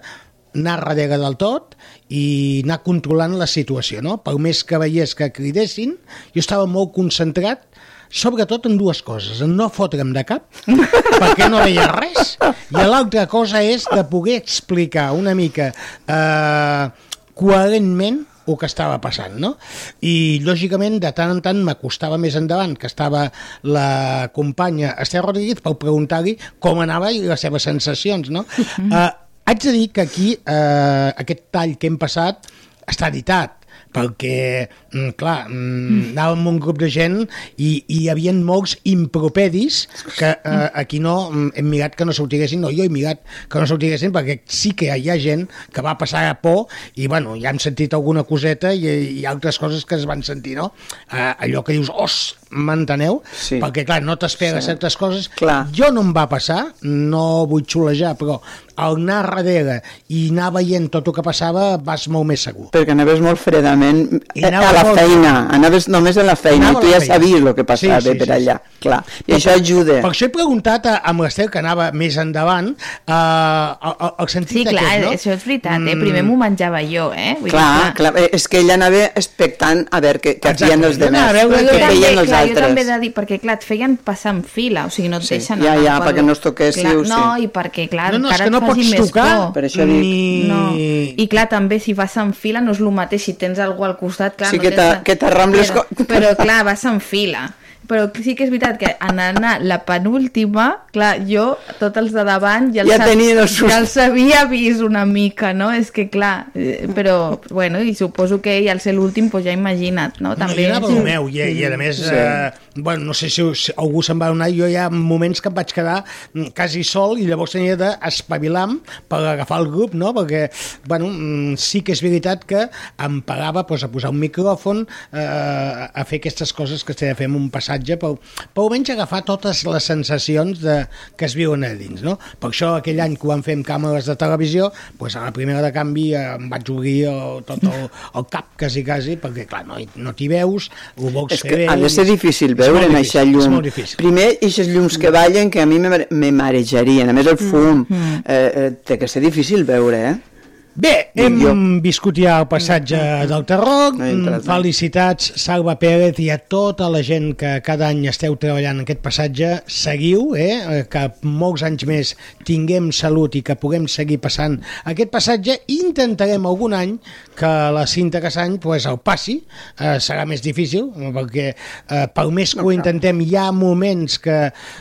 [0.52, 1.76] anar darrere del tot
[2.12, 4.18] i anar controlant la situació, no?
[4.20, 5.94] Per més que veiés que cridessin,
[6.34, 7.64] jo estava molt concentrat
[8.12, 10.44] sobretot en dues coses, en no fotre'm de cap,
[11.22, 12.34] perquè no veia res,
[12.68, 16.84] i l'altra cosa és de poder explicar una mica eh,
[17.32, 19.54] coherentment el que estava passant, no?
[20.00, 23.26] I, lògicament, de tant en tant m'acostava més endavant, que estava
[23.62, 28.44] la companya Esther Rodríguez, per preguntar-li com anava i les seves sensacions, no?
[28.98, 29.08] eh,
[29.46, 32.50] haig de dir que aquí, eh, aquest tall que hem passat
[32.88, 33.61] està editat,
[33.92, 37.18] perquè, mm, clar, mm, anàvem amb un grup de gent
[37.56, 39.82] i, i hi havia molts impropedis
[40.16, 43.20] que eh, aquí no mm, hem mirat que no sortiguessin, no, jo he mirat
[43.52, 46.66] que no sortiguessin perquè sí que hi ha gent que va passar a por
[46.96, 48.86] i, bueno, ja hem sentit alguna coseta i,
[49.20, 50.72] i altres coses que es van sentir, no?
[51.12, 52.18] Eh, allò que dius, os,
[52.52, 53.20] m'enteneu?
[53.32, 53.60] Sí.
[53.62, 54.70] Perquè, clar, no t'esperes Sí.
[54.72, 55.28] certes coses.
[55.38, 55.66] Clar.
[55.74, 58.36] Jo no em va passar, no vull xulejar, però
[58.76, 62.68] al anar darrere i anar veient tot el que passava vas molt més segur.
[62.72, 64.02] Perquè anaves molt fredament
[64.34, 66.92] I eh, anava a la molt- feina, anaves només a la feina Anava i tu
[66.92, 67.14] ja feina.
[67.14, 68.78] sabies el que passava Sí, sí, per sí, allà, sí.
[68.88, 69.04] clar.
[69.26, 70.00] I això ajuda.
[70.02, 72.72] Per això he preguntat a, amb l'Estel, que anava més endavant,
[73.06, 75.12] eh, el, el, sentit Sí, clar, aquest, no?
[75.16, 75.94] això és veritat, eh?
[75.94, 76.00] Mm.
[76.02, 77.36] primer m'ho menjava jo, eh?
[77.40, 81.20] Vull Clar, clar, eh, és que ella anava expectant a veure què, feien els demés,
[81.32, 82.86] què jo també, feien els clar, jo també he altres.
[82.92, 85.62] de dir, perquè clar, et feien passar en fila, o sigui, no et Sí, deixen
[85.62, 87.44] ja, anar ja, per- perquè no es toquéssiu, clar, No, sí.
[87.44, 89.54] i perquè, clar, No, no, encara no pots més tocar, por.
[89.56, 90.44] Per això dic, ni...
[90.48, 90.60] No.
[90.76, 93.96] I clar, també si vas en fila no és el mateix si tens algú al
[94.00, 95.18] costat, clar, Sí no que tens...
[95.24, 97.48] t'arrambles Però, però clar, vas en fila.
[97.88, 102.22] Però sí que és veritat que en anar la penúltima, clar, jo, tots els de
[102.24, 103.68] davant ja els, Ja tenien el sust.
[103.70, 105.70] ja els havia vist una mica, no?
[105.74, 109.52] És que clar, eh, però, bueno, i suposo que ell al ser l'últim, doncs ja
[109.56, 110.34] imagina't, no?
[110.38, 110.66] També...
[110.68, 112.10] jo anava el meu, i, i a més, Sí.
[112.14, 115.50] eh, bueno, no sé si, si algú se'n va donar, jo hi ha moments que
[115.50, 115.98] em vaig quedar
[116.34, 118.68] mm, quasi sol i llavors tenia d'espavilar
[119.10, 120.12] per agafar el grup, no?
[120.16, 120.46] Perquè,
[120.88, 122.68] bueno, mm, sí que és veritat que
[123.02, 127.14] em pagava pues, a posar un micròfon, eh, a fer aquestes coses que s'ha de
[127.18, 128.12] fer en un passatge, per,
[128.52, 130.78] per almenys agafar totes les sensacions de,
[131.16, 132.18] que es viuen a dins, no?
[132.40, 135.32] Per això aquell any que ho vam fer amb càmeres de televisió, pues, a la
[135.32, 137.86] primera de canvi eh, em vaig obrir el, tot el,
[138.18, 140.68] el cap quasi, quasi, perquè clar, no, no t'hi veus,
[140.98, 141.68] ho vols És fer que bé...
[141.70, 143.46] ha de ser difícil veure en difícil, aquesta llum.
[143.46, 144.00] És molt difícil.
[144.02, 147.08] Primer, aquestes llums que ballen, que a mi me, me marejarien.
[147.08, 150.31] A més, el fum, eh, eh, té que ser difícil veure, eh?
[150.74, 151.50] Bé, hem jo.
[151.84, 152.96] viscut ja el passatge
[153.28, 153.44] del.
[153.44, 154.46] No he entrat mai.
[154.46, 159.02] Felicitats, Salva Pérez i a tota la gent que cada any esteu treballant en aquest
[159.04, 159.50] passatge.
[159.68, 160.84] Seguiu, eh?
[160.88, 162.14] que molts anys més
[162.48, 164.56] tinguem salut i que puguem seguir passant
[164.88, 165.58] aquest passatge.
[165.76, 166.96] Intentarem algun any
[167.36, 169.42] que la Cinta Cassany pues, el passi.
[169.76, 174.38] Eh, serà més difícil, perquè eh, per més que ho intentem hi ha moments que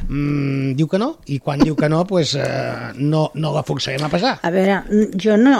[0.07, 4.07] mm, diu que no, i quan diu que no, pues, eh, no, no la forçarem
[4.07, 4.37] a passar.
[4.39, 4.81] A veure,
[5.19, 5.59] jo no...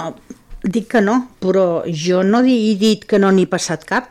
[0.62, 4.10] Dic que no, però jo no he dit que no n'hi he passat cap.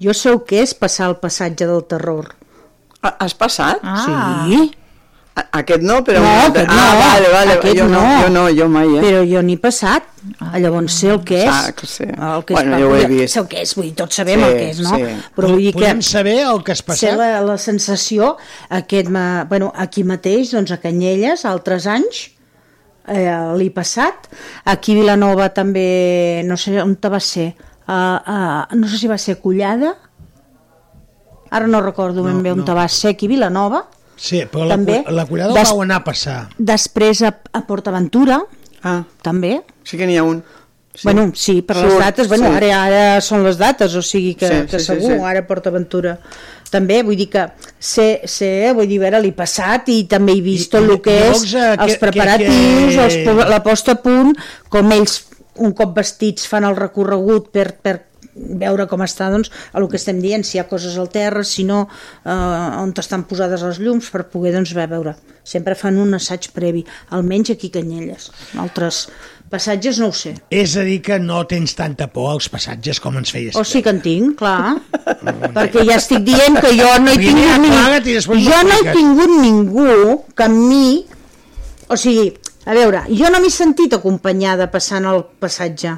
[0.00, 2.34] Jo sé el que és passar el passatge del terror.
[3.02, 3.80] Has passat?
[3.82, 4.44] Ah.
[4.48, 4.70] Sí.
[5.40, 6.20] A- Aquest no, però...
[6.20, 6.98] No, aquest ah, no.
[7.00, 8.00] vale, vale, Aquest jo no.
[8.02, 8.22] no.
[8.24, 9.02] jo no, jo mai, eh?
[9.04, 10.08] Però jo n'hi he passat.
[10.42, 10.58] Ah.
[10.60, 11.48] Llavors sé el que és.
[11.52, 12.08] Ah, que sé.
[12.10, 13.32] El que Bueno, és, jo ho he vist.
[13.36, 14.96] Sé el que és, vull dir, tots sabem Sí, el que és, no?
[14.98, 15.14] sí.
[15.36, 15.78] Però vull dir que...
[15.78, 17.16] Podem saber el que has Sé passat?
[17.22, 18.34] la, la sensació,
[18.82, 22.26] aquest, ma- bueno, aquí mateix, doncs a Canyelles, altres anys,
[23.08, 24.28] eh, l'he passat.
[24.64, 27.54] Aquí a Vilanova també, no sé on te va ser,
[27.88, 29.94] uh, uh, no sé si va ser Collada,
[31.50, 32.64] ara no recordo ben No, bé on no.
[32.64, 33.86] te va ser, aquí a Vilanova,
[34.20, 34.98] Sí, però la, També.
[35.02, 36.48] cu- la collada Des- vau anar a passar.
[36.58, 38.42] després a, a PortAventura,
[38.84, 39.02] ah.
[39.22, 39.62] també.
[39.82, 40.42] Sí que n'hi ha un.
[40.92, 41.04] Sí.
[41.04, 42.56] Bueno, sí, per les Surt, dates, bueno, sí.
[42.58, 45.24] ara, ara són les dates, o sigui que, Sí, que sí, sí, segur, sí.
[45.24, 46.18] ara PortAventura
[46.70, 47.46] també, vull dir que
[47.78, 51.00] sé, sé vull dir, a veure, l'he passat i també he vist tot I- el
[51.04, 54.34] que és eh, els que- preparatius, que- els po- la posta a punt,
[54.68, 55.20] com ells
[55.60, 57.98] un cop vestits fan el recorregut per, per
[58.34, 61.64] veure com està, doncs, el que estem dient, si hi ha coses al terra, si
[61.68, 61.82] no,
[62.24, 65.16] eh, on estan posades les llums, per poder, doncs, veure.
[65.44, 66.84] Sempre fan un assaig previ,
[67.16, 68.30] almenys aquí a Canyelles.
[68.60, 69.06] Altres
[69.50, 70.36] passatges no ho sé.
[70.54, 73.56] És a dir, que no tens tanta por als passatges com ens feies.
[73.58, 74.76] O sí que en tinc, clar.
[75.56, 80.20] perquè ja estic dient que jo no he tingut després Jo no he tingut ningú
[80.36, 80.86] que amb mi...
[81.90, 82.30] O sigui,
[82.70, 85.96] a veure, jo no m'he sentit acompanyada passant el passatge.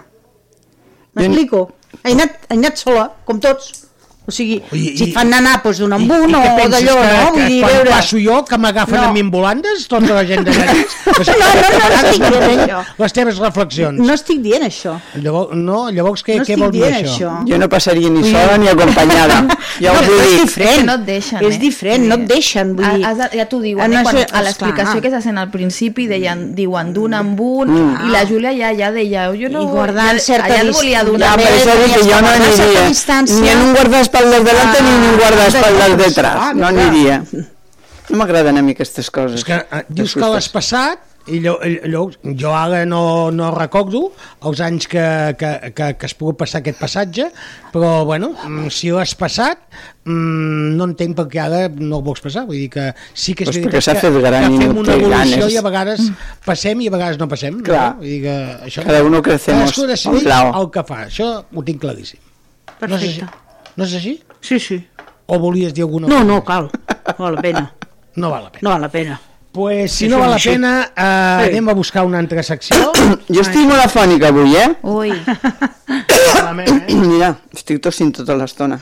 [1.12, 1.66] M'explico?
[2.00, 3.81] He anat, he anat sola, com tots.
[4.24, 7.32] O sigui, I- si et fan anar doncs, d'un amb un i o d'allò, no?
[7.34, 7.90] que Vull dir, quan veure...
[7.90, 9.08] passo jo, que m'agafen No.
[9.08, 10.86] amb ambulantes, tota la gent de Llanís?
[11.12, 12.78] Pues, No, no, no, no estic dient això.
[13.02, 13.98] Les teves reflexions.
[14.06, 14.94] No estic dient això.
[15.20, 17.02] Llavors, no, llavors què, No què vol dir això?
[17.02, 17.32] això.
[17.50, 19.42] Jo no passaria ni sola ni acompanyada.
[19.82, 20.40] Ja no, ho és dic.
[20.42, 20.70] diferent.
[20.70, 21.58] És que no et deixen, És eh?
[21.58, 22.72] diferent, no et deixen.
[22.76, 24.02] Vull dir, Has ja t'ho diuen, Ah, no, eh?
[24.04, 28.06] Quan, això- a l'explicació que s'ha sent al principi deien, diuen d'un amb un Mm.
[28.06, 31.04] i la Júlia ja, ja deia jo no, I guardant certa allà et volia distància.
[31.04, 33.42] donar Ja, per eso dic que jo no aniria.
[33.42, 33.74] Ni en un
[34.12, 36.36] guardaespaldas delante ni en un guardaespaldas detrás.
[36.38, 37.22] Ah, No aniria.
[38.10, 39.40] No m'agraden a mi aquestes coses.
[39.40, 41.52] És que eh, dius que l'has passat i llo,
[41.86, 42.00] llo,
[42.34, 44.08] jo ara no, no recordo
[44.42, 45.04] els anys que,
[45.38, 47.28] que, que, que has pogut passar aquest passatge,
[47.72, 49.62] però bueno, mm, si ho has passat,
[50.04, 52.42] mm, no entenc per què ara no el vols passar.
[52.50, 54.96] Vull dir que sí que és Pues veritat que, fet gran que i fem una
[54.98, 55.54] evolució ganes.
[55.54, 56.10] i a vegades
[56.44, 57.62] passem i a vegades no passem.
[57.62, 57.86] Clar.
[57.94, 58.02] No?
[58.02, 58.36] Vull dir que
[58.66, 60.52] això, Cada uno crecemos Cadascú a un decideix lado.
[60.60, 61.00] el que fa.
[61.06, 62.18] Això ho tinc claríssim.
[62.82, 63.22] No és, així?
[63.76, 64.22] No és així?
[64.40, 64.80] Sí, sí.
[65.26, 66.24] O volies dir alguna No, cosa?
[66.24, 66.70] no, cal.
[67.18, 67.72] No val la pena.
[68.16, 68.62] No val la pena.
[68.62, 69.20] No val la pena.
[69.52, 70.48] Pues, si Això no val la així.
[70.50, 71.50] pena, eh, Sí.
[71.50, 72.76] anem a buscar una altra secció.
[73.28, 74.74] Jo estic molt afònica avui, eh?
[74.82, 75.12] Ui,
[76.34, 76.94] Malament, eh?
[77.04, 78.80] Mira, estic tossint tota l'estona.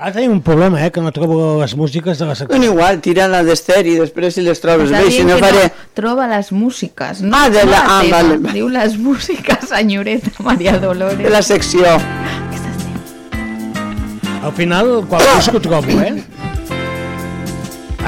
[0.00, 2.48] Ara tenim un problema, eh, que no trobo les músiques de la secció.
[2.56, 5.66] Bueno, igual, tira-la d'Ester i després si les trobes bé, si no faré...
[5.66, 7.20] no, troba les músiques.
[7.20, 8.54] No, Ah, de no la- ah, teva, vale, vale.
[8.54, 11.18] Diu les músiques, senyoreta Maria Dolores.
[11.18, 11.84] De la secció.
[14.42, 16.22] Al final, quan busco ho trobo, eh?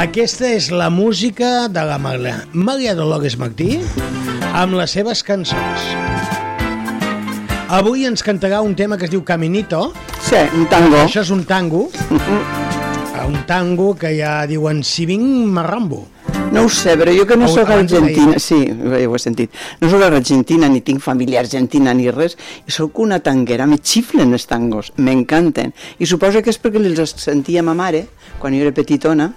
[0.01, 3.77] Aquesta és la música de la Maria, Maria Dolores Martí
[4.57, 5.85] amb les seves cançons.
[7.73, 9.91] Avui ens cantarà un tema que es diu Caminito.
[10.25, 10.97] Sí, un tango.
[11.05, 11.91] Això és un tango.
[13.29, 16.07] un tango que ja diuen si vinc marrambo.
[16.53, 19.51] No ho sé, però jo que no sóc argentina, sí, ja ho he sentit,
[19.81, 22.37] no sóc argentina, ni tinc família argentina ni res,
[22.69, 27.15] i sóc una tanguera, me xiflen els tangos, m'encanten, i suposo que és perquè els
[27.17, 28.05] sentia ma mare,
[28.43, 29.31] quan jo era petitona,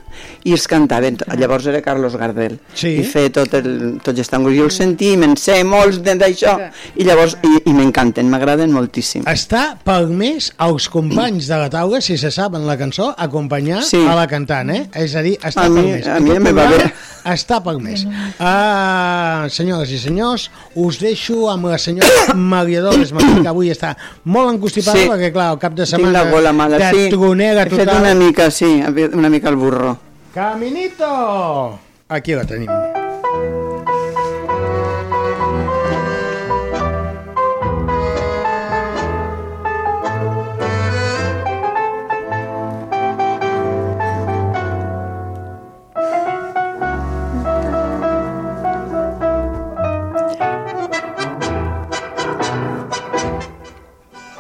[0.44, 2.96] i els cantaven, llavors era Carlos Gardel, Sí.
[3.00, 6.58] i feia tot el, tots els tangos, jo els sentia, me'n sé molts d'això,
[6.98, 9.24] i llavors, i, i m'encanten, m'agraden moltíssim.
[9.30, 14.02] Està permès als companys de la taula, si se saben la cançó, acompanyar Sí.
[14.04, 14.86] a la cantant, eh?
[14.96, 16.08] És a dir, està A mi- permès.
[16.08, 16.92] a mi me va bé.
[17.26, 18.04] Està permès.
[18.06, 23.96] Uh, senyores i senyors, us deixo amb la senyora Maria Dolores que avui està
[24.26, 25.08] molt encostipada, Sí.
[25.10, 27.10] perquè, clar, el cap de Tinc setmana la gola mala, de sí.
[27.16, 28.02] tronera He fet total.
[28.04, 28.70] una mica, sí,
[29.14, 29.98] una mica el burro.
[30.34, 31.80] Caminito!
[32.10, 32.70] Aquí la tenim.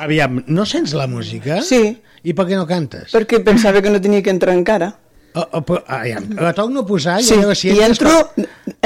[0.05, 1.61] Aviam, no sents la música?
[1.65, 1.97] Sí.
[2.25, 3.11] I per què no cantes?
[3.13, 4.91] Perquè pensava que no tenia que entrar encara.
[5.35, 8.11] Oh, oh, però, aviam, la torno a posar i Sí, a si i entro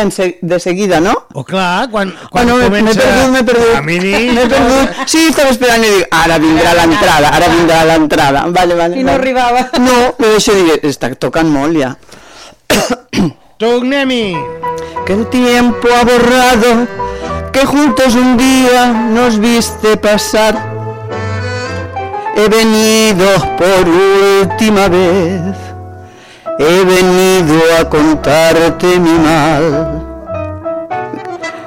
[0.02, 1.12] en se de seguida, no?
[1.38, 3.76] O clar, quan, Oh, quan no, m'he m'he comença perdut, m'he perdut.
[3.78, 4.14] a mini...
[4.36, 5.04] M'he perdut.
[5.06, 8.46] Sí, estava esperant i dic, ara vindrà l'entrada, ara vindrà l'entrada.
[8.56, 9.22] Vale, vale, I no vale.
[9.22, 9.68] arribava.
[9.78, 11.94] No, me deixo dir, està tocant molt ja.
[13.60, 14.34] Tornem-hi!
[15.06, 16.88] Que el tiempo ha borrado,
[17.54, 20.69] que juntos un día nos viste pasar.
[22.40, 23.28] He venido
[23.58, 25.58] por última vez,
[26.58, 30.02] he venido a contarte mi mal.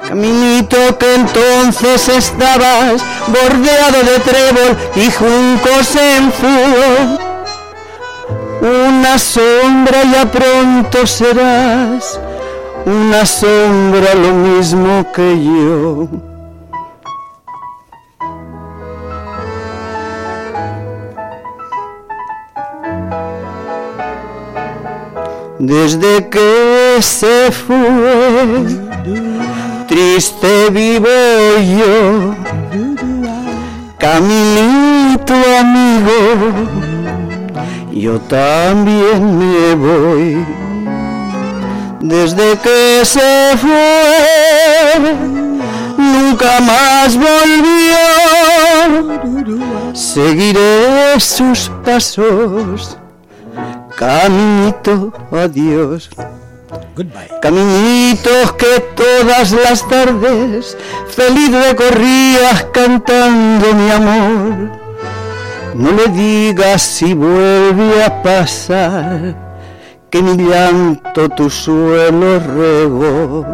[0.07, 7.19] Caminito que entonces estabas bordeado de trébol y juncos en flor.
[8.61, 12.19] Una sombra ya pronto serás,
[12.83, 16.32] una sombra lo mismo que yo.
[25.65, 28.65] Desde que se fue,
[29.87, 31.07] triste vivo
[31.79, 32.35] yo,
[33.97, 36.19] caminito amigo,
[37.93, 40.45] yo también me voy.
[42.01, 44.99] Desde que se fue,
[45.97, 48.03] nunca más volvió.
[49.93, 52.97] Seguiré sus pasos,
[53.97, 56.09] caminito, adiós.
[56.95, 57.29] Goodbye.
[57.41, 60.77] Caminitos que todas las tardes
[61.09, 64.83] feliz recorrías cantando mi amor.
[65.75, 69.35] No le digas si vuelve a pasar
[70.09, 73.45] que mi llanto tu suelo regó.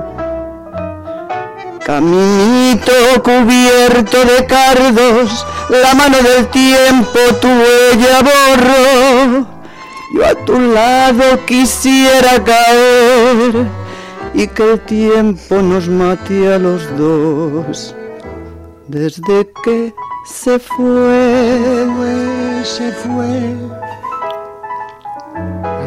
[1.85, 2.91] Caminito
[3.23, 9.58] cubierto de cardos, la mano del tiempo tu huella borró.
[10.13, 13.67] Yo a tu lado quisiera caer
[14.33, 17.95] y que el tiempo nos mate a los dos.
[18.87, 19.93] Desde que
[20.25, 21.87] se fue,
[22.63, 23.55] se fue.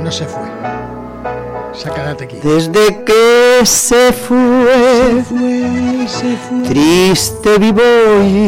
[0.03, 0.53] No se fue.
[1.83, 2.37] Quedat aquí.
[2.45, 5.25] desde que se fue,
[6.69, 7.83] triste vivo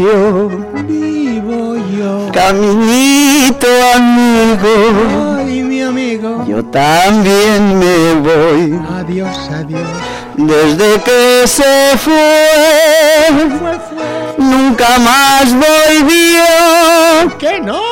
[0.05, 0.49] yo,
[0.87, 2.31] Vivo yo.
[2.33, 3.66] caminito
[3.97, 5.39] amigo,
[5.89, 6.45] amigo.
[6.47, 8.80] yo también me voy.
[8.99, 9.82] Adiós, adiós.
[10.37, 13.39] Desde que se fue,
[14.39, 17.39] nunca más volvió.
[17.39, 17.82] ¿Qué no?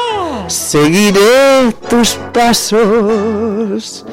[0.49, 4.05] Seguiré tus pasos,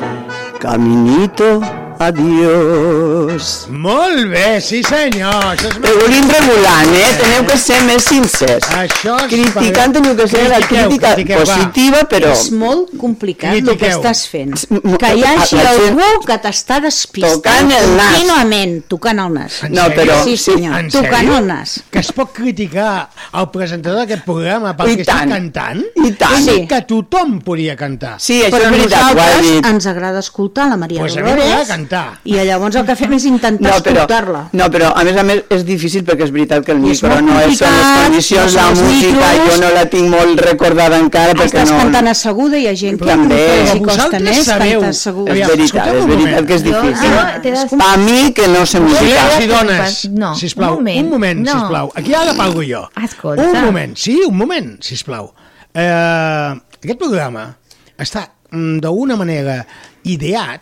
[0.59, 1.61] caminito,
[1.99, 3.67] adiós.
[3.69, 5.33] Molt bé, sí senyor.
[5.53, 7.09] Això és Regulint regulant, eh?
[7.19, 8.65] Teniu que ser més sincers.
[8.79, 9.31] Això és...
[9.33, 11.57] Criticant teniu que ser la Critiqueu, crítica critiqueu, va.
[11.57, 12.31] positiva, però...
[12.35, 13.99] És molt complicat el que Critiqueu.
[13.99, 14.55] estàs fent.
[14.99, 18.13] Que hi hagi la gent- algú que t'està despistant Tocant el nas.
[18.15, 19.59] contínuament, tocant el nas.
[19.69, 21.77] No, però- Sí, senyor, En tocant el nas.
[21.91, 25.31] Que es pot criticar el presentador d'aquest programa perquè està tant.
[25.35, 25.83] cantant?
[26.05, 26.37] I tant.
[26.49, 26.57] Sí.
[26.69, 28.15] que tothom podia cantar.
[28.21, 31.15] Sí, això Però és a veritat, ho ha nosaltres ens agrada escoltar la Maria Pues
[31.17, 32.19] a mi m'agrada Dolores cantar.
[32.23, 34.49] i llavors el que fem és intentar No, escoltar-la.
[34.53, 37.01] no, però a més a més és difícil perquè és veritat que el I és
[37.03, 39.49] micro molt no és, són les condicions, no la música, micros.
[39.49, 41.77] jo no la tinc molt recordada encara perquè Estàs no...
[41.81, 43.41] cantant asseguda, hi ha gent que També.
[43.61, 45.33] els costa vosaltres més sabeu- cantar asseguda.
[45.33, 47.13] És veritat, és veritat que és difícil.
[47.19, 48.77] Ah, de- A mi que no sé.
[48.79, 50.71] Silenci, Sí, dones, no, sisplau.
[50.77, 51.51] un moment, un moment no.
[51.59, 51.91] sisplau.
[51.95, 52.87] Aquí ara parlo jo.
[53.03, 53.43] Escolta.
[53.43, 55.33] Un moment, sí, un moment, sisplau.
[55.73, 56.51] Eh,
[56.83, 57.55] aquest programa
[57.97, 59.65] està mm, d'alguna manera
[60.03, 60.61] ideat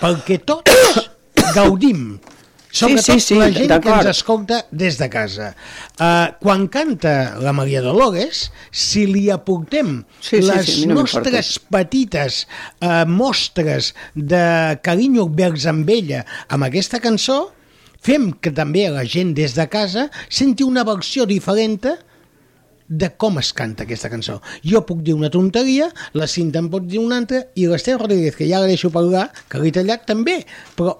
[0.00, 1.08] perquè tots
[1.56, 2.18] gaudim.
[2.70, 5.48] Sobretot sí, sí, la gent que ens escolta des de casa.
[5.98, 11.56] Uh, quan canta la Maria Dolores, si li aportem Sí, sí, les sí, no nostres
[11.72, 12.44] petites
[12.78, 17.40] uh, mostres de carinyo vers amb ella amb aquesta cançó,
[18.00, 21.90] fem que també la gent des de casa senti una versió diferent
[22.90, 24.40] de com es canta aquesta cançó.
[24.66, 25.88] Jo puc dir una tonteria,
[26.18, 29.30] la Cinta en pot dir una altra, i l'Esther Rodríguez, que ja la deixo parlar,
[29.48, 30.40] que l'he tallat també,
[30.76, 30.98] però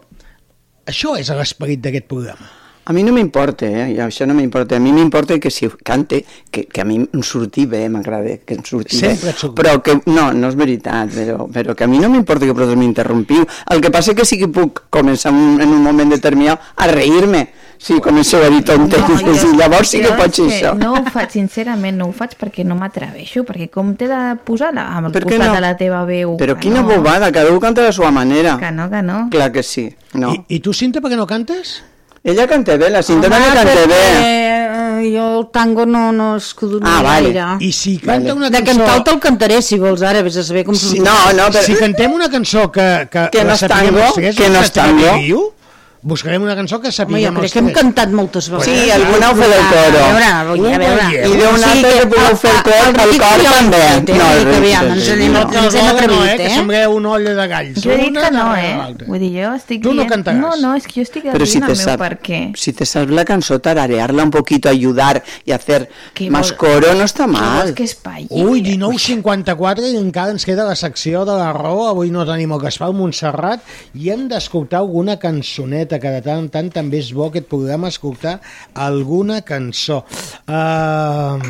[0.87, 2.49] això és l'esperit d'aquest programa.
[2.91, 4.01] A mi no m'importa, eh?
[4.03, 4.75] Això no m'importa.
[4.75, 8.57] A mi m'importa que si cante, que, que a mi em surti bé, m'agrada que
[8.57, 9.37] em surti Sempre bé.
[9.39, 12.57] surt Però que, no, no és veritat, però, però que a mi no m'importa que
[12.57, 13.45] vosaltres m'interrompiu.
[13.71, 17.45] El que passa que sí que puc començar en, en un moment determinat a reir-me
[17.81, 20.73] si comenceu a dir tonteries jo- i llavors sí que jo pot ser això.
[20.77, 24.75] No ho faig, sincerament, no ho faig perquè no m'atreveixo, perquè com t'he de posar
[24.77, 25.55] la, al Per què costat no?
[25.57, 26.35] de la teva veu?
[26.37, 28.59] Però quina no, bobada, cada un canta a la seva manera.
[28.61, 29.29] Que no, que no.
[29.33, 29.89] Clar que sí.
[30.13, 30.35] No.
[30.35, 31.81] I, I tu, Cinta, per què no cantes?
[32.23, 34.03] Ella canta bé, la Cinta Home, també canta perquè, bé.
[34.21, 37.33] eh, jo el tango no, no escudo Ah, vale.
[37.33, 37.65] gaire.
[37.65, 38.85] I si canta una De cançó...
[38.85, 40.75] cantar te'l cantaré, si vols, ara, vés a saber com...
[40.77, 44.51] Si, No, no, però- Si cantem una cançó que, que, Que no és tango, que
[44.53, 45.55] no és tango.
[46.03, 48.69] Buscarem una cançó que Home, sapiguem jo crec que hem cantat moltes vegades.
[48.71, 49.99] Sí, alguna ho fa del coro.
[50.01, 51.29] A veure, a veure, a veure.
[51.29, 53.83] I d'un altre que podeu fer el cor, el cor també.
[54.17, 56.55] No, el que aviam, Ricky, ens anem, ens hem no, atrevit, eh, que eh?
[56.55, 57.83] sembleu una olla de galls.
[57.85, 58.95] Jo he dit Una que no, eh?
[59.07, 60.41] Vull dir, jo estic Tu no cantaràs.
[60.41, 61.37] No, no, és que jo estic dient
[61.67, 62.41] te, el meu per què.
[62.57, 66.93] si te sabes la cançó, tararearla un poquito, ayudar y hacer Que más vol- coro
[66.95, 67.75] no vols mal.
[67.75, 68.27] que es palli?
[68.31, 71.89] Ui, 19.54 i encara ens queda la secció de la raó.
[71.89, 73.61] Avui no tenim el Gaspar Montserrat
[73.95, 77.91] i hem d'escoltar alguna cançoneta, que de tant en tant també és bo aquest programa
[77.91, 78.39] escoltar
[78.87, 80.05] alguna cançó.
[80.47, 81.41] Uh,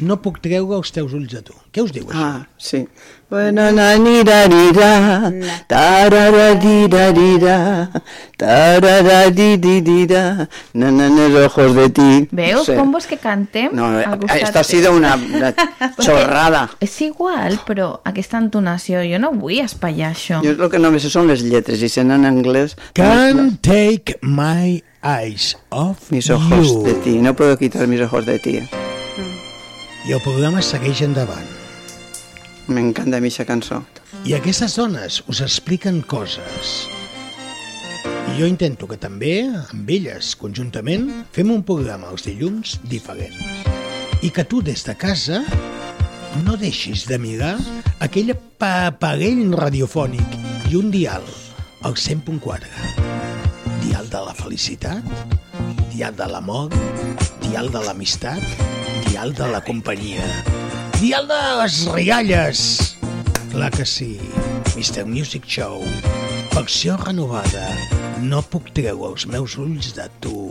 [0.00, 1.54] no puc treure els teus ulls de tu.
[1.74, 2.24] Què us diu això?
[2.24, 2.84] Ah, sí.
[3.34, 5.32] Bueno, na, ni, ra, ni, ra,
[5.66, 7.90] tarara, di, ra, di, ra,
[8.38, 12.28] tarara, di, di, di, ra, na, na, na, los ojos de ti.
[12.30, 12.76] Veus Sí.
[12.76, 13.70] com vols que cantem?
[13.72, 14.06] No, eh,
[14.38, 15.52] esto ha sido una, una
[15.98, 16.70] chorrada.
[16.78, 20.38] És igual, però aquesta entonació, jo no vull espatllar això.
[20.44, 24.14] Jo lo que no me sé són les lletres i sent en anglès Can't take
[24.22, 26.84] my eyes off mis ojos you.
[26.86, 27.18] de ti.
[27.18, 28.60] No puedo quitar mis ojos de ti.
[30.06, 31.63] I el programa segueix endavant.
[32.66, 33.82] M'encanta a mi aquesta cançó.
[34.24, 36.88] I aquestes dones us expliquen coses.
[38.04, 43.36] I jo intento que també, amb elles, conjuntament, fem un programa els dilluns diferent.
[44.24, 45.42] I que tu, des de casa,
[46.46, 47.58] no deixis de mirar
[48.00, 50.40] aquell aparell radiofònic
[50.72, 51.28] i un dial,
[51.84, 52.64] el 100.4.
[53.84, 55.04] Dial de la felicitat,
[55.92, 56.72] dial de l'amor,
[57.44, 58.40] dial de l'amistat,
[59.10, 60.24] dial de la companyia,
[61.04, 62.60] dial de les rialles.
[63.52, 64.16] Clar que sí,
[64.72, 65.04] Mr.
[65.04, 65.82] Music Show,
[66.54, 67.66] versió renovada,
[68.24, 70.48] no puc treure els meus ulls de tu.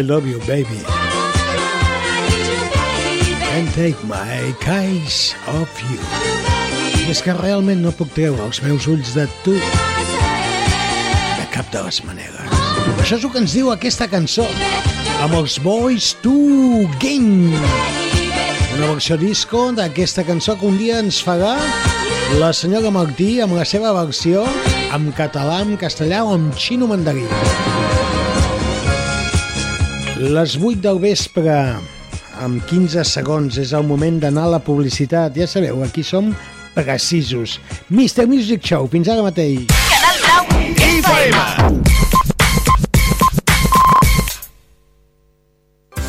[0.00, 0.80] I love you, baby.
[3.52, 6.00] Can't take my eyes off you.
[7.04, 11.82] I és que realment no puc treure els meus ulls de tu de cap de
[11.84, 12.48] les maneres.
[12.94, 14.46] Això és el que ens diu aquesta cançó
[15.20, 16.32] amb els Boys to
[17.02, 17.52] Game.
[18.78, 21.58] Una versió disco d'aquesta cançó que un dia ens farà
[22.40, 24.48] la senyora Martí amb la seva versió
[24.96, 27.28] en català, en castellà o en xino mandarí.
[30.30, 31.54] Les 8 del vespre,
[32.38, 35.34] amb 15 segons, és el moment d'anar a la publicitat.
[35.34, 36.30] Ja sabeu, aquí som
[36.76, 37.58] precisos.
[37.90, 38.30] Mr.
[38.30, 39.66] Music Show, fins ara mateix.
[39.90, 40.44] Canal Blau
[40.86, 41.79] FM.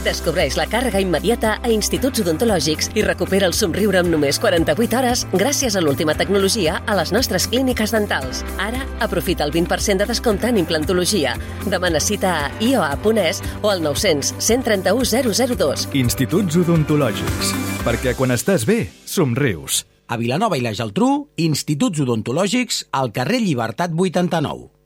[0.01, 5.25] Descobreix la càrrega immediata a instituts odontològics i recupera el somriure amb només 48 hores
[5.33, 8.41] gràcies a l'última tecnologia a les nostres clíniques dentals.
[8.57, 11.35] Ara, aprofita el 20% de descompte en implantologia.
[11.69, 15.05] Demana cita a ioa.es o al 900 131
[15.53, 15.87] 002.
[15.93, 17.53] Instituts odontològics.
[17.85, 19.85] Perquè quan estàs bé, somrius.
[20.11, 24.80] A Vilanova i la Geltrú, Instituts Odontològics al carrer Llibertat 89.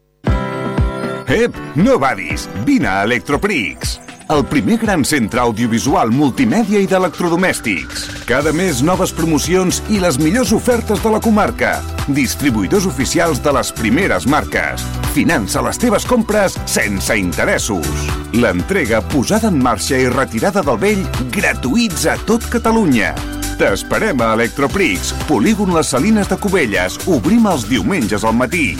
[1.27, 3.99] Ep, no badis, vine a Electroprix.
[4.29, 8.03] El primer gran centre audiovisual multimèdia i d'electrodomèstics.
[8.29, 11.79] Cada mes noves promocions i les millors ofertes de la comarca.
[12.13, 14.85] Distribuïdors oficials de les primeres marques.
[15.17, 17.89] Finança les teves compres sense interessos.
[18.33, 21.03] L'entrega, posada en marxa i retirada del vell
[21.33, 23.15] gratuïts a tot Catalunya.
[23.57, 27.01] T'esperem a Electroprix, polígon Les Salines de Cubelles.
[27.09, 28.75] Obrim els diumenges al matí.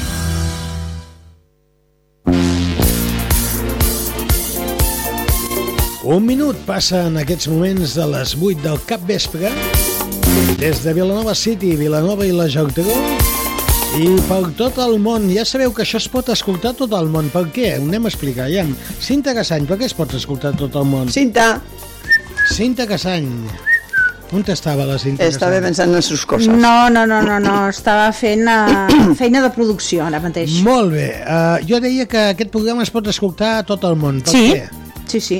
[6.06, 9.50] Un minut passa en aquests moments de les 8 del cap vespre
[10.60, 12.86] des de Vilanova City, Vilanova i la Geltrú
[13.98, 15.26] i per tot el món.
[15.34, 17.30] Ja sabeu que això es pot escoltar tot el món.
[17.34, 17.72] Per què?
[17.80, 18.50] Ho anem a explicar.
[18.52, 18.66] Ja.
[19.02, 21.10] Cinta Cassany, per què es pot escoltar tot el món?
[21.16, 21.56] Cinta.
[22.54, 23.30] Cinta Cassany.
[24.36, 25.68] On estava la Cinta Estava Cassany?
[25.70, 26.50] pensant en sus coses.
[26.52, 27.58] No, no, no, no, no.
[27.74, 30.60] estava fent uh, feina de producció ara mateix.
[30.66, 31.08] Molt bé.
[31.24, 34.22] Uh, jo deia que aquest programa es pot escoltar a tot el món.
[34.26, 34.66] Per Sí, què?
[35.08, 35.40] sí, sí.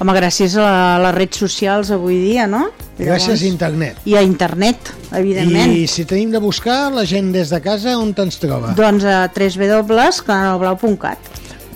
[0.00, 2.66] Home, gràcies a les redes socials avui dia, no?
[2.98, 3.96] Gràcies a internet.
[4.06, 5.70] I a internet, evidentment.
[5.74, 8.74] I si tenim de buscar la gent des de casa, on te'ns troba?
[8.78, 11.18] Doncs a www.canalblau.cat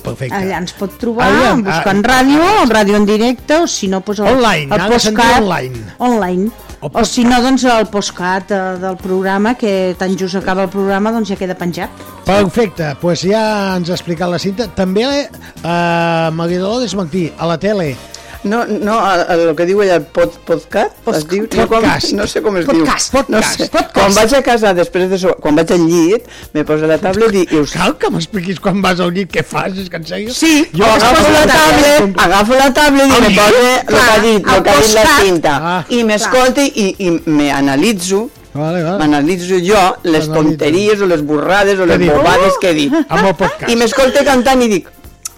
[0.02, 0.34] Perfecte.
[0.34, 4.20] Allà ens pot trobar, Aviam, buscant ah, ràdio, ràdio en directe, o si no, doncs
[4.22, 5.42] el, Online, el postcat.
[5.42, 5.84] online.
[5.98, 6.50] Online.
[6.80, 11.10] O, si no, doncs el postcat eh, del programa, que tan just acaba el programa,
[11.10, 11.90] doncs ja queda penjat.
[12.26, 13.42] Perfecte, doncs pues ja
[13.78, 14.68] ens ha explicat la cinta.
[14.78, 17.96] També eh, Maria Dolores Martí, a la tele.
[18.44, 22.12] No, no, el, el que diu ella, pod, podcast, es diu, no, com, Podcast.
[22.14, 23.24] no sé com es Podcast, diu.
[23.34, 23.66] No podcast, sé.
[23.72, 23.94] podcast.
[23.96, 27.34] Quan vaig a casa, després de so, quan vaig al llit, me poso la tablet
[27.34, 27.72] i, i us...
[27.74, 30.34] Cal que m'expliquis quan vas al llit què fas, és que en sèrio?
[30.36, 34.02] Sí, Jo agafo la la tablet, tablet, agafo la tablet i me poso el que
[34.06, 35.56] ha dit, el que ha dit la cinta.
[35.74, 35.78] Ah.
[35.90, 38.28] I m'escolto i, i me analitzo
[38.58, 38.96] Vale, vale.
[38.98, 42.10] M'analitzo jo les tonteries o les borrades o les dic?
[42.10, 42.94] bobades que he dit.
[43.06, 43.68] Amb el podcast.
[43.70, 44.88] I m'escolto cantant i dic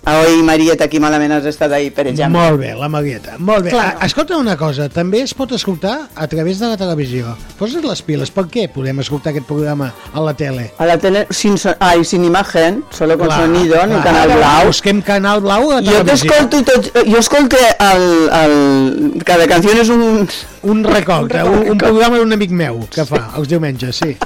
[0.00, 2.32] Oi, Marieta, aquí malament has estat ahir, per exemple.
[2.40, 3.34] Molt bé, la Marieta.
[3.38, 3.70] Molt bé.
[3.74, 3.98] Clar.
[4.00, 7.34] Ah, Escolta una cosa, també es pot escoltar a través de la televisió.
[7.58, 10.70] Posa't les piles, per què podem escoltar aquest programa a la tele?
[10.80, 14.04] A la tele, sin, so ay, sin imagen, solo con Clar, sonido, en el clar.
[14.08, 14.66] canal Blau.
[14.72, 16.32] Busquem Canal Blau a la Jo televisió.
[16.32, 18.08] t'escolto i tot, jo escolto el,
[18.40, 20.26] el, cada canció és un...
[20.62, 24.16] Un record, un, un, un programa d'un amic meu que fa els diumenges, sí.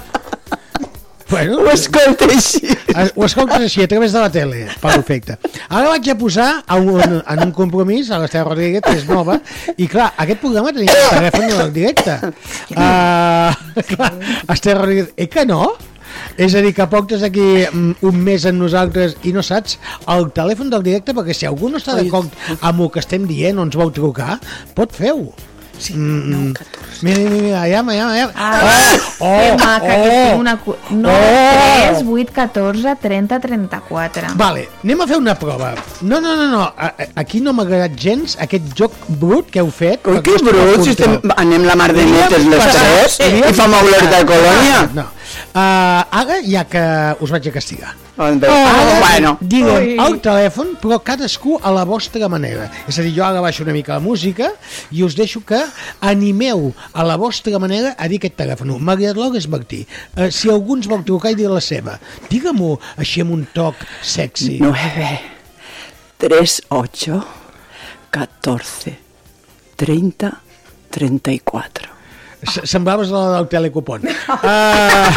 [1.31, 2.61] Bueno, Ho escolto així.
[2.95, 4.66] Es- Ho escoltes així, a través de la tele.
[4.81, 5.39] Perfecte.
[5.68, 9.39] Ara vaig a posar a un, en un compromís a l'Estela Rodríguez, que és nova,
[9.77, 12.18] i clar, aquest programa tenia el telèfon en directe.
[12.70, 14.12] Uh, clar,
[14.53, 15.72] Estela Rodríguez, eh que no?
[16.39, 19.79] És a dir, que portes aquí mm, un mes amb nosaltres i no saps
[20.14, 23.59] el telèfon del directe, perquè si algú no està d'acord amb el que estem dient
[23.59, 24.37] o ens vol trucar,
[24.77, 25.33] pot fer-ho.
[25.79, 26.55] Sí, mm,
[27.03, 28.31] mira, mira, mira, allà, allà, allà.
[28.35, 28.61] Ah,
[29.18, 30.57] oh, que maca, que oh, tinc una...
[30.59, 31.99] cu- No, oh.
[31.99, 34.27] 3, 8, 14, 30, 34.
[34.37, 35.75] Vale, anem a fer una prova.
[36.01, 36.62] No, no, no, no.
[36.62, 40.07] a- a- aquí no m'ha agradat gens aquest joc brut que heu fet.
[40.07, 43.53] Ui, que no brut, si estem, anem la mar de netes les tres hauríem- i
[43.59, 44.79] fa mouler de colònia.
[44.85, 45.05] Ah, No.
[45.55, 46.83] Uh, ara ja que
[47.25, 47.95] us vaig a castigar.
[48.16, 49.31] Oh, Ara, bueno.
[49.43, 52.68] digue'm el telèfon, però cadascú a la vostra manera.
[52.87, 54.53] És a dir, jo ara baixo una mica la música
[54.95, 55.59] i us deixo que
[56.01, 58.77] animeu a la vostra manera a dir aquest telèfon.
[58.79, 59.83] Maria Dolores Martí,
[60.16, 61.99] uh, si algú ens vol trucar i dir la seva,
[62.31, 64.61] digue-m'ho així amb un toc sexy.
[64.62, 65.09] 9,
[66.22, 67.18] 3, 8,
[68.14, 68.95] 14,
[69.77, 70.33] 30,
[70.95, 71.94] 34.
[72.47, 74.05] Semblaves la del telecupon.
[74.05, 75.09] Uh,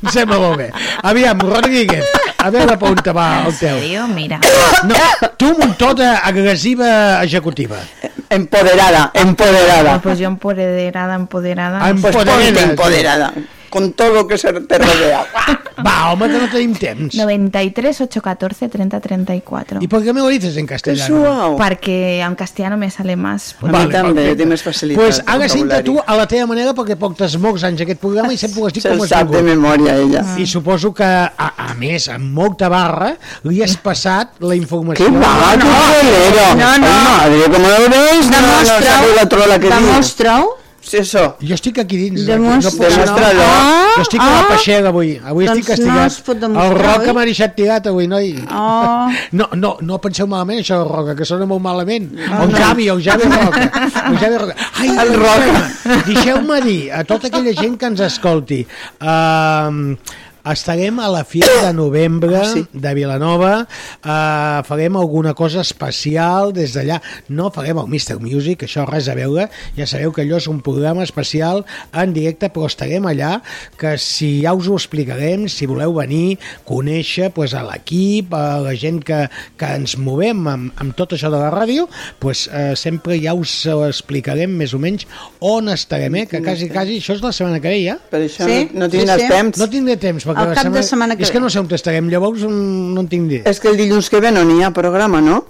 [0.00, 0.70] em sembla molt bé.
[1.02, 2.04] Aviam, Rodríguez,
[2.40, 3.76] A veure per on te va el teu.
[3.76, 4.06] Sèrio?
[4.08, 4.38] Mira.
[4.88, 7.76] No, tu amb un to d'agressiva executiva.
[8.30, 9.98] Empoderada, empoderada.
[10.00, 11.80] Pues yo empoderada, empoderada.
[11.82, 13.32] Ah, Pues ponte empoderada.
[13.68, 15.26] Con todo lo que se te rodea.
[15.86, 17.14] Va, home, que no tenim temps.
[17.16, 19.78] 93 814 30 34.
[19.80, 21.56] ¿Y por qué me lo dices en castellano?
[21.58, 23.54] Perquè en castellano me sale más.
[23.62, 25.00] A mi també, té més facilitat.
[25.02, 28.36] Pues ara cinta tu a la teva manera perquè portes molts anys aquest programa i
[28.40, 29.56] sempre ho has dit Se'l com has sap de vingut.
[29.56, 30.24] memòria, ella.
[30.38, 33.14] I suposo que, a, a més, amb molta barra,
[33.44, 35.06] li has passat la informació.
[35.06, 35.56] ¿Qué va?
[35.56, 36.86] No, no, no, no.
[36.86, 38.30] Ay, madre, ¿cómo lo ves?
[38.30, 38.82] No, no, Demostra-ho.
[38.82, 39.76] sabe la trola que diu.
[39.76, 40.56] Demostra-ho.
[40.80, 41.36] Sí, això.
[41.44, 42.22] Jo estic aquí dins.
[42.26, 43.42] Demostra- no puc- Demostra-lo.
[43.44, 44.46] Ah, Jo estic a la ah.
[44.48, 45.10] peixera avui.
[45.22, 46.38] Avui Doncs estic castigat.
[46.48, 48.30] no el Roca m'ha deixat tirat avui, noi.
[48.50, 49.10] Oh.
[49.32, 52.10] No, no, no penseu malament, això del Roca, que sona molt malament.
[52.16, 53.70] Oh, el Javi, el Javi Roca.
[54.08, 54.56] El Javi Roca.
[54.80, 56.02] Ai, El Roca.
[56.06, 58.66] Deixeu-me dir a tota aquella gent que ens escolti.
[59.00, 59.94] Uh,
[60.52, 62.64] estarem a la Fira de Novembre Ah, sí.
[62.72, 63.66] de Vilanova,
[64.04, 67.00] uh, farem alguna cosa especial des d'allà.
[67.28, 68.18] No farem el Mr.
[68.20, 72.48] Music, això res a veure, ja sabeu que allò és un programa especial en directe,
[72.50, 73.40] però estarem allà,
[73.80, 76.38] que si ja us ho explicarem, si voleu venir,
[76.68, 79.26] conèixer pues, a l'equip, a la gent que,
[79.60, 81.88] que ens movem amb, amb tot això de la ràdio,
[82.22, 85.06] pues, uh, sempre ja us ho explicarem més o menys
[85.40, 86.26] on estarem, eh?
[86.30, 87.98] que quasi, quasi, això és la setmana que ve ja.
[88.10, 89.28] Per això Sí, no, no sí, tindràs sí.
[89.30, 89.58] temps.
[89.60, 92.08] No tindré temps, perquè la cap de setmana que és que no sé on estarem,
[92.10, 93.42] llavors no en tinc idea.
[93.50, 95.44] És que el dilluns que ve no n'hi ha programa, no?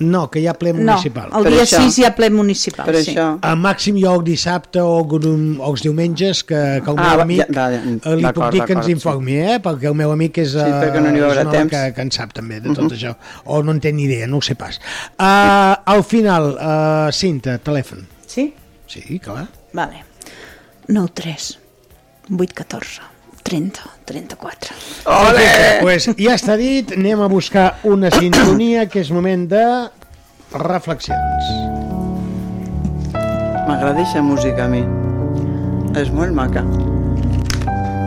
[0.00, 1.28] No, que hi ha ple No, municipal.
[1.38, 1.78] el Per dia això.
[1.78, 2.84] 6 hi ha ple municipal.
[2.84, 3.12] Per sí.
[3.12, 3.38] això.
[3.46, 7.20] A màxim jo el dissabte o, el- o els diumenges que, que el Ah, meu
[7.22, 8.90] amic ja, eh, li puc dir que ens d'acord, sí.
[8.90, 9.60] informi, eh?
[9.62, 12.10] perquè el meu amic és, Sí, perquè no n'hi és un home que, que en
[12.10, 13.14] sap també de tot això,
[13.44, 14.80] o no en té ni idea, no ho sé pas.
[15.14, 18.02] Uh, al final, uh, Cinta, telèfon.
[18.26, 18.52] Sí?
[18.88, 19.46] Sí, clar.
[19.72, 20.02] Vale.
[20.88, 21.58] 9 3
[22.36, 23.00] 8 14
[23.44, 24.74] 30 34.
[25.04, 29.64] Perfecte, pues ja està dit, anem a buscar una sintonia que és moment de
[30.54, 31.52] reflexions.
[33.64, 34.82] M'agrada aquesta música a mi.
[36.00, 36.64] És molt maca.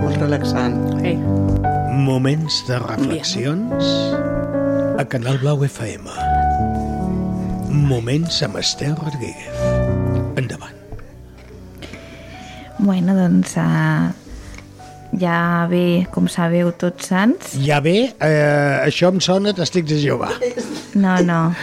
[0.04, 0.78] Molt relaxant.
[1.02, 1.18] Hey.
[2.08, 3.90] Moments de reflexions
[4.98, 6.14] a Canal Blau FM.
[7.90, 9.66] Moments amb Esther Rodríguez.
[10.38, 10.78] Endavant.
[12.78, 14.14] Bueno, doncs uh,
[15.20, 17.54] ja ve, com sabeu, tots sants.
[17.64, 20.32] Ja bé, eh, això em sona Testics de Jehovà.
[20.96, 21.54] No, no.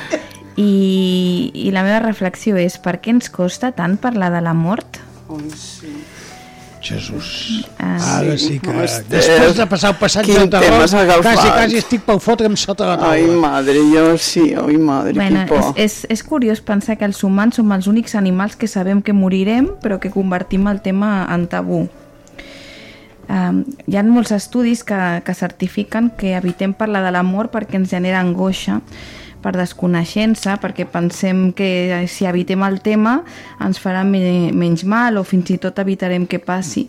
[0.56, 5.00] I, I la meva reflexió és per què ens costa tant parlar de la mort?
[6.84, 7.64] Jesús.
[7.80, 8.68] Ah, Ara sí que...
[9.08, 11.24] Després de passar el passatge quin de terror, tema has agafat.
[11.24, 13.38] quasi, quasi estic pel fotre'm sota la Ai, taula.
[13.40, 15.72] madre, jo sí, ai, madre, Bueno, quin por.
[15.80, 19.16] és, és, és curiós pensar que els humans som els únics animals que sabem que
[19.16, 21.86] morirem, però que convertim el tema en tabú.
[23.24, 27.78] Um, hi ha molts estudis que, que certifiquen que evitem parlar de la mort perquè
[27.80, 28.80] ens genera angoixa,
[29.44, 33.18] per desconeixença, perquè pensem que si evitem el tema
[33.60, 36.88] ens farà me menys mal o fins i tot evitarem que passi.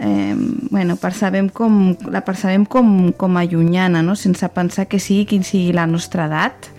[0.00, 0.34] Eh,
[0.70, 4.14] bueno, percebem com, la percebem com, com a llunyana, no?
[4.16, 6.70] sense pensar que sigui quin sigui la nostra edat,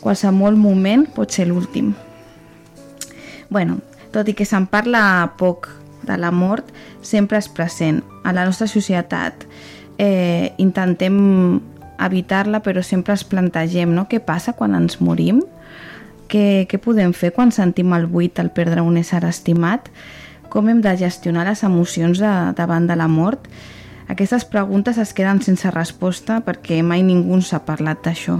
[0.00, 1.94] qualsevol moment pot ser l'últim.
[3.50, 3.78] bueno,
[4.12, 5.68] tot i que se'n parla poc
[6.08, 8.02] de la mort, sempre és present.
[8.24, 9.46] A la nostra societat
[9.98, 11.60] eh, intentem
[11.98, 14.06] evitar-la, però sempre es plantegem no?
[14.08, 15.42] què passa quan ens morim,
[16.30, 19.88] què, què podem fer quan sentim el buit al perdre un ésser estimat,
[20.48, 23.48] com hem de gestionar les emocions de, davant de la mort.
[24.08, 28.38] Aquestes preguntes es queden sense resposta perquè mai ningú ens ha parlat d'això.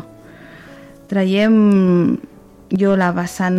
[1.08, 2.16] Traiem
[2.72, 3.58] jo la vessant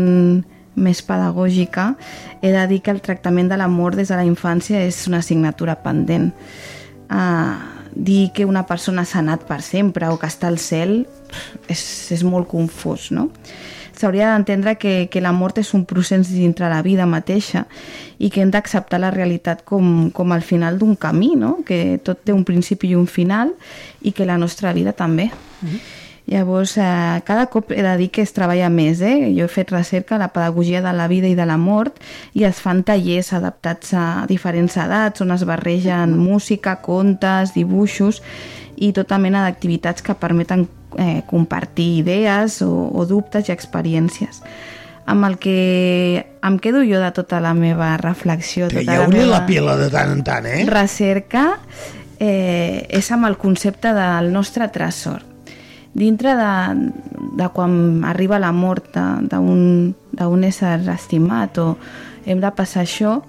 [0.79, 1.93] més pedagògica,
[2.41, 5.79] he de dir que el tractament de l'amor des de la infància és una assignatura
[5.83, 6.31] pendent.
[7.09, 7.57] Uh,
[7.95, 11.03] dir que una persona s'ha anat per sempre o que està al cel
[11.67, 11.81] és,
[12.13, 13.29] és molt confús, no?
[13.99, 17.65] S'hauria d'entendre que, que la mort és un procés dintre la vida mateixa
[18.15, 21.57] i que hem d'acceptar la realitat com, com el final d'un camí, no?
[21.67, 23.51] que tot té un principi i un final
[23.99, 25.27] i que la nostra vida també.
[25.59, 25.98] Mm -hmm.
[26.29, 29.01] Llavors, eh, cada cop he de dir que es treballa més.
[29.01, 29.31] Eh?
[29.33, 31.97] Jo he fet recerca a la pedagogia de la vida i de la mort
[32.37, 38.21] i es fan tallers adaptats a diferents edats on es barregen música, contes, dibuixos
[38.77, 40.67] i tota mena d'activitats que permeten
[40.99, 44.43] eh, compartir idees o, o dubtes i experiències.
[45.09, 45.57] Amb el que
[46.45, 49.89] em quedo jo de tota la meva reflexió, tota la Traieu-li meva la pila de
[49.89, 50.61] tant en tant, eh?
[50.69, 51.47] recerca,
[52.21, 55.25] eh, és amb el concepte del nostre tresor
[55.93, 56.51] dintre de,
[57.37, 61.69] de quan arriba la mort d'un ésser estimat o
[62.25, 63.19] hem de passar això,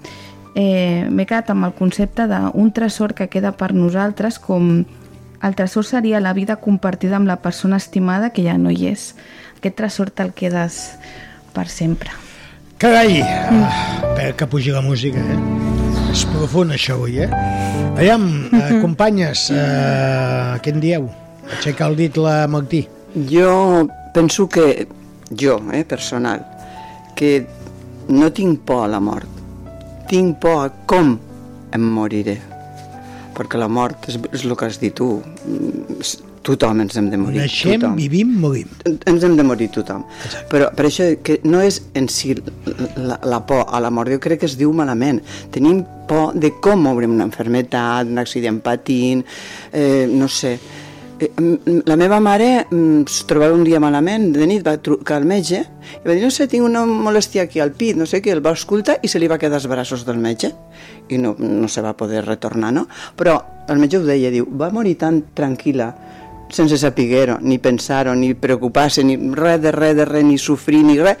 [0.55, 4.83] eh, m'he quedat amb el concepte d'un tresor que queda per nosaltres com
[5.41, 9.15] el tresor seria la vida compartida amb la persona estimada que ja no hi és.
[9.57, 10.97] Aquest tresor te'l quedes
[11.55, 12.13] per sempre.
[12.81, 13.21] Carai!
[13.21, 15.39] Espera que pugi la música, eh?
[16.11, 17.29] És profund, això, avui, eh?
[17.95, 21.09] Aviam, eh, companyes, eh, què en dieu?
[21.57, 22.85] Aixeca el dit la Martí.
[23.29, 24.87] Jo penso que,
[25.29, 26.45] jo, eh, personal,
[27.15, 27.45] que
[28.07, 29.27] no tinc por a la mort.
[30.09, 31.17] Tinc por a com
[31.71, 32.39] em moriré.
[33.35, 35.21] Perquè la mort és, és el que has dit tu.
[35.45, 36.01] Mm,
[36.41, 37.37] Tothom ens hem de morir.
[37.43, 37.97] Naixem, tothom.
[37.99, 38.69] vivim, morim.
[39.05, 40.07] Ens hem de morir tothom.
[40.49, 44.17] Però per això que no és en si la, la por a la mort, jo
[44.23, 45.21] crec que es diu malament.
[45.53, 49.21] Tenim por de com mourem una enfermetat, un accident patint,
[49.71, 50.55] eh, no sé.
[51.21, 51.29] Eh,
[51.85, 56.07] La meva mare es trobava un dia malament, de nit va trucar al metge i
[56.07, 58.55] va dir, no sé, tinc una molèstia aquí al pit, no sé què, el va
[58.57, 60.51] escoltar i se li va quedar als braços del metge
[61.09, 62.87] i no, no se va poder retornar, no?
[63.15, 63.37] Però
[63.69, 65.91] el metge ho deia, diu, va morir tan tranquil·la,
[66.51, 70.97] sense saber-ho, ni pensar-ho, ni preocupar-se, ni res de res de res, ni sofrir, ni
[70.99, 71.17] res,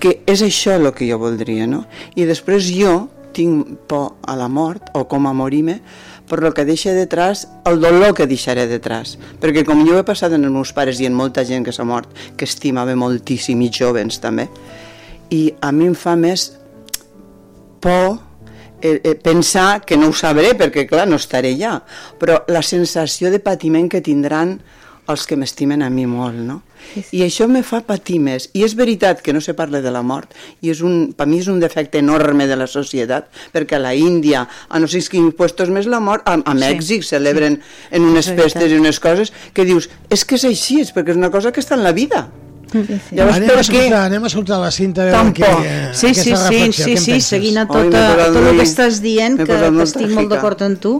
[0.00, 1.84] que és això el que jo voldria, no?
[2.16, 5.80] I després jo tinc por a la mort, o com a morir-me,
[6.28, 9.18] per lo que deixa detrás, el dolor que deixaré detrás.
[9.40, 11.84] Perquè com jo he passat en els meus pares i en molta gent que s'ha
[11.84, 14.48] mort, que estimava moltíssim, i jovens també,
[15.32, 16.50] i a mi em fa més
[17.82, 18.20] por
[18.82, 21.78] eh, eh, pensar que no ho sabré, perquè clar, no estaré ja,
[22.18, 24.58] però la sensació de patiment que tindran
[25.10, 26.60] els que m'estimen a mi molt, no?
[27.14, 28.48] I això me fa patir més.
[28.58, 31.40] I és veritat que no se parla de la mort, i és un, per mi
[31.42, 35.34] és un defecte enorme de la societat, perquè a la Índia, a no sé quins
[35.38, 36.60] puestos més la mort, a, a Sí.
[36.62, 37.60] Mèxic celebren
[37.90, 41.20] en unes festes i unes coses que dius, és que és així, és perquè és
[41.20, 42.28] una cosa que està en la vida.
[42.72, 45.44] Llavors, anem, per a escoltar, anem a escoltar la cinta a veure Tampoc.
[45.44, 48.66] què, eh, Sí, sí, sí, sí, sí, seguint a Ai, tot, posat tot el que
[48.66, 50.94] estàs dient, que, que estic molt d'acord amb tu,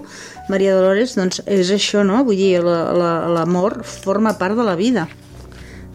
[0.52, 2.24] Maria Dolores, doncs és això, no?
[2.24, 5.08] Vull dir, la- la- l'amor forma part de la vida.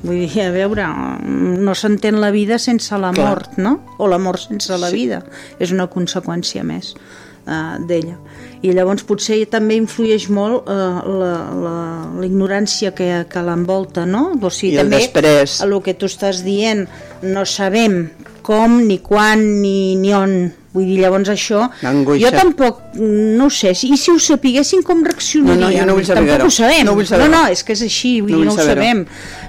[0.04, 0.86] Vull dir, a veure,
[1.28, 3.28] no s'entén la vida sense la Clar.
[3.30, 3.80] mort, no?
[3.98, 4.96] O l'amor sense la Sí.
[4.96, 5.24] vida.
[5.60, 6.96] És una conseqüència més
[7.48, 8.18] uh, d'ella.
[8.62, 11.34] I llavors potser també influeix molt uh, la,
[11.64, 11.76] la,
[12.18, 14.32] la ignorància que, que l'envolta, no?
[14.38, 15.60] O sigui, I el també després.
[15.66, 16.86] el que tu estàs dient,
[17.24, 18.04] no sabem
[18.48, 20.38] com, ni quan, ni, ni on.
[20.78, 21.64] Vull dir, llavors això...
[22.22, 25.58] Jo tampoc, no ho sé, i si ho sapiguéssim com reaccionaríem?
[25.60, 26.28] No, no, jo no vull saber-ho.
[26.30, 26.84] Tampoc ho sabem.
[26.86, 27.32] No vull no, saber-ho.
[27.34, 29.02] no, és que és així, vull No dir, vull no ho sabem.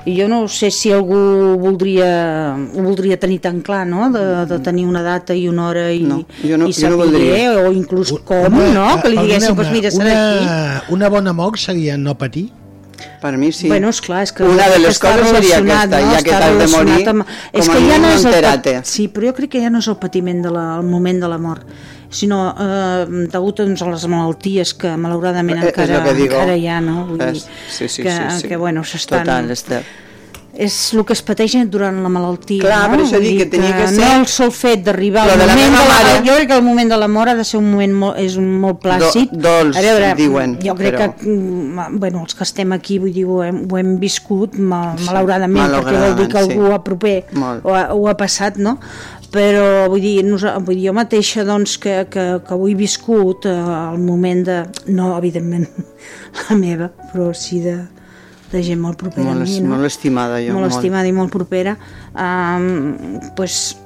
[0.09, 1.19] I jo no sé si algú
[1.61, 2.09] voldria,
[2.57, 6.01] ho voldria tenir tan clar, no?, de, de tenir una data i una hora i,
[6.09, 7.53] No, jo no- i jo no saber, voldria.
[7.61, 10.47] o inclús com, no?, que li diguéssim, doncs mira, serà aquí.
[10.47, 12.49] una, una bona mort seria no patir?
[13.21, 13.69] Per mi sí.
[13.69, 16.13] Bueno, esclar, és que Una de les coses seria aquesta, no?
[16.15, 17.23] ja que t'has de morir, amb...
[17.23, 18.75] com és que ja no és el entera-te.
[18.89, 21.39] Sí, però jo crec que ja no és el patiment del de moment de la
[21.39, 21.67] mort,
[22.11, 26.35] sinó eh, degut doncs, a les malalties que malauradament Eh, és encara, que digo.
[26.35, 27.07] encara hi ha, no?
[27.07, 28.49] Vull dir, sí, sí, que, sí, sí.
[28.49, 29.27] que bueno, s'estan...
[29.27, 30.08] Total, Esther.
[30.59, 32.97] És el que es pateix durant la malaltia, Clar, no?
[32.97, 35.71] per això dic que tenia que ser- No el sol fet d'arribar al moment de
[35.79, 35.85] la...
[35.93, 36.15] mare.
[36.27, 38.35] Jo crec que el moment de la mort ha de ser un moment molt, és
[38.41, 39.31] un molt plàcid.
[39.31, 42.99] Do- dolç, a veure, diuen, jo crec però- que mm, bueno, els que estem aquí
[42.99, 46.59] vull dir, ho, hem, ho hem viscut ma, Sí, malauradament, perquè vol dir que malauradament,
[46.59, 46.73] algú sí.
[46.75, 47.65] a proper Molt.
[47.65, 48.79] ho ha, ho ha passat, no?
[49.31, 53.45] però vull dir, nosa, vull dir jo mateixa doncs, que, que, que ho he viscut
[53.47, 53.53] eh,
[53.93, 54.59] el moment de,
[54.89, 55.69] no evidentment
[56.49, 57.77] la meva, però sí de,
[58.53, 59.75] de gent molt propera Molt, a mi, no?
[59.75, 60.55] molt estimada jo.
[60.57, 61.77] molt, estimada i molt propera
[62.15, 63.77] um, pues,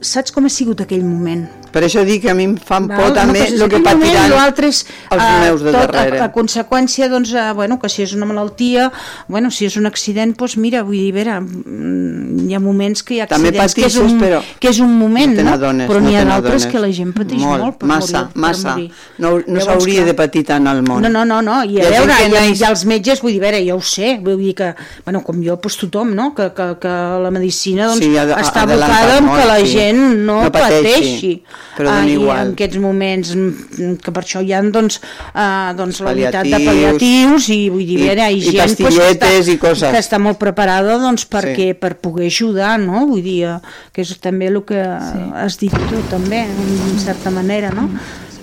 [0.00, 1.46] saps com ha sigut aquell moment?
[1.70, 2.98] Per això dic que a mi em fan Val?
[2.98, 6.20] por també el que patiran l'altre és, els eh, meus de tot darrere.
[6.20, 8.90] A, a conseqüència, doncs, eh, bueno, que si és una malaltia,
[9.28, 13.04] bueno, si és un accident, doncs mira, vull dir, a veure, mm, hi ha moments
[13.06, 15.56] que hi ha També accidents que és patixes, un, però que és un moment, no
[15.58, 15.86] te no?
[15.88, 18.42] però n'hi no ha d'altres que la gent pateix molt, Molt, per massa, morir.
[18.46, 18.74] massa.
[18.74, 18.90] Morir.
[19.18, 21.02] No, no s'hauria de patir tant al món.
[21.02, 21.60] no, no, no, no.
[21.64, 23.76] i a gent veure, hi ha, hi ha els metges, vull dir, a veure, ja
[23.76, 24.72] ho sé, vull dir que,
[25.06, 29.18] bueno, com jo, doncs tothom, no?, que, que, que la medicina doncs, Sí, està abocada
[29.20, 31.32] en que la gent no, No pateixi, pateixi.
[31.76, 32.46] Però Ah, dona I igual.
[32.46, 35.00] en aquests moments, mm, que per això hi ha, doncs,
[35.34, 38.56] uh, doncs la unitat de Pal·liatius, pal·liatius i, vull dir, i- veure, hi i gent
[38.56, 39.90] doncs, que, està, i coses.
[39.90, 41.74] que està molt preparada, doncs, perquè, Sí.
[41.74, 43.58] per poder ajudar, no?, vull dir, eh,
[43.92, 47.88] que és també el que has dit tu, també, en certa manera, no?,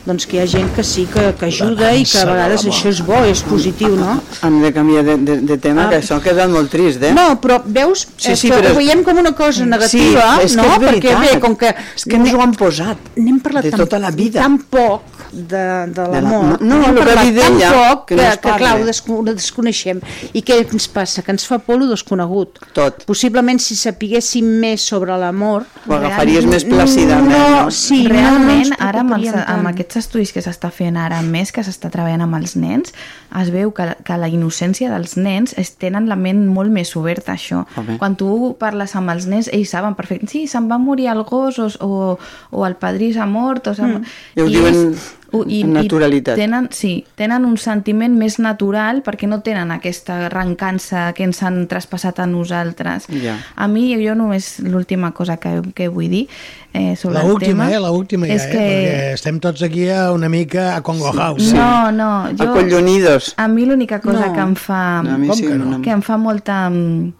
[0.08, 2.90] doncs que hi ha gent que sí que, que ajuda i que a vegades això
[2.94, 4.18] és bo, és positiu, no?
[4.48, 5.90] Hem de canviar de, de, de tema, Ah.
[5.92, 7.12] que això ha quedat molt trist, eh?
[7.14, 10.46] No, però veus, Sí, és sí, que però- ho veiem com una cosa negativa, Sí,
[10.48, 10.80] és que no?
[10.88, 14.00] Perquè bé, com que És que ens ho han posat n'hem parlat de tan, tota
[14.00, 14.42] la vida.
[14.42, 15.02] tan poc,
[15.32, 16.44] de, de l'amor.
[16.54, 19.14] la- no, que parlat vi tan d'ella, poc que que, no es que, clar, ho,
[19.20, 20.00] ho desconeixem.
[20.34, 21.22] I què ens passa?
[21.22, 22.60] Que ens fa por el desconegut.
[22.74, 23.04] Tot.
[23.06, 25.66] Possiblement si sapiguéssim més sobre l'amor...
[25.88, 27.72] Ho agafaries més plàcidament, No, no?
[27.72, 29.68] sí, Realment, no, no ara amb, els, amb tant.
[29.98, 32.94] Aquests estudis que s'està fent ara més, que s'està treballant amb els nens,
[33.42, 37.34] es veu que, que la innocència dels nens es tenen la ment molt més oberta,
[37.34, 37.64] això.
[37.78, 37.98] Home.
[37.98, 41.58] Quan tu parles amb els nens, ells saben perfecte, sí, se'n va morir el gos
[41.60, 42.18] o, o,
[42.52, 43.68] o el padrí s'ha mort.
[43.72, 43.88] O s'ha...
[43.88, 44.04] Mm.
[44.38, 44.94] I ho diuen ho-
[45.34, 46.38] amb naturalitat.
[46.38, 51.42] I tenen, sí, tenen un sentiment més natural perquè no tenen aquesta arrencança que ens
[51.44, 53.08] han traspassat a nosaltres.
[53.24, 53.36] Ja.
[53.56, 56.28] A mi, jo només l'última cosa que, que vull dir
[56.74, 57.70] eh, sobre el tema...
[57.72, 57.80] eh?
[57.80, 58.52] La última ja, és eh?
[58.52, 58.58] que...
[58.64, 61.52] Perquè estem tots aquí a una mica a Congo House.
[61.54, 62.48] No, no, jo...
[62.52, 63.34] Acollonidos.
[63.38, 64.34] A mi l'única cosa No.
[64.34, 65.02] que em fa...
[65.04, 65.66] No, a mi Com sí que no?
[65.78, 65.82] no.
[65.82, 67.12] que em fa molta mm,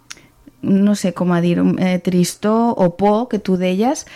[0.62, 4.06] no sé com a dir eh, tristor o por que tu deies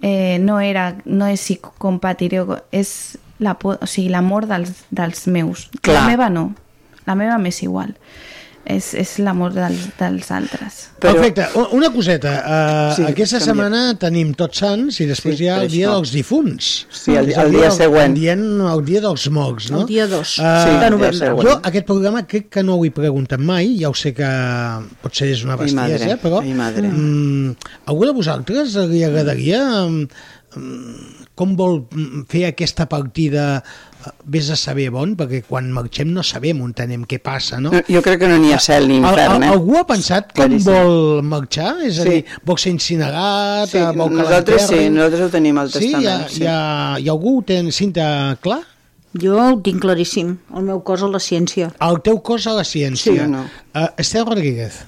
[0.00, 4.84] eh, no era no és si compatiré o- és la por, o sigui, l'amor dels,
[4.90, 6.02] dels meus Clar.
[6.02, 6.50] la meva no
[7.06, 7.94] la meva m'és igual
[8.70, 11.14] és, és l'amor dels, dels altres Però...
[11.16, 12.34] Perfecte, una coseta.
[12.44, 13.46] Uh, Sí, aquesta canvia.
[13.46, 15.94] setmana tenim Tots Sants i després Sí, hi ha el dia això.
[15.96, 16.68] dels difunts.
[16.92, 18.12] Sí, el- És el dia següent.
[18.12, 19.80] El dia, el dia dels mocs, no?
[19.80, 21.18] El dia 2 Uh, Sí, de el dia novembre.
[21.18, 21.48] següent.
[21.48, 24.28] jo aquest programa crec que no ho he preguntat mai, ja ho sé que
[25.00, 26.86] potser és una bestiesa, però ai, madre.
[26.92, 27.56] mm,
[27.86, 31.78] algú de vosaltres li agradaria mm, com vol
[32.28, 37.06] fer aquesta partida eh, vés a saber bon, perquè quan marxem no sabem on tenem
[37.08, 37.72] què passa, no?
[37.72, 39.52] No, Jo crec que no n'hi ha cel ni infern, al, eh?
[39.54, 40.68] algú ha pensat com Claríssim.
[40.70, 41.78] vol marxar?
[41.88, 42.10] És a Sí.
[42.10, 43.68] dir, vol ser incinerat?
[43.72, 46.36] Sí, eh, vol que nosaltres sí, nosaltres ho tenim al Sí, hi ha, testament.
[46.36, 46.60] hi ha,
[47.00, 48.60] hi ha algú ho té, Cinta, clar?
[49.20, 51.72] Jo ho tinc claríssim, el meu cos a la ciència.
[51.82, 53.10] El teu cos a la ciència.
[53.16, 53.40] Sí, no.
[53.74, 54.84] Uh, Estel Rodríguez.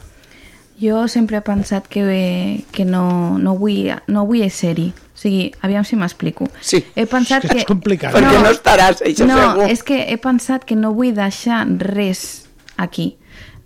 [0.83, 4.93] jo sempre he pensat que, que no, no vull, no vull ser-hi
[5.23, 6.83] o sigui, aviam si m'explico Sí.
[6.97, 8.13] he pensat És que que és complicat.
[8.15, 9.71] Perquè no estaràs, això no, segur.
[9.71, 13.17] és que he pensat que no vull deixar res aquí.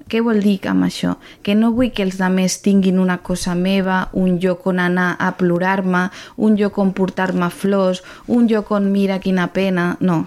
[0.06, 1.16] Què vol dir amb això?
[1.42, 5.32] Que no vull que els altres tinguin una cosa meva, un lloc on anar a
[5.36, 9.96] plorar-me, un lloc on portar-me flors, un lloc on mira quina pena...
[10.00, 10.26] No.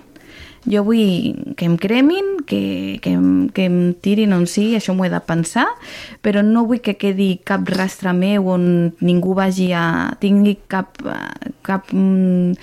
[0.68, 5.06] Jo vull que em cremin, que, que, em, que em tirin on sigui, això m'ho
[5.08, 5.68] he de pensar,
[6.22, 8.70] però no vull que quedi cap rastre meu on
[9.00, 10.12] ningú vagi a...
[10.20, 12.54] tingui cap, eh, cap mm,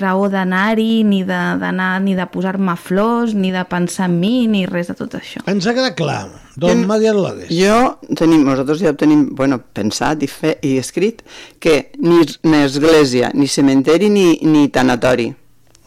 [0.00, 4.64] raó d'anar-hi, ni de- d'anar, ni de posar-me flors, ni de pensar en mi, ni
[4.66, 5.44] res de tot això.
[5.46, 6.24] Ens ha quedat clar.
[6.56, 7.52] Don Jo- Maria Dolores.
[7.54, 11.22] Jo tenim, nosaltres ja ho tenim bueno, pensat i, fe, i escrit
[11.60, 15.28] que ni, ni església, ni cementeri, ni, ni tanatori.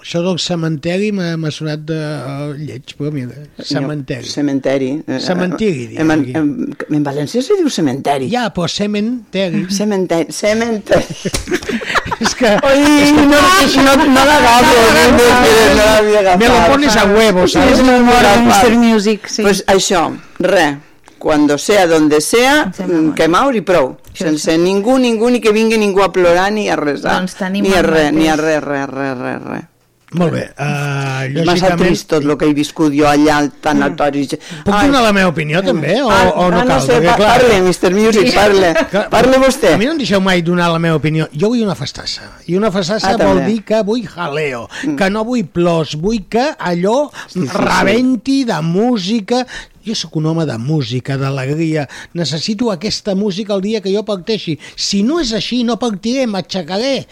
[0.03, 4.27] Això del cementeri m'ha sonat de uh, lleig, però mira, cementeri.
[4.27, 4.89] Jo, cementeri.
[5.07, 6.33] Eh, Cementiri, En, diem en, aquí.
[6.35, 8.27] en, en València se diu cementeri.
[8.33, 9.63] Ja, però cementeri.
[9.71, 10.35] Cementeri.
[10.35, 11.31] Cementeri.
[12.25, 12.51] és que...
[12.67, 12.83] Oi,
[13.15, 13.39] no,
[13.87, 16.43] no, no l'agafo, no, no, no l'havia agafat.
[16.43, 17.79] Me lo pones a huevo, ¿sabes?
[17.79, 18.37] és Mor de.
[18.43, 18.75] Mr.
[18.83, 19.47] Music, sí.
[19.47, 20.09] Pues això,
[20.43, 20.81] res.
[21.17, 23.93] Cuando sea, donde sea, mm, que maur i prou.
[24.11, 27.21] Sense ningú, ningú, ni que vingui ningú a plorar ni a resar.
[27.21, 29.69] Doncs tenim ni a res, ni a res, res, res, res.
[30.13, 30.43] Molt bé.
[30.53, 31.79] Uh, És massa lògicament...
[31.81, 34.25] trist tot el que he viscut jo allà al tanatori.
[34.63, 35.95] Puc donar la meva opinió, també?
[36.03, 36.81] O, Ah, o no ah, no cal?
[36.85, 37.91] sé, Perquè, clar, parle, Mr.
[37.97, 38.73] Music, parle.
[38.93, 39.73] Clar, Parle vostè.
[39.73, 41.27] A mi no em deixeu mai donar la meva opinió.
[41.33, 42.29] Jo vull una festassa.
[42.45, 43.49] I una festassa Ah, vol també.
[43.51, 44.67] dir que vull jaleo,
[44.97, 47.49] que no vull plors, vull que allò sí, sí.
[47.57, 49.45] rebenti de música.
[49.85, 51.87] Jo sóc un home de música, d'alegria.
[52.15, 54.57] Necessito aquesta música el dia que jo parteixi.
[54.75, 57.05] Si no és així, no partiré, m'aixecaré.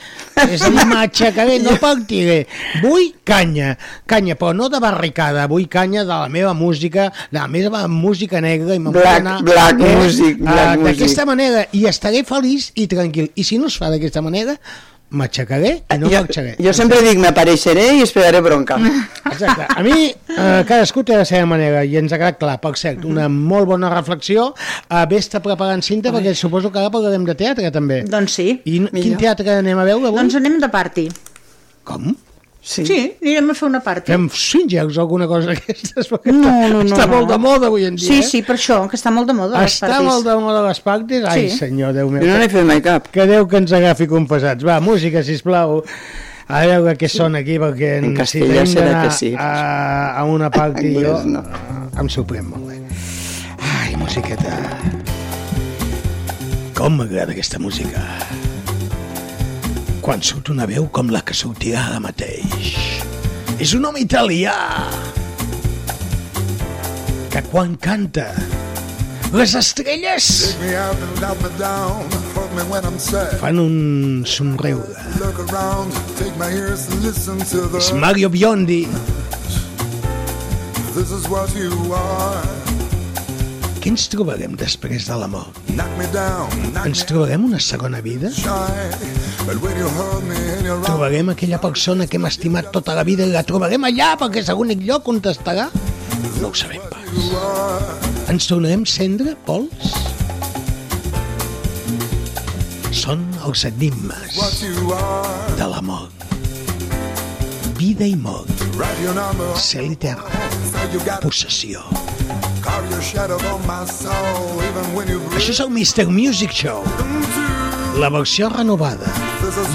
[0.48, 2.46] És a dir, m'aixecaré, no partiré.
[2.84, 3.74] Vull canya,
[4.08, 5.48] canya, però no de barricada.
[5.52, 8.76] Vull canya de la meva música, de la meva música negra.
[8.76, 10.86] I Black- anar, black music, black music.
[11.02, 13.32] D'aquesta manera, i estaré feliç i tranquil.
[13.36, 14.56] I si no es fa d'aquesta manera,
[15.12, 16.56] m'aixecaré i no m'aixecaré.
[16.64, 18.78] jo sempre dic, m'apareixeré i esperaré bronca.
[19.32, 19.68] Exacte.
[19.76, 22.58] A mi, eh, cadascú té la seva manera i ens ha quedat clar.
[22.64, 24.50] Per cert, una molt bona reflexió.
[24.90, 28.02] Uh, Vés-te preparant cinta perquè suposo que ara parlarem de teatre també.
[28.08, 28.50] Doncs sí.
[28.66, 29.20] I n- quin Millor.
[29.20, 30.20] teatre anem a veure avui?
[30.22, 31.08] Doncs anem de party.
[31.84, 32.12] Com?
[32.62, 32.84] Sí.
[32.86, 34.12] Sí, anirem a fer una party.
[34.12, 36.06] Fem swingers o alguna cosa d'aquestes?
[36.12, 36.90] perquè No, està, no, no.
[36.94, 37.16] Està no.
[37.16, 38.06] molt de moda avui en dia.
[38.08, 38.24] Sí, eh?
[38.28, 40.06] sí, per això, que està molt de moda les Està parties.
[40.12, 41.26] molt de moda les parties?
[41.26, 41.58] Ai, Sí.
[41.58, 42.22] senyor, Déu meu.
[42.22, 43.08] Jo no n'he fet mai cap.
[43.10, 44.64] Que Déu que ens agafi confessats.
[44.64, 45.82] Va, música, sisplau.
[46.52, 48.14] A veure què són aquí, perquè En si
[48.44, 49.34] castellà tenim serà que sí.
[49.40, 51.44] a, a una party En jo no.
[51.98, 52.78] em sorprèn molt bé.
[53.58, 54.60] Ai, musiqueta.
[56.78, 58.06] Com m'agrada aquesta música
[60.02, 62.72] quan surt una veu com la que sortirà ara mateix.
[63.62, 64.56] És un home italià
[67.32, 68.26] que quan canta
[69.32, 70.30] les estrelles
[73.40, 73.78] fan un
[74.28, 75.06] somriure.
[77.78, 78.82] És Mario Biondi.
[83.82, 85.62] Què ens trobarem després de la mort?
[86.84, 88.34] Ens trobarem una segona vida?
[88.36, 89.31] Shine.
[90.86, 94.50] Trobarem aquella persona que hem estimat tota la vida i la trobarem allà perquè és
[94.54, 95.70] l'únic lloc on estarà?
[96.42, 97.00] No ho sabem pas.
[98.32, 99.96] Ens tornarem cendre, pols?
[103.02, 104.38] Són els enigmes
[105.58, 106.28] de la mort.
[107.82, 108.52] Vida i mort.
[109.58, 110.30] Cel i terra.
[111.24, 111.82] Possessió.
[115.34, 116.08] Això és el Mr.
[116.14, 116.86] Music Show
[117.98, 119.12] la versió renovada.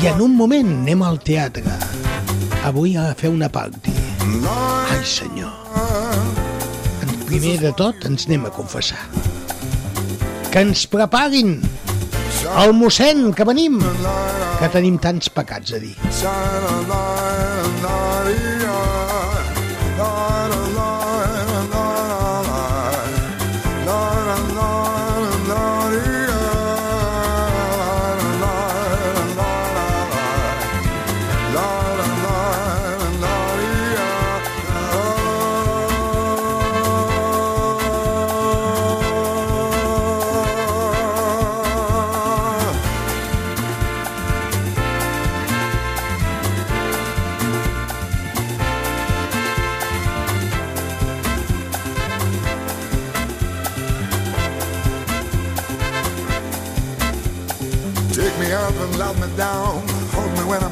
[0.02, 1.74] I en un moment anem al teatre.
[2.66, 3.92] Avui a fer una party.
[4.50, 5.52] Ai, senyor.
[7.04, 9.02] En primer de tot ens anem a confessar.
[10.50, 11.58] Que ens preparin
[12.56, 13.80] el mossèn, que venim,
[14.60, 15.96] que tenim tants pecats a dir.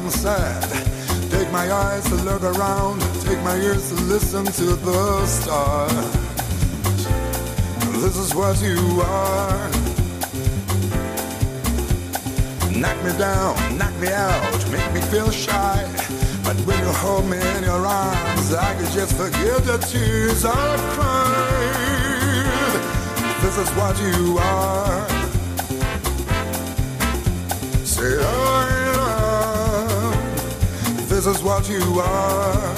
[0.09, 0.63] Sad.
[1.31, 3.01] Take my eyes to look around.
[3.21, 5.91] Take my ears to listen to the stars.
[8.01, 9.69] This is what you are.
[12.71, 15.83] Knock me down, knock me out, make me feel shy.
[16.43, 20.79] But when you hold me in your arms, I can just forget the tears I've
[20.93, 21.95] cried.
[23.41, 25.07] This is what you are.
[27.83, 28.64] Say, love.
[31.25, 32.75] This is what you are.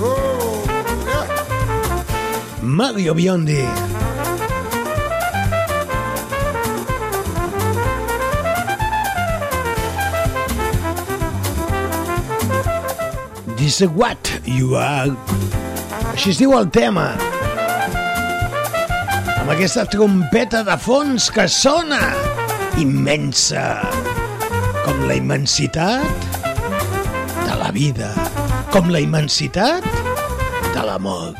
[0.00, 0.64] Oh,
[1.06, 2.62] yeah.
[2.62, 3.66] Mario Biondi.
[13.58, 15.14] This is what you are.
[16.16, 17.35] Així es diu tema.
[19.46, 22.00] Amb aquesta trompeta de fons que sona
[22.82, 23.76] immensa,
[24.82, 26.24] com la immensitat
[27.44, 28.08] de la vida,
[28.74, 29.86] com la immensitat
[30.74, 31.38] de l'amor.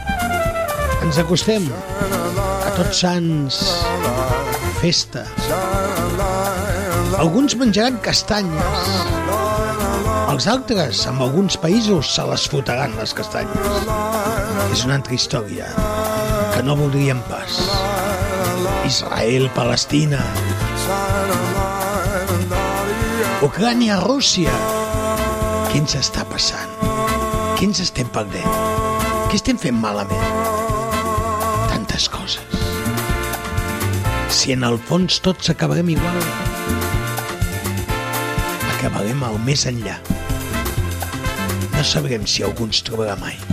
[1.03, 3.59] Ens acostem a tots sants,
[4.79, 5.27] festa.
[7.19, 8.95] Alguns menjaran castanyes,
[10.31, 13.91] els altres, en alguns països, se les fotran, les castanyes.
[14.71, 15.75] És una altra història
[16.55, 17.76] que no voldríem pas.
[18.87, 20.21] Israel, Palestina,
[23.43, 24.53] Ucrània, Rússia.
[25.67, 26.71] Què ens està passant?
[27.59, 28.47] Què ens estem perdent?
[29.27, 30.23] Què estem fent malament?
[31.73, 32.39] Tantes coses.
[34.31, 36.23] Si en el fons tots acabarem igual,
[38.77, 39.99] acabarem al més enllà.
[41.75, 43.46] No sabrem si algú ens trobarà mai.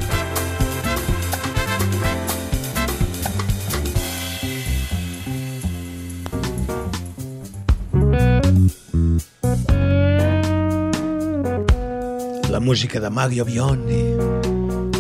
[12.64, 14.04] Música de Mario Biondi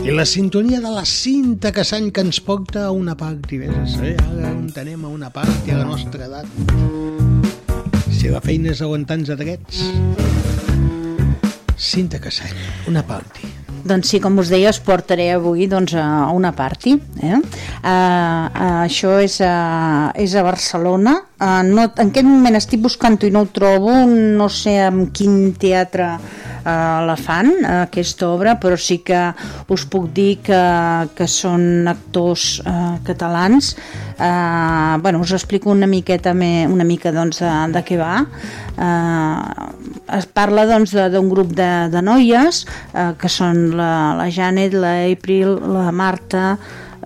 [0.03, 3.61] i la sintonia de la cinta que s'any que ens porta a una party.
[3.61, 6.45] Vés a saber ara on anem a una party a la nostra edat.
[8.33, 9.81] La feina és aguantar-nos a drets.
[11.77, 12.55] Cinta Cassany,
[12.91, 13.47] una party.
[13.83, 16.95] Doncs sí, com us deia, us portaré avui doncs, a una party.
[17.19, 17.35] Eh?
[17.35, 17.39] Uh,
[17.83, 21.17] uh, això és a, és a Barcelona.
[21.35, 23.91] Uh, no, en aquest moment estic buscant-ho i no ho trobo.
[24.07, 26.15] No sé en quin teatre
[26.63, 29.19] la fan, uh, aquesta obra, però sí que
[29.73, 30.61] us puc dir que,
[31.17, 33.73] que són actors uh, catalans.
[34.13, 38.21] Uh, bueno, us explico una miqueta me, una mica doncs, de, de què va.
[38.77, 39.71] Uh,
[40.17, 42.63] es parla doncs de- d'un grup de, de noies
[42.93, 44.93] eh, que són la, la Janet, la
[45.73, 46.57] la Marta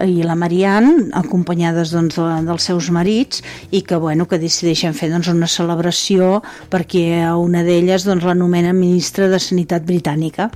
[0.06, 3.42] i la Marianne, acompanyades doncs, de, dels seus marits
[3.72, 6.42] i que, bueno, que decideixen fer doncs, una celebració
[6.74, 10.52] perquè a una d'elles doncs, l'anomena ministra de Sanitat britànica.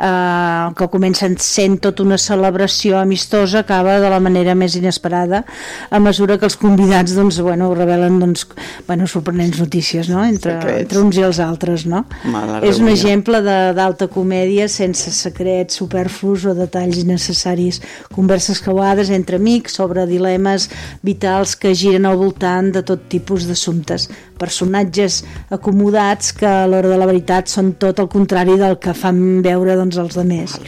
[0.00, 5.44] Eh, que comença sent tot una celebració amistosa, acaba de la manera més inesperada,
[5.90, 8.46] a mesura que els convidats doncs, bueno, revelen doncs,
[8.88, 10.24] bueno, sorprenents notícies no?
[10.24, 10.80] entre, Secrets.
[10.86, 11.86] entre uns i els altres.
[11.86, 12.04] No?
[12.24, 17.80] Mala És un exemple de- d'alta comèdia sense secrets superflus o detalls innecessaris.
[18.14, 20.68] Converses creuades entre amics sobre dilemes
[21.02, 24.08] vitals que giren al voltant de tot tipus d'assumptes.
[24.40, 25.20] Personatges
[25.52, 29.76] acomodats que a l'hora de la veritat són tot el contrari del que fan veure
[29.76, 30.58] doncs, els demés.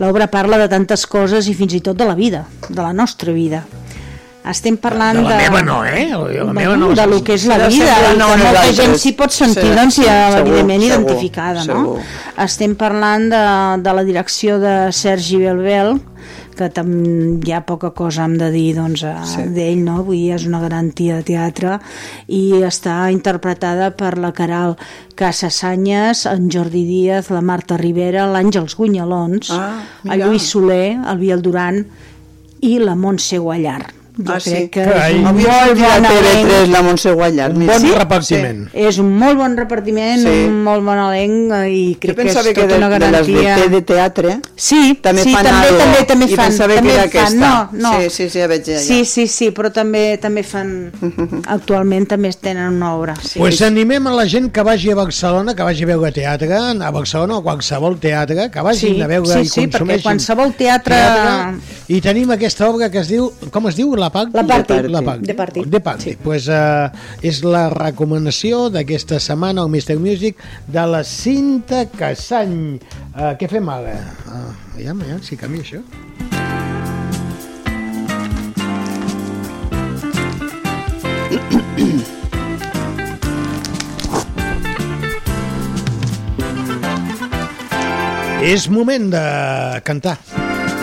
[0.00, 3.34] L'obra parla de tantes coses i fins i tot de la vida, de la nostra
[3.36, 3.66] vida.
[4.50, 5.28] Estem parlant De de...
[5.28, 6.06] la meva no, eh?
[6.08, 6.88] De la meva no.
[6.96, 9.74] de lo que és la De vida, no que molta gent s'hi pot sentir, Sí,
[9.76, 11.82] doncs, ja, segur, evidentment, segur, identificada, no?
[11.82, 11.98] segur.
[12.46, 13.42] Estem parlant de,
[13.84, 15.98] de la direcció de Sergi Belbel,
[16.60, 16.90] que tam,
[17.40, 19.00] hi ha poca cosa hem de dir doncs,
[19.32, 19.46] Sí.
[19.56, 20.02] d'ell, no?
[20.04, 21.78] Vull dir, és una garantia de teatre
[22.28, 24.76] i està interpretada per la Caral
[25.16, 30.20] Casasanyes, en Jordi Díaz, la Marta Rivera, l'Àngels Gunyalons, Ah, el.
[30.20, 31.84] Lluís Soler, el Biel Duran
[32.60, 33.92] i la Montse Guallar.
[34.26, 34.50] Jo Ah, sí?
[34.50, 35.14] crec que Carai.
[35.14, 36.72] és un Avui molt bon TV3 elenc.
[36.72, 37.50] la Montse Guallar.
[37.52, 37.72] Un mira.
[37.72, 37.92] bon Sí?
[37.96, 38.68] repartiment.
[38.74, 40.28] És un molt bon repartiment, Sí.
[40.48, 42.88] un molt bon elenc eh, i Jo crec que pensava és que tota de, una
[42.90, 43.56] de les garantia.
[43.56, 45.78] de, de teatre Sí, també sí, fan també, algo.
[45.78, 46.44] també, també I fan.
[46.46, 47.20] pensava també que era fan.
[47.24, 47.68] aquesta.
[47.72, 48.00] No, no.
[48.02, 48.78] Sí, sí, sí, ja veig ja.
[48.78, 50.92] Sí, sí, sí, però també també fan...
[51.46, 53.14] Actualment també tenen una obra.
[53.22, 53.38] Sí.
[53.38, 56.90] Pues animem a la gent que vagi a Barcelona, que vagi a veure teatre, a
[56.90, 60.54] Barcelona o qualsevol teatre, que vagin Sí, a veure sí, i sí, perquè consumeixin qualsevol
[60.56, 63.94] teatre- I tenim aquesta obra que es diu, com es diu?
[63.96, 64.36] La Pacti?
[64.36, 64.78] La Pacti.
[64.88, 65.26] La Pacti.
[65.26, 65.64] De Pacti.
[65.64, 66.10] De Pacti.
[66.10, 66.18] Sí.
[66.22, 66.90] Pues, uh,
[67.26, 69.98] és la recomanació d'aquesta setmana al Mr.
[70.02, 72.78] Music de la Cinta Casany.
[73.14, 73.96] Uh, què fem ara?
[74.26, 75.84] Uh, aviam, aviam, si canvia això.
[88.40, 89.20] És moment de
[89.84, 90.16] cantar.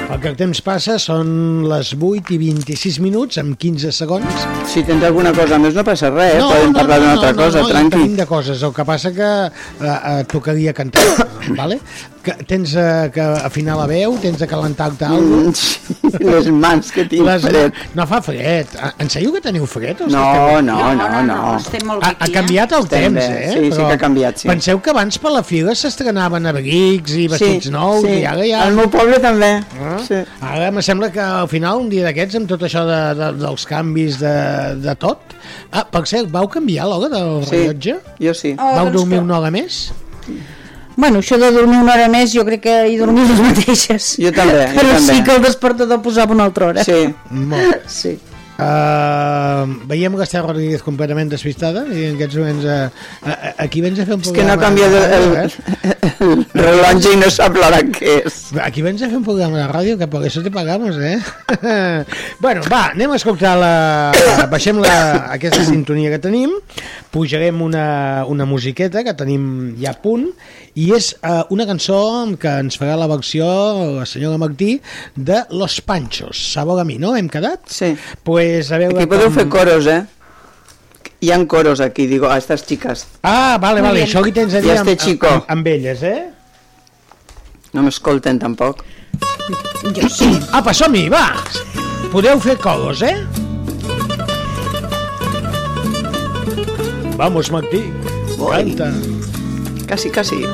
[0.08, 1.30] El que el temps passa són
[1.68, 4.46] les 8 i 26 minuts amb 15 segons.
[4.72, 6.46] Si tens alguna cosa més no passa res, eh?
[6.46, 7.98] podem parlar d'una altra cosa, no, tranqui.
[7.98, 11.04] tenim de coses, el que passa que eh, eh, tocaria cantar,
[11.60, 11.82] vale?
[12.28, 16.18] Que tens eh, que afinar la veu, tens de calentar-te alguna cosa.
[16.28, 17.78] Les mans que tinc fred.
[17.96, 18.68] No fa fred.
[18.84, 20.02] Ah, En sèrio que teniu fred?
[20.12, 21.38] No, esteu- no, no, no, no.
[21.62, 23.38] Estem molt Ha, ha canviat el Estem temps, bé.
[23.46, 23.52] eh?
[23.54, 24.50] Sí, sí que ha canviat, sí.
[24.52, 28.18] Penseu que abans per la fila s'estrenaven abrics i vestits nous sí.
[28.20, 28.66] i ara ja...
[28.68, 29.54] Al meu poble també.
[29.80, 29.96] Ah?
[30.04, 30.20] Sí.
[30.42, 33.64] Ara me sembla que al final, un dia d'aquests, amb tot això de, de, dels
[33.72, 34.36] canvis de,
[34.84, 35.38] de tot...
[35.72, 37.96] Ah, per cert, vau canviar l'hora del Sí, rellotge?
[38.20, 38.52] jo sí.
[38.60, 39.80] Oh, Vau doncs dormir que- una hora més?
[40.98, 44.16] Bueno, això de dormir una hora més, jo crec que hi dormim les mateixes.
[44.18, 45.14] Jo també, jo Però també.
[45.14, 46.88] sí que el despertador posava una altra hora.
[46.88, 47.06] Sí.
[47.30, 47.86] Molt.
[48.02, 48.18] Sí.
[48.58, 52.88] Uh, veiem l'Esther Rodríguez completament despistada i en aquests moments uh,
[53.22, 56.42] uh, aquí vens a fer un És que no programa ha canviat de el, el,
[56.58, 58.40] el rellotge i no sap l'hora que és.
[58.66, 61.20] Aquí vens a fer un programa de ràdio que per això te pagamos, eh?
[62.44, 63.74] bueno, va, anem a escoltar la...
[64.50, 64.98] Baixem la,
[65.38, 66.58] aquesta sintonia que tenim,
[67.12, 70.28] pujarem una, una musiqueta que tenim ja a punt,
[70.78, 72.00] i és uh, una cançó
[72.40, 73.48] que ens farà la versió
[73.98, 74.76] la senyora Martí
[75.16, 76.38] de Los Panchos.
[76.54, 77.16] Sabor a mi, no?
[77.18, 77.66] Hem quedat?
[77.72, 77.96] Sí.
[78.24, 80.04] Pues a veure Aquí podeu com- fer coros, eh?
[81.20, 83.08] Hi ha coros aquí, digo, a estas chicas.
[83.24, 85.28] Ah, vale, vale, això li tens a dir I este amb, chico.
[85.28, 86.28] amb, amb elles, eh?
[87.74, 88.84] No m'escolten tampoc.
[89.98, 90.30] Jo sí.
[90.54, 91.26] Apa, som-hi, va!
[92.14, 93.47] Podeu fer coros, eh?
[97.18, 97.92] Vamos, Martí.
[98.38, 98.94] Canta.
[99.88, 100.46] Casi, casi.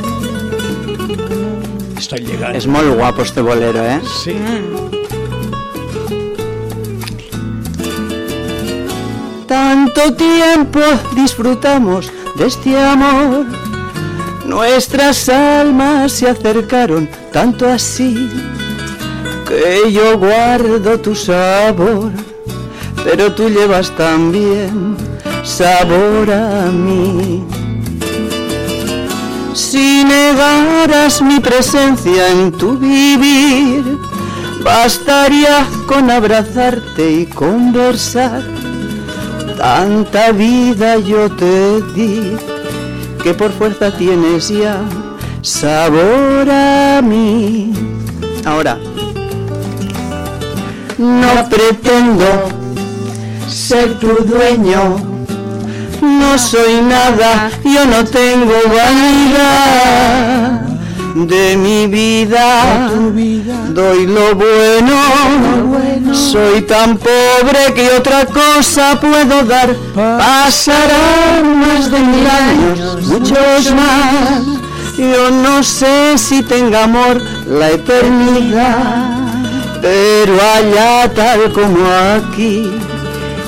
[1.97, 2.57] Estoy llegando.
[2.57, 3.99] És molt guapo este bolero, eh?
[4.23, 4.37] Sí.
[9.45, 10.79] Tanto tiempo
[11.15, 13.45] disfrutamos de este amor.
[14.45, 18.29] Nuestras almas se acercaron tanto así
[19.47, 22.11] que yo guardo tu sabor,
[23.03, 24.95] pero tú llevas también
[25.43, 27.43] sabor a mí.
[29.53, 33.83] Si negaras mi presencia en tu vivir,
[34.63, 38.43] bastaría con abrazarte y conversar.
[39.57, 42.35] Tanta vida yo te di
[43.21, 44.81] que por fuerza tienes ya
[45.41, 47.71] sabor a mí.
[48.45, 48.77] Ahora,
[50.97, 52.25] no pretendo
[53.47, 55.12] ser tu dueño,
[56.03, 60.61] no soy nada, yo no tengo vanidad
[61.15, 62.89] de mi vida,
[63.69, 64.95] doy lo bueno,
[66.11, 74.41] soy tan pobre que otra cosa puedo dar, pasarán más de mil años, muchos más,
[74.97, 79.17] Yo no sé si tenga amor la eternidad,
[79.81, 81.85] pero allá tal como
[82.15, 82.71] aquí,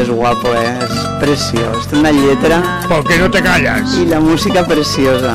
[0.00, 0.78] Es guapo, eh?
[0.82, 0.90] es
[1.20, 1.88] precioso.
[1.88, 2.80] Té una lletra...
[2.88, 3.94] ¿Por qué no te callas?
[3.94, 5.34] Y la música preciosa.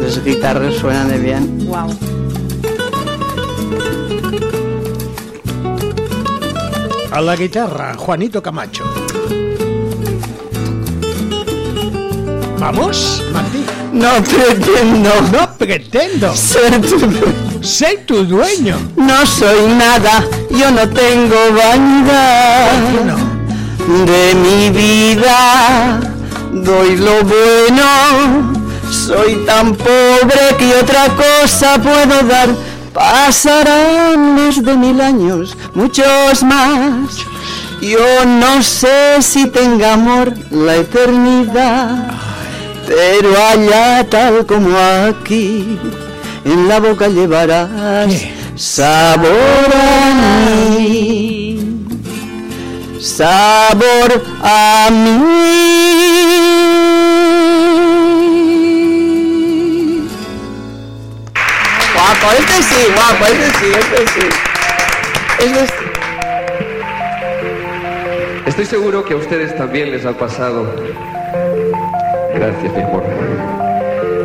[0.00, 1.66] Las guitarras suenan de bien.
[1.66, 1.96] Wow.
[7.12, 8.84] A la guitarra, Juanito Camacho.
[12.58, 13.64] ¿Vamos, Martí?
[13.92, 15.10] No pretendo.
[15.32, 16.34] No pretendo.
[16.34, 16.98] Ser tu
[17.62, 18.76] Ser tu dueño.
[18.96, 23.18] No soy nada, yo no tengo vanidad
[24.06, 26.00] de mi vida.
[26.52, 28.52] Doy lo bueno,
[28.90, 32.48] soy tan pobre que otra cosa puedo dar.
[32.94, 37.18] Pasarán más de mil años, muchos más.
[37.80, 42.12] Yo no sé si tenga amor la eternidad,
[42.90, 45.78] pero allá tal como aquí,
[46.44, 48.10] en la boca llevarás
[48.56, 49.30] sabor
[49.72, 51.86] a mí,
[53.00, 54.10] sabor
[54.42, 55.28] a mí.
[61.94, 64.26] Guapo, este sí, guapo, este sí, este sí.
[65.38, 65.70] Este es-
[68.46, 70.66] Estoy seguro que a ustedes también les ha pasado.
[72.40, 73.02] Gracias, mi amor.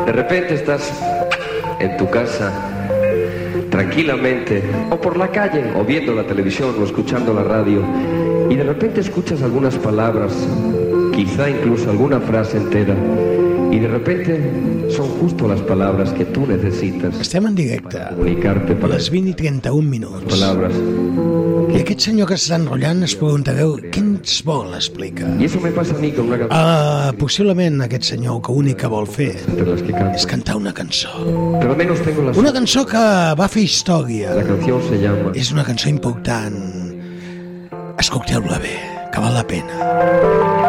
[0.05, 0.89] De repente estás
[1.81, 2.49] en tu casa,
[3.69, 7.83] tranquilamente, o por la calle, o viendo la televisión, o escuchando la radio,
[8.49, 10.31] y de repente escuchas algunas palabras,
[11.13, 12.95] quizá incluso alguna frase entera,
[13.75, 14.39] y de repente
[14.95, 17.19] son justo las palabras que tú necesitas.
[17.19, 17.99] Estem en directe.
[18.09, 20.23] Comunicarte A les 20 i 31 minuts.
[20.31, 20.71] Palabras.
[21.75, 25.27] I aquest senyor que s'està enrotllant es preguntareu què ens vol explicar.
[25.39, 26.61] Y eso me pasa a mí con una canción.
[26.61, 29.33] Uh, possiblement aquest senyor que únic que vol fer
[30.13, 31.11] és cantar una cançó.
[31.59, 33.03] Pero al menos tengo la Una cançó que
[33.35, 34.35] va fer història.
[34.35, 36.55] La canción se llama És una cançó important.
[37.99, 38.77] Escolteu-la bé,
[39.11, 40.64] que val la pena.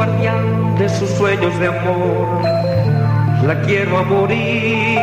[0.00, 2.26] Guardián de sus sueños de amor.
[3.46, 4.98] La quiero a morir.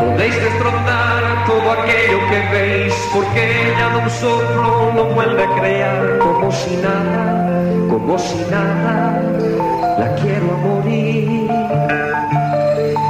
[0.00, 6.18] Podéis destrozar todo aquello que veis, porque ella de un soplo lo vuelve a crear
[6.20, 9.20] como si nada, como si nada.
[9.98, 11.50] La quiero a morir.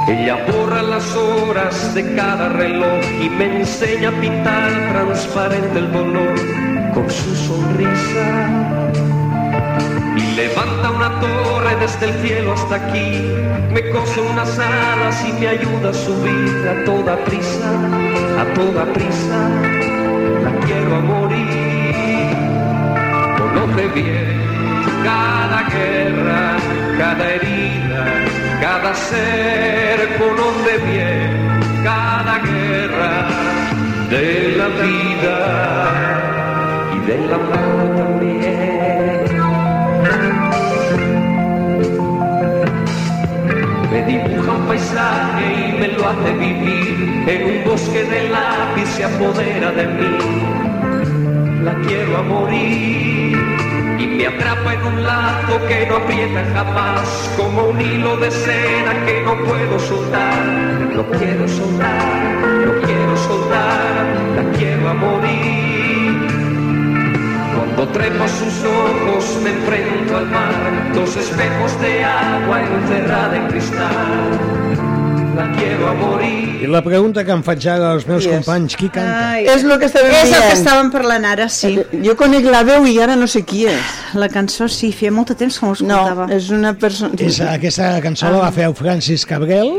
[0.07, 6.35] Ella borra las horas de cada reloj y me enseña a pintar transparente el dolor
[6.95, 8.27] con su sonrisa.
[10.15, 13.21] Y levanta una torre desde el cielo hasta aquí,
[13.71, 17.69] me cose unas alas y me ayuda a subir a toda prisa,
[18.41, 19.39] a toda prisa.
[20.43, 22.35] La quiero a morir.
[23.37, 24.41] Conoce bien
[25.03, 26.57] cada guerra,
[26.97, 28.05] cada herida,
[28.59, 30.17] cada ser.
[30.17, 33.27] Conoce bien cada guerra
[34.09, 35.37] de la vida
[36.95, 38.96] y de la muerte también.
[44.07, 47.25] Dibuja un paisaje y me lo hace vivir.
[47.27, 50.17] En un bosque de lápiz se apodera de mí.
[51.63, 53.37] La quiero a morir
[53.99, 59.05] y me atrapa en un lazo que no aprieta jamás, como un hilo de seda
[59.05, 60.33] que no puedo soltar.
[60.95, 64.05] Lo quiero soltar, lo quiero soltar,
[64.35, 66.26] la quiero a morir.
[67.57, 74.77] Cuando trepo sus ojos me enfrento al mar, dos espejos de agua encerrada en cristal.
[75.35, 76.61] La quiero a morir.
[76.61, 79.33] I la pregunta que em faig ara als meus companys, qui canta?
[79.35, 81.75] Ai, És lo que estàvem És el que estàvem parlant ara, sí.
[82.01, 83.91] Jo conec la veu i ara no sé qui és.
[84.17, 86.25] La cançó sí, feia molt de temps que no l'escoltava.
[86.25, 87.13] No, és una persona...
[87.21, 89.69] És, aquesta cançó la va fer el Francis Cabrel,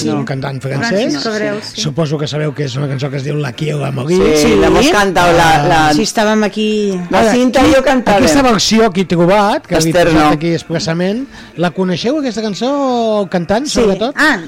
[0.00, 0.08] sí.
[0.10, 0.88] un cantant francès.
[0.88, 1.80] Francis Cabrel, sí.
[1.80, 4.20] Suposo que sabeu que és una cançó que es diu La quiero a morir.
[4.36, 6.98] Sí, la hemos cantado, la- la- Sí, estàvem aquí...
[7.10, 8.22] La Cinta i jo cantàvem.
[8.24, 10.28] Aquesta versió que he trobat, que Esther, posat no.
[10.30, 11.26] aquí expressament,
[11.56, 13.80] la coneixeu, aquesta cançó, el cantant, Sí.
[13.80, 14.14] sobretot?
[14.16, 14.38] Ah,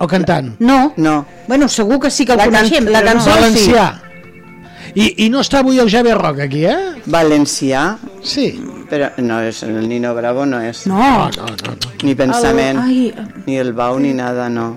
[0.00, 0.52] O cantant?
[0.60, 0.92] No.
[0.96, 1.26] No.
[1.48, 2.84] Bueno, segur que sí que el La can- coneixem.
[2.88, 3.34] la cançó no.
[3.34, 4.02] Valencià.
[4.94, 7.02] I, I no està avui el Javier Roc aquí, eh?
[7.06, 7.96] Valencià?
[8.24, 8.48] Sí.
[8.88, 10.86] Però no és el Nino Bravo, no és.
[10.88, 10.96] No.
[11.36, 11.92] No, no, no.
[12.02, 13.42] Ni pensament, El- ai.
[13.46, 14.70] ni el Bau, ni nada, no.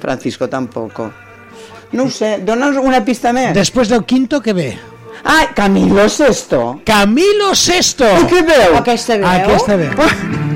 [0.00, 1.10] Francisco tampoco.
[1.92, 3.54] No ho sé, dona'ns una pista més.
[3.56, 4.68] Després del quinto, què ve?
[5.24, 6.80] Ah, Camilo Sesto.
[6.86, 8.06] Camilo Sesto!
[8.30, 8.76] Què veu?
[8.78, 9.26] Aquesta veu?
[9.26, 10.46] Aquesta veu.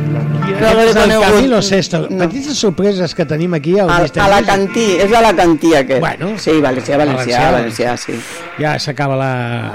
[0.63, 1.25] Però És el conegut.
[1.27, 2.01] Camilo Sesto.
[2.09, 6.01] Petites sorpreses que tenim aquí al A, Mister a cantí, és a la cantí aquest.
[6.01, 6.33] Bueno.
[6.39, 7.51] sí, valencià, valencià, Valencià.
[7.53, 8.17] valencià, sí.
[8.59, 9.33] Ja s'acaba la,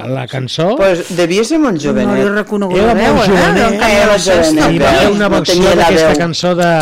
[0.08, 0.76] la cançó.
[0.80, 2.08] Pues devia ser molt jovenet.
[2.08, 3.28] No he reconegut Era la veu, eh?
[3.28, 3.80] jovenet.
[3.80, 4.72] Camilo Era jovenet.
[4.74, 6.74] Hi va haver una No versió la d'aquesta cançó de...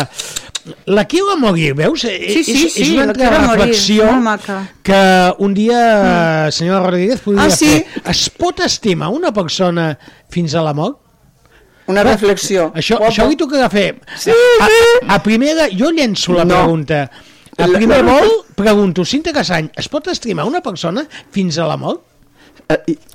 [0.90, 2.00] La qui va morir, veus?
[2.02, 4.08] Sí, sí, és, sí, és una altra reflexió
[4.82, 4.98] que
[5.38, 7.68] un dia, senyora Rodríguez, podria Ah, sí?
[7.70, 8.02] fer.
[8.10, 9.92] Es pot estimar una persona
[10.28, 10.98] fins a la mort?
[11.88, 12.72] Una reflexió.
[12.74, 13.12] Això, Guapo.
[13.12, 14.00] això li tocarà fer.
[14.18, 14.30] Sí,
[14.60, 14.68] a,
[15.14, 16.54] a primera, jo llenço la No.
[16.62, 17.10] pregunta.
[17.58, 21.66] A La- primer la- vol, pregunto, Cinta Casany, es pot estimar una persona fins a
[21.66, 22.02] la mort?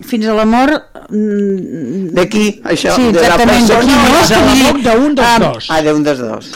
[0.07, 0.85] Fins a la mort...
[1.09, 2.95] mm, De qui, això?
[2.95, 4.21] Sí, de la exactament, persona d'aquí, o no?
[4.21, 5.67] de De la mort d'un dels ah, dos.
[5.69, 6.51] Ah, d'un dels dos.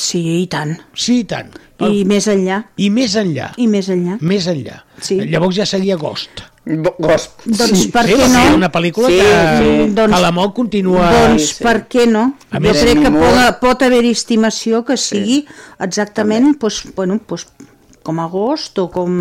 [0.00, 0.72] Sí, i tant.
[0.94, 1.50] Sí, i tant.
[1.84, 2.62] I més enllà.
[2.76, 3.52] I més enllà.
[3.56, 4.16] I més enllà.
[4.20, 4.80] Més enllà.
[5.00, 5.20] Sí.
[5.30, 6.42] Llavors ja seria Ghost.
[6.68, 7.40] Ghost.
[7.46, 7.88] Doncs sí.
[7.94, 8.34] per sí, què no?
[8.34, 9.28] ser una pel·lícula Sí, que,
[9.62, 9.94] sí.
[9.96, 11.06] Doncs- que la mort continua...
[11.14, 11.64] Doncs sí.
[11.64, 12.26] per què no?
[12.52, 15.46] A jo crec que pot, pot haver-hi estimació que sigui
[15.80, 17.46] exactament pues, bueno, pues,
[18.04, 19.16] com agost o com,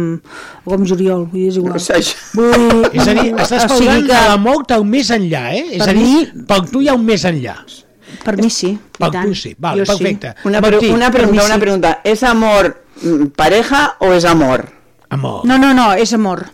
[0.65, 1.73] o com juliol, vull dir, és igual.
[1.75, 2.01] No sé.
[2.35, 5.41] Vull, És a dir, estàs o sigui parlant que de la mort al més enllà,
[5.55, 5.63] eh?
[5.75, 7.55] És Per a dir, mi- per tu hi ha un més enllà.
[8.23, 9.27] per mi sí, i Per tant.
[9.27, 9.53] tu sí.
[9.59, 10.33] Vale, Jo perfecte.
[10.45, 11.51] Una, Martí, pre- una per mi pregunta, sí.
[11.51, 12.01] una pregunta.
[12.03, 14.69] ¿Es amor mm, pareja o es amor?
[15.09, 15.45] Amor.
[15.45, 16.45] No, no, no, és amor.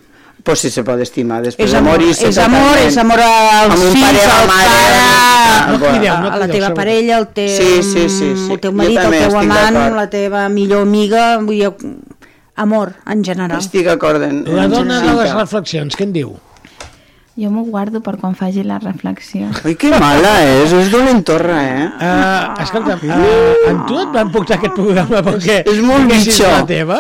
[0.43, 3.83] Pues sí se pot estimar després És amor, morir-se és amor, és amor als Amb
[3.85, 6.75] un fills, pare, al la mare, pare, No crideu, no a la teva segur.
[6.75, 8.51] parella, el teu, Sí, sí, sí, sí.
[8.51, 11.71] el teu marit, el teu amant, la teva millor amiga, vull dir,
[12.55, 13.57] amor, en general.
[13.63, 16.35] Estic d'acord en, La dona de les reflexions, què en diu?
[17.39, 19.47] Jo m'ho guardo per quan faci la reflexió.
[19.65, 21.87] Ai, que mala és, és dolentorra, eh?
[21.97, 26.51] Uh, escolta, uh, en tu et van portar aquest programa perquè És molt diguessis mitjó.
[26.51, 26.99] la teva?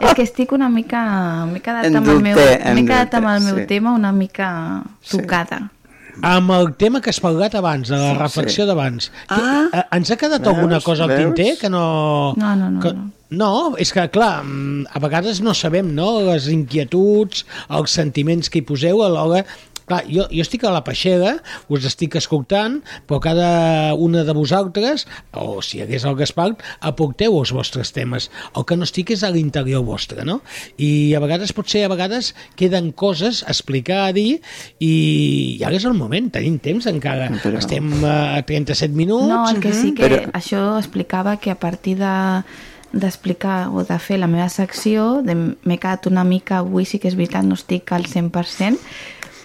[0.00, 1.00] És que estic una mica...
[1.50, 3.66] M'he quedat En amb el meu, en m'he quedat dubte, amb el meu sí.
[3.70, 4.50] tema una mica
[5.10, 5.66] tocada.
[6.24, 9.10] Amb el tema que has parlat abans, de la reflexió d'abans.
[9.28, 9.66] Ah.
[9.68, 11.34] Eh, ens ha quedat Veus, alguna cosa al veus?
[11.34, 12.34] tinter que no...
[12.40, 12.94] No, no, no, que...
[12.96, 13.12] no.
[13.26, 17.42] No, és que, clar, mm, a vegades no sabem, no?, les inquietuds,
[17.74, 19.42] els sentiments que hi poseu a l'hora...
[19.86, 21.36] Clar, jo, jo estic a la peixera,
[21.70, 26.48] us estic escoltant, però cada una de vosaltres, o si hi hagués el Gaspar,
[26.80, 28.26] aporteu els vostres temes.
[28.56, 30.40] El que no estic és a l'interior vostre, no?
[30.76, 34.40] I a vegades, potser a vegades, queden coses a explicar, a dir,
[34.82, 37.30] i ara és el moment, tenim temps encara.
[37.42, 39.28] Però- Estem a 37 minuts.
[39.30, 42.42] No, el que sí que Però- això explicava que a partir de
[42.96, 47.08] d'explicar o de fer la meva secció de- m'he quedat una mica avui sí que
[47.08, 48.78] és veritat no estic al 100%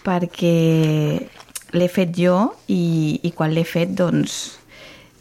[0.06, 1.28] perquè
[1.74, 4.58] l'he fet jo i, i quan l'he fet doncs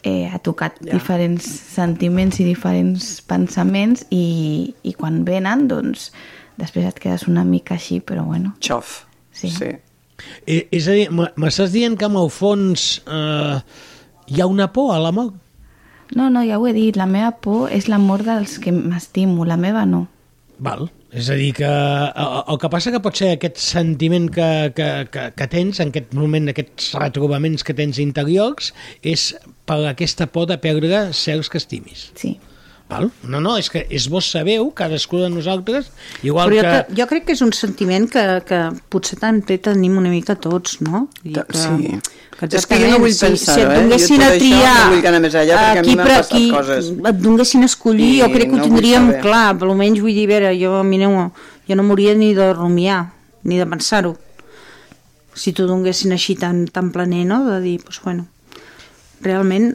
[0.03, 0.93] eh, ha tocat Ja.
[0.97, 6.09] diferents sentiments i diferents pensaments i, i quan venen doncs
[6.57, 9.05] després et quedes una mica així però bueno Xof.
[9.31, 9.49] Sí.
[9.49, 9.69] sí.
[10.45, 13.61] Eh, és a dir, m'estàs dient que amb el fons eh,
[14.27, 15.33] hi ha una por a la mort?
[16.15, 19.55] no, no, ja ho he dit la meva por és l'amor dels que m'estimo la
[19.57, 20.07] meva no
[20.59, 20.89] Val.
[21.11, 24.87] És a dir, que el, el que passa que pot ser aquest sentiment que, que,
[25.11, 28.71] que, que tens en aquest moment, aquests retrobaments que tens interiors,
[29.03, 29.33] és
[29.67, 32.09] per aquesta por de perdre certs que estimis.
[32.15, 32.37] sí
[32.91, 33.07] Val?
[33.23, 35.91] No, no, és que és vos sabeu, cadascú de nosaltres,
[36.27, 36.79] igual Però jo, que...
[36.89, 36.95] que...
[36.99, 38.59] jo crec que és un sentiment que, que
[38.91, 41.05] potser també tenim una mica tots, no?
[41.23, 42.01] I que, sí.
[42.35, 43.77] Que És que jo no vull si, pensar-ho, si et eh?
[43.83, 46.17] donessin Jo a triar no vull anar més enllà, perquè a mi aquí m'han per
[46.17, 46.89] passat aquí, coses.
[47.11, 50.25] et donessin a escollir, I jo crec que no ho tindríem clar, almenys vull dir,
[50.27, 51.29] a veure, jo, a mi no,
[51.69, 52.99] jo no moria ni de rumiar,
[53.45, 54.15] ni de pensar-ho.
[55.37, 58.27] Si t'ho donessin així tan, tan planer, no?, de dir, doncs, bueno,
[59.23, 59.71] realment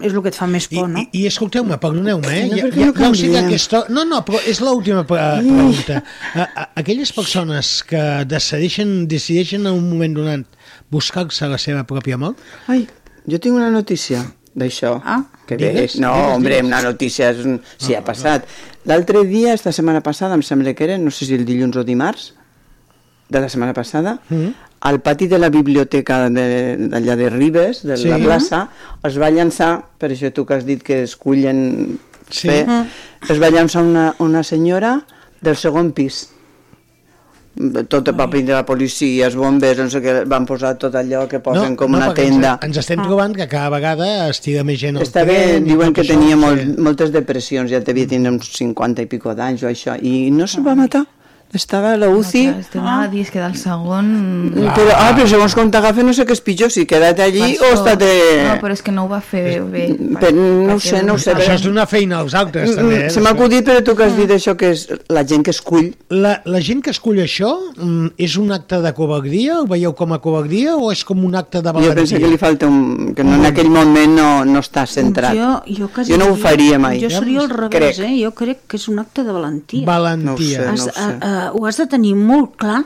[0.00, 1.02] és el que et fa més por, no?
[1.02, 2.46] I, i escolteu-me, perdoneu-me, eh?
[2.48, 3.82] No, ja, ja, no ja sé que aquesta...
[3.92, 6.00] No, no, però és l'última pre pregunta.
[6.34, 10.58] A, a, aquelles persones que decideixen, decideixen en un moment donat
[10.92, 12.40] buscar-se la seva pròpia mort,
[12.72, 12.86] Ai,
[13.28, 14.22] jo tinc una notícia
[14.56, 14.96] d'això.
[15.04, 16.00] Ah, que digues, ves?
[16.02, 16.68] No, digues, hombre, digues.
[16.72, 17.60] una notícia, és un...
[17.78, 18.48] sí, ha passat.
[18.90, 21.84] L'altre dia, esta setmana passada, em sembla que era, no sé si el dilluns o
[21.86, 22.32] dimarts,
[23.30, 24.69] de la setmana passada, Mm.
[24.80, 28.08] Al pati de la biblioteca de- d'allà de, Ribes, de Sí.
[28.08, 28.68] la plaça,
[29.04, 31.98] es va llançar, per això tu que has dit que escullen
[32.30, 32.48] Sí.
[32.48, 32.86] fer, Mm.
[33.28, 35.02] es va llançar una, una senyora
[35.40, 36.30] del segon pis.
[37.88, 41.40] tot va vindre la policia, els bombers, no sé què, van posar tot allò que
[41.44, 42.52] posen com una perquè tenda.
[42.62, 45.68] Ens, ens estem trobant que cada vegada estiga més gent al Està bé, tren i
[45.74, 46.40] diuen que això, tenia sí.
[46.40, 50.46] molt, moltes depressions, ja devia tenir uns 50 i pico d'anys o això, i no
[50.46, 51.04] se'l va matar.
[51.52, 52.44] Estava a la UCI.
[52.46, 54.06] No, clar, anava a dir és que del segon...
[54.54, 57.66] Però, ah, però segons com t'agafa no sé què és pitjor, si queda't allí Per
[57.66, 58.04] o això- estat...
[58.46, 59.88] No, però és que no ho va fer bé.
[60.20, 61.34] Per, no ho sé, no ho sé.
[61.34, 63.00] Això és donar feina als altres, també.
[63.06, 63.10] Eh?
[63.10, 65.88] Se m'ha acudit, però tu que has dit això, que és la gent que escull.
[66.14, 69.58] La, la gent que escull això mm, és un acte de covardia?
[69.64, 71.98] Ho veieu com a covardia o és com un acte de Jo valentia?
[71.98, 73.10] penso que li falta un...
[73.18, 75.34] que no, en aquell moment no, no està centrat.
[75.34, 77.02] Jo, jo, quasi jo no ho faria mai.
[77.02, 78.00] Jo seria al revés, Crec.
[78.06, 78.14] eh?
[78.22, 79.82] Jo crec que és un acte de valentia.
[79.90, 80.30] Valentia.
[80.30, 80.94] No ho sé, no ho sé.
[80.94, 82.82] uh, uh, ho has de tenir molt clar.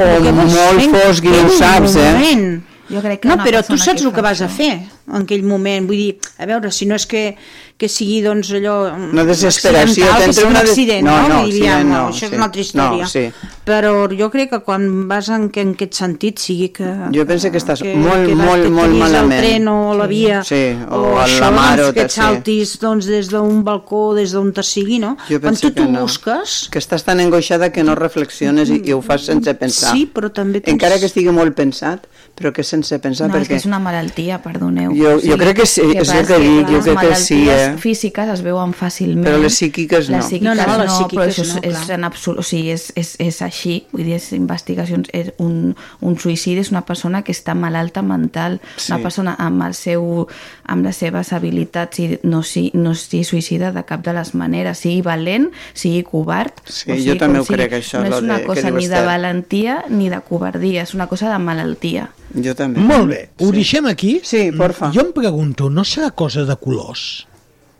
[0.00, 2.10] O vols molt fosc i no ho saps, eh?
[2.12, 2.46] moment.
[2.90, 4.72] Jo crec que no, però tu saps que el que vas a fer
[5.08, 5.86] en aquell moment.
[5.88, 7.36] Vull dir, a veure, si no és que,
[7.76, 8.76] que sigui doncs allò...
[9.10, 11.28] Una desesperació, que sigui un accident, No, no?
[11.28, 12.30] no, dir, ja, no, no, això sí.
[12.30, 13.04] és una altra història.
[13.04, 13.24] No, sí.
[13.64, 16.88] Però jo crec que quan vas en, que, en aquest sentit sigui que...
[17.16, 19.32] Jo penso que estàs que, molt, que molt, que molt malament.
[19.38, 22.12] el tren o la via, Sí, o a la això, mar, doncs, o que et
[22.12, 22.20] sí.
[22.20, 25.14] saltis doncs, des d'un balcó, des d'on te sigui, no?
[25.28, 26.04] Jo Quan tu t'ho que no.
[26.04, 26.56] busques...
[26.72, 29.92] Que estàs tan angoixada que no reflexiones i, i ho fas sense pensar.
[29.96, 30.72] Sí, però també tens...
[30.76, 32.04] Encara que estigui molt pensat,
[32.36, 33.54] però que sense pensar, No, és perquè...
[33.56, 34.93] que és una malaltia, perdoneu.
[34.94, 37.48] Jo- jo crec que sí, és passa el que dic, jo crec que sí, Les
[37.48, 37.54] eh?
[37.68, 39.24] malalties físiques es veuen fàcilment.
[39.26, 40.16] Però les psíquiques no.
[40.18, 41.98] Les psíquiques No, no, no, no, les però psíquiques això és, no, és clar.
[41.98, 46.18] en absolut, o sigui, és, és, és així, vull dir, és investigacions, és un, un
[46.18, 48.92] suïcidi és una persona que està malalta mental, Sí.
[48.92, 50.26] una persona amb el seu,
[50.66, 54.78] amb les seves habilitats i no si, no s'hi suïcida de cap de les maneres,
[54.78, 58.22] sigui valent, sigui covard, Sí, o jo sigui, també com ho crec, això, no és
[58.22, 62.10] una de- que cosa ni de valentia ni de covardia, és una cosa de malaltia.
[62.34, 62.80] Jo també.
[62.80, 64.20] Molt bé, ho deixem aquí?
[64.24, 64.83] Sí, porfa.
[64.92, 67.26] Jo em pregunto, no serà cosa de colors?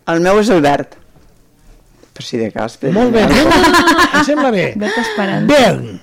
[0.09, 0.97] El meu és el verd.
[2.15, 2.77] Per si de cas.
[2.79, 2.93] Per...
[2.95, 4.73] Molt bé, no, no, no, no, em sembla bé.
[4.79, 5.47] Verd esperança.
[5.53, 5.95] Verd.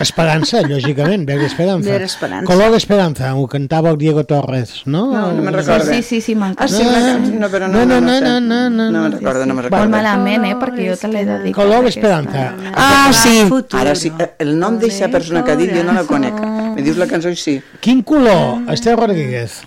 [0.00, 1.90] Esperança, lògicament, Verd Esperanza.
[1.90, 2.46] Verd Esperança.
[2.48, 5.02] Color d'Esperanza, ho cantava el Diego Torres, no?
[5.12, 5.90] No, no me'n recordo.
[5.92, 6.64] Sí, sí, sí, m'encanta.
[6.64, 8.20] Ah, sí, no, no, però no, no, no, sé.
[8.24, 9.92] no, no, no me'n recordo, no me'n Molt recordo.
[9.92, 10.54] malament, eh?
[10.62, 11.58] Perquè jo te l'he dedicat.
[11.60, 12.00] Color aquesta.
[12.00, 12.72] d'Esperanza.
[12.72, 13.36] Ah, sí,
[13.76, 14.12] ara sí.
[14.18, 16.40] Eh, El nom d'eixa persona que ha dit jo no la conec.
[16.76, 17.58] Me dius la cançó i sí.
[17.84, 19.60] Quin color, Esther Rodríguez?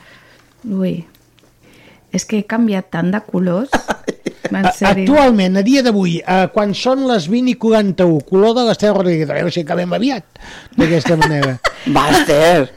[0.68, 1.06] Ui,
[2.12, 3.70] és que he canviat tant de colors.
[4.50, 9.30] Actualment, a dia d'avui, eh, quan són les 20 i 41, color de l'Esther Rodríguez,
[9.30, 10.26] a veure si acabem aviat,
[10.78, 11.60] d'aquesta manera.
[11.96, 12.72] Va, Esther,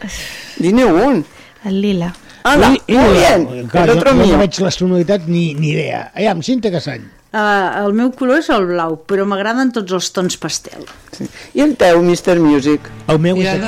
[0.61, 1.23] dine un.
[1.65, 2.11] El lila.
[2.45, 3.69] Hola, I- i- muy bien.
[3.71, 4.33] Clar, El jo, otro jo mío.
[4.35, 6.11] no veig les tonalitats ni, ni idea.
[6.15, 7.05] Aviam, Cinta Cassany.
[7.33, 10.83] Uh, el meu color és el blau, però m'agraden tots els tons pastel.
[11.17, 11.25] Sí.
[11.57, 12.37] I el teu, Mr.
[12.43, 12.91] Music?
[13.09, 13.65] El meu és aquest.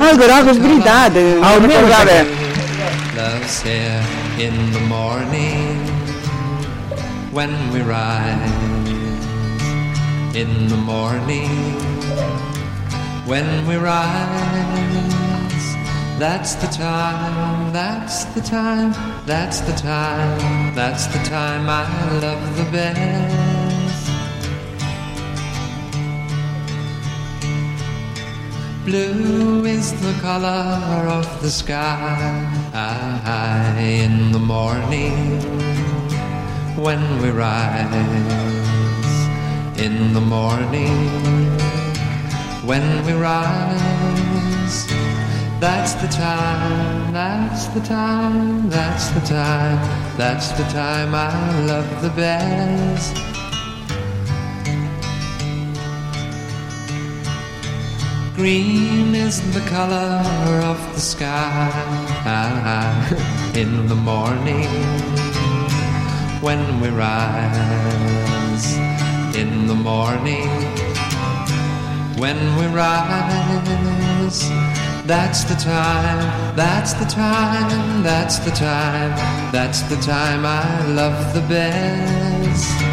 [0.00, 1.18] Ah, el groc, és veritat.
[1.20, 2.30] eh, No El el meu és aquest.
[3.22, 4.04] Here
[4.40, 5.78] in the morning
[7.30, 8.50] when we rise.
[10.34, 11.48] In the morning
[13.24, 14.02] when we rise.
[16.18, 18.92] That's the time, that's the time,
[19.24, 21.86] that's the time, that's the time I
[22.18, 23.61] love the best.
[28.84, 32.50] Blue is the color of the sky
[33.78, 35.40] in the morning
[36.76, 37.94] when we rise.
[39.78, 40.98] In the morning
[42.66, 44.86] when we rise.
[45.60, 49.78] That's the time, that's the time, that's the time,
[50.18, 53.16] that's the time I love the best.
[58.34, 60.22] Green is the color
[60.64, 61.70] of the sky
[63.54, 64.68] in the morning
[66.40, 68.76] when we rise.
[69.36, 70.48] In the morning
[72.16, 74.48] when we rise.
[75.04, 79.10] That's the time, that's the time, that's the time,
[79.52, 82.91] that's the time I love the best.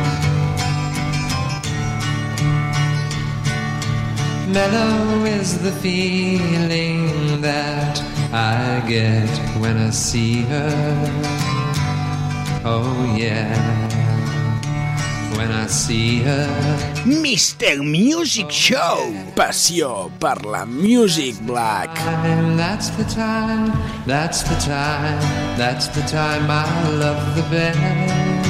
[4.52, 8.02] Mellow is the feeling that
[8.34, 9.30] I get
[9.62, 10.72] when I see her.
[12.66, 13.54] Oh yeah,
[15.38, 16.48] when I see her.
[17.06, 17.84] Mr.
[17.84, 19.14] Music Show.
[19.36, 21.94] Passió per la Music Black.
[22.58, 23.72] that's the time,
[24.08, 25.22] that's the time,
[25.60, 26.66] that's the time I
[26.98, 28.49] love the best.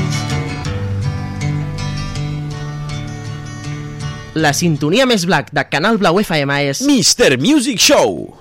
[4.39, 6.85] La sintonia més black de Canal Blau FM és...
[6.87, 7.35] Mr.
[7.43, 8.38] Music Show.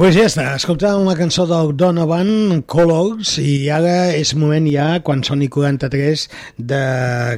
[0.00, 5.20] Pues ja està, escoltàvem la cançó del Donovan, Colors, i ara és moment ja, quan
[5.20, 6.22] són i 43,
[6.56, 6.78] de,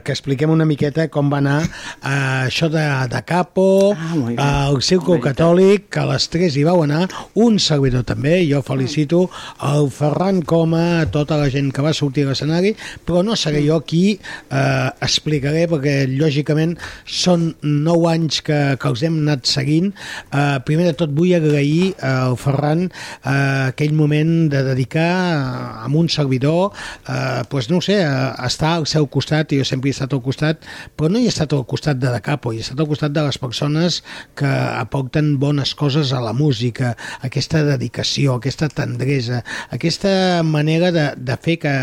[0.06, 3.64] que expliquem una miqueta com va anar eh, això de, de Capo,
[3.96, 8.62] ah, el Circo Catòlic, que a les 3 hi vau anar, un servidor també, jo
[8.62, 9.24] felicito
[9.66, 13.80] el Ferran Coma, tota la gent que va sortir a l'escenari, però no seré jo
[13.82, 16.78] qui eh, explicaré, perquè lògicament
[17.10, 19.90] són 9 anys que, que els hem anat seguint.
[20.30, 25.86] Eh, primer de tot vull agrair al Ferran Ferran eh, aquell moment de dedicar eh,
[25.86, 26.72] amb un servidor
[27.08, 30.62] eh, pues no sé, a estar al seu costat, jo sempre he estat al costat
[30.96, 33.40] però no he estat al costat de De Capo he estat al costat de les
[33.40, 34.02] persones
[34.38, 39.42] que aporten bones coses a la música aquesta dedicació, aquesta tendresa
[39.72, 41.74] aquesta manera de, de fer que,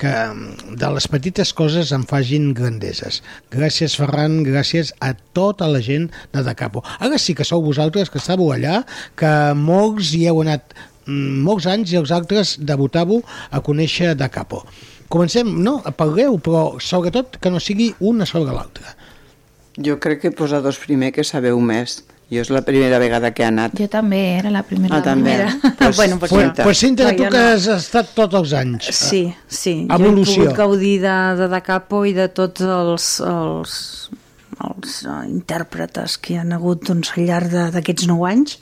[0.00, 0.14] que
[0.80, 3.20] de les petites coses en fagin grandeses.
[3.52, 6.84] Gràcies Ferran, gràcies a tota la gent de De Capo.
[6.98, 8.80] Ara sí que sou vosaltres que estàveu allà
[9.18, 10.74] que molts hi heu anat
[11.06, 14.64] mm, molts anys i els altres debutàveu a conèixer de Capo.
[15.08, 15.78] Comencem, no?
[15.96, 18.94] Parleu, però sobretot que no sigui una sobre l'altra.
[19.78, 22.02] Jo crec que vosaltres primer que sabeu més.
[22.28, 23.72] Jo és la primera vegada que he anat.
[23.78, 24.98] Jo també, era la primera.
[24.98, 25.38] Ah, també.
[25.78, 27.44] Pues, bueno, pues, Pues, pues Cinta, No, tu que no.
[27.54, 28.90] has estat tots els anys.
[28.92, 29.86] Sí, sí.
[29.88, 30.34] Evolució.
[30.34, 33.78] Jo he pogut gaudir de, de Da Capo i de tots els, els,
[34.66, 38.56] els uh, intèrpretes que hi han hagut doncs, al llarg d'aquests nou anys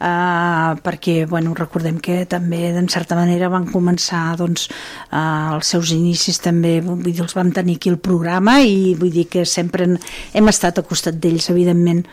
[0.00, 4.66] uh, perquè bueno, recordem que també d'en certa manera van començar doncs,
[5.12, 9.14] uh, els seus inicis també vull dir, els vam tenir aquí el programa i vull
[9.14, 10.00] dir que sempre en-
[10.34, 12.04] hem estat al costat d'ells evidentment.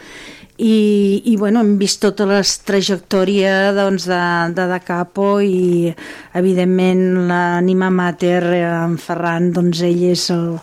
[0.54, 4.20] I, i bueno, hem vist tota la trajectòria doncs, de,
[4.54, 5.90] de Da Capo i
[6.38, 10.60] evidentment l'ànima mater eh, en Ferran doncs ell és el,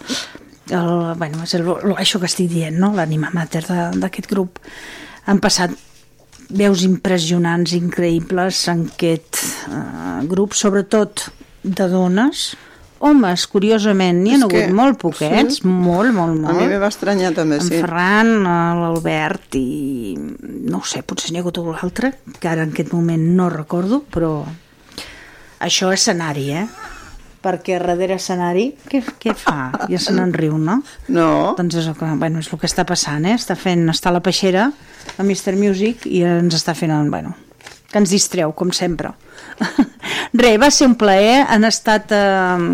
[0.71, 2.93] el, bueno, és el, el, això que estic dient no?
[2.97, 3.65] l'ànima mater
[3.99, 4.59] d'aquest grup
[5.27, 5.75] han passat
[6.51, 9.39] veus impressionants, increïbles en aquest
[9.71, 11.29] eh, grup, sobretot
[11.63, 12.51] de dones
[13.01, 15.67] homes, curiosament, n'hi ha hagut que- molt poquets, sí.
[15.67, 17.79] molt, molt, molt A mi me va estranyar també, en sí.
[17.81, 22.11] Ferran, l'Albert i no ho sé, potser n'hi ha hagut algun altre
[22.41, 24.43] que ara en aquest moment no recordo però
[25.61, 26.67] això és escenari, eh?
[27.43, 29.71] Perquè darrere escenari què, què fa?
[29.89, 30.81] Ja se n'en riu, no?
[31.09, 31.29] No.
[31.59, 33.37] Doncs és el que, bueno, és el que està passant, eh?
[33.39, 34.69] Està fent, està a la peixera
[35.17, 35.57] a Mr.
[35.57, 37.35] Music i ens està fent, bueno,
[37.91, 39.11] que ens distreu, com sempre.
[40.41, 42.69] Re, va ser un plaer, han estat eh,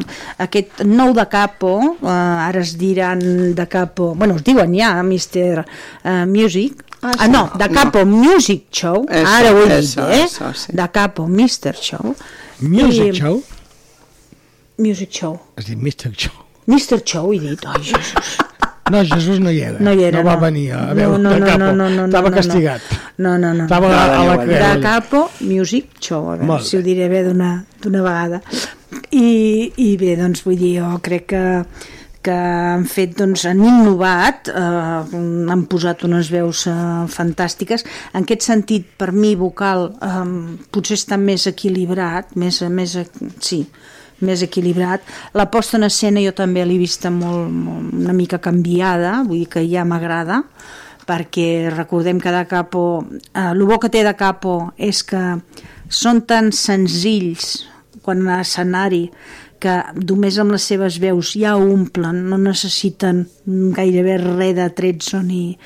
[0.44, 1.72] aquest nou de Capo,
[2.02, 5.64] eh, ara es diran de Capo, bueno, es diuen ja Mr.
[6.04, 10.06] eh, Music, Ah, ah, no, de Capo Music Show, Eso, ara ho he dit, eso,
[10.10, 10.22] eh?
[10.24, 10.72] eso, sí.
[10.74, 11.74] De Capo Mr.
[11.76, 12.14] Show.
[12.60, 13.42] Music I- Show?
[14.78, 15.38] Music Show.
[15.56, 16.12] Has dit Mr.
[16.16, 16.32] Show.
[16.66, 17.00] Mr.
[17.04, 18.36] Show, he dit, ai, Jesús.
[18.86, 19.80] No, Jesús no hi era.
[19.82, 20.28] No hi era, no.
[20.28, 20.42] va no.
[20.44, 21.58] venir a No, veure no, de no, capo.
[21.58, 22.36] no, no, no, Estava no, no.
[22.36, 22.82] castigat.
[23.18, 23.64] No, no, no.
[23.64, 24.82] Estava a, a la de creu.
[24.84, 27.48] Capo Music Show, a veure Molt si ho diré bé d'una
[27.82, 28.38] d'una vegada.
[29.10, 31.42] I, I bé, doncs vull dir, jo crec que
[32.26, 35.18] que han fet, doncs, han innovat, eh,
[35.50, 36.74] han posat unes veus eh,
[37.10, 37.84] fantàstiques.
[38.18, 40.22] En aquest sentit, per mi, vocal, eh,
[40.74, 42.96] potser està més equilibrat, més, més,
[43.38, 43.60] sí,
[44.24, 45.04] més equilibrat.
[45.36, 49.50] La posta en escena jo també l'he vista molt, molt, una mica canviada, vull dir
[49.52, 50.42] que ja m'agrada,
[51.06, 52.84] perquè recordem que de Capo,
[53.32, 55.22] eh, el bo que té de Capo és que
[55.88, 57.66] són tan senzills
[58.02, 59.06] quan a l'escenari
[59.62, 65.56] que només amb les seves veus ja omplen, no necessiten gairebé res de tretzo ni,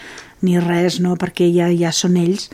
[0.47, 1.16] ni res, no?
[1.20, 2.51] perquè ja, ja són ells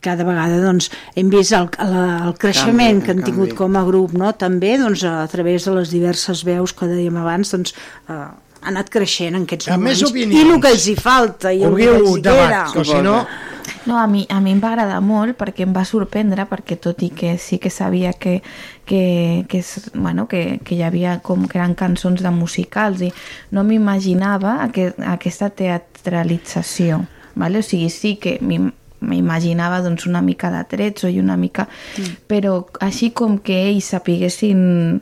[0.00, 1.96] cada vegada doncs, hem vist el, el,
[2.28, 3.58] el creixement Canvi, que han tingut canvi.
[3.62, 4.32] com a grup, no?
[4.34, 7.74] també doncs, a través de les diverses veus que dèiem abans, doncs,
[8.08, 8.12] eh,
[8.60, 10.10] ha anat creixent en aquests A més moments.
[10.10, 10.40] opinions.
[10.44, 12.66] I el que els hi falta, i el que els hi queda.
[12.74, 13.22] que si no...
[13.86, 17.00] No, a mi, a mi em va agradar molt perquè em va sorprendre perquè tot
[17.02, 18.42] i que sí que sabia que,
[18.84, 23.08] que, que, és- bueno, que, que hi havia com que eren cançons de musicals i
[23.56, 27.58] no m'imaginava aquest, aquesta teatralització vale?
[27.60, 28.36] o sigui, sí que
[29.00, 31.68] m'imaginava doncs, una mica de trets i una mica...
[31.98, 32.16] Mm.
[32.28, 35.00] però així com que ells sapiguessin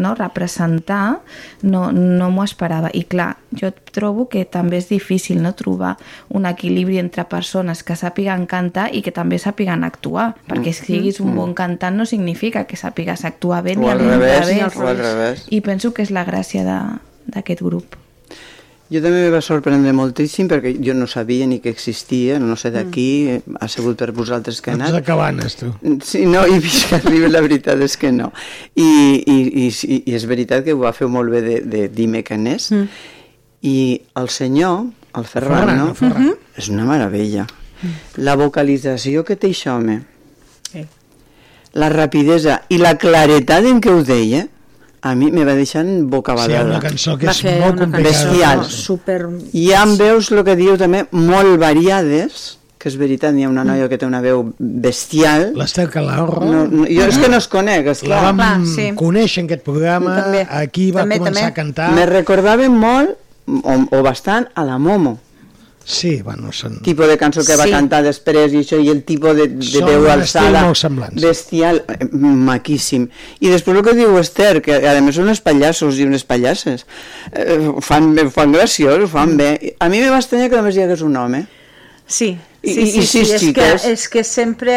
[0.00, 1.18] no, representar
[1.66, 2.92] no, no m'ho esperava.
[2.94, 5.96] I clar, jo trobo que també és difícil no, trobar
[6.30, 11.18] un equilibri entre persones que sàpiguen cantar i que també sàpiguen actuar perquè si siguis
[11.20, 14.76] un bon cantant no significa que sàpigues actuar bé O ni al al revés, revés,
[14.76, 15.44] o al revés.
[15.50, 17.96] i penso que és la gràcia de- d'aquest grup
[18.90, 22.72] Jo també me va sorprendre moltíssim perquè jo no sabia ni que existia, no sé
[22.74, 23.56] d'aquí, Mm.
[23.60, 24.94] ha sigut per vosaltres que he Ets anat.
[24.98, 25.68] de cabanes, tu.
[26.02, 28.32] Sí, no, i fins que arriba la veritat és que no.
[28.74, 29.36] I, i,
[29.66, 32.70] i, i, és veritat que ho va fer molt bé de, de dir-me que n'és.
[32.72, 32.88] Mm.
[33.62, 34.86] I el senyor,
[35.16, 35.88] el Ferran, Ferran, no?
[35.90, 36.34] el Ferran.
[36.56, 37.46] És una meravella.
[38.16, 40.00] La vocalització que té això, home.
[40.72, 40.84] Sí.
[41.74, 44.48] la rapidesa i la claretat en què ho deia,
[45.02, 46.62] a mi me va deixar bocabadada.
[46.64, 48.24] Sí, una cançó que Va és fer molt una complicada.
[48.30, 48.64] Bestial.
[48.70, 49.20] super...
[49.52, 53.64] Hi ha veus, el que diu també, molt variades, que és veritat, hi ha una
[53.64, 55.50] noia que té una veu bestial.
[55.56, 56.44] L'Estel Calahorra.
[56.48, 58.20] No, no, jo és que no es conec, La esclar.
[58.30, 58.86] vam Clar, sí.
[58.96, 60.46] conèixer en aquest programa, També.
[60.48, 61.52] aquí va També, començar també.
[61.52, 61.90] a cantar.
[61.96, 63.16] Me recordava molt,
[63.46, 65.18] o, o bastant, a la Momo.
[65.84, 66.76] Sí, bueno, són...
[66.84, 67.70] tipus de cançó que va Sí.
[67.72, 70.62] cantar després i això, i el tipus de, de Són veu alçada.
[71.18, 73.08] bestial, eh, maquíssim.
[73.40, 76.86] I després el que diu Esther que a més són uns pallassos i unes pallasses.
[77.32, 81.02] Eh, fan, fan graciós fan bé, a mi me va estranyar que només hi hagués
[81.02, 81.46] un home.
[82.06, 84.72] Sí, I- sí, i- sí, i sí, sis és, que, és que sempre...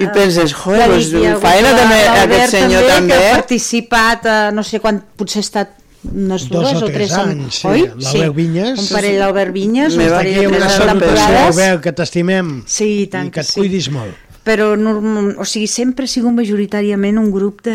[0.00, 3.14] I penses, joder, doncs, hagut faena també aquest senyor també.
[3.14, 7.10] que ha participat, no sé quan, potser ha estat unes Dos dues o o tres
[7.10, 7.66] tres, anys, sí.
[7.68, 7.82] oi?
[8.00, 8.78] L'Albert Vinyes.
[8.80, 11.46] Un parell d'Albert Vinyes, Me un va parell aquí de una tres temporades.
[11.50, 12.50] Albert, que t'estimem.
[12.66, 13.60] Sí, i tant I que que et sí.
[13.60, 14.26] cuidis molt.
[14.42, 17.74] Però, norm- o sigui, sempre ha sigut majoritàriament un grup de,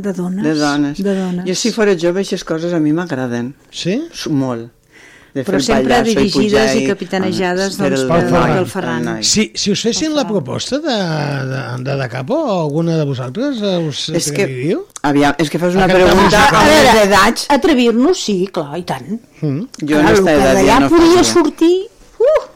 [0.00, 0.42] de dones.
[0.42, 1.02] de dones.
[1.04, 1.44] De dones.
[1.46, 3.98] jo si fora jove aquestes coses a mi m'agraden sí?
[4.30, 4.70] molt
[5.32, 8.54] de Però sempre pallasso i dirigides pujar i capitanejades, fer doncs, el- pel el Ferran.
[8.56, 9.06] pel Ferran.
[9.24, 10.96] Si, si us fessin la proposta de,
[11.52, 14.76] de, de, de capo, alguna de vosaltres us És que-?
[15.02, 19.08] Aviam, és que fas una pregunta a les edats atrevir-nos, sí, clar, i tant.
[19.40, 19.64] Mm.
[19.80, 21.74] jo en Clar, el esta que edat ja no podia sortir...
[22.20, 22.48] Uh,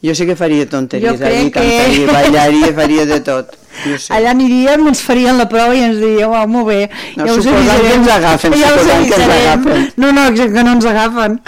[0.00, 3.50] Jo sí que faria tonteries, Jo crec allí, que- cantaria, ballaria, faria de tot.
[3.84, 4.12] Jo sé.
[4.16, 6.80] Allà aniríem, ens farien la prova i ens diríeu, oh, molt bé,
[7.16, 7.86] No, ja us suposant avisarem.
[7.86, 9.60] que ens agafen, ja us suposant que ens avisarem.
[9.60, 9.92] agafen.
[9.96, 11.40] No, no, exacte, que no ens agafen.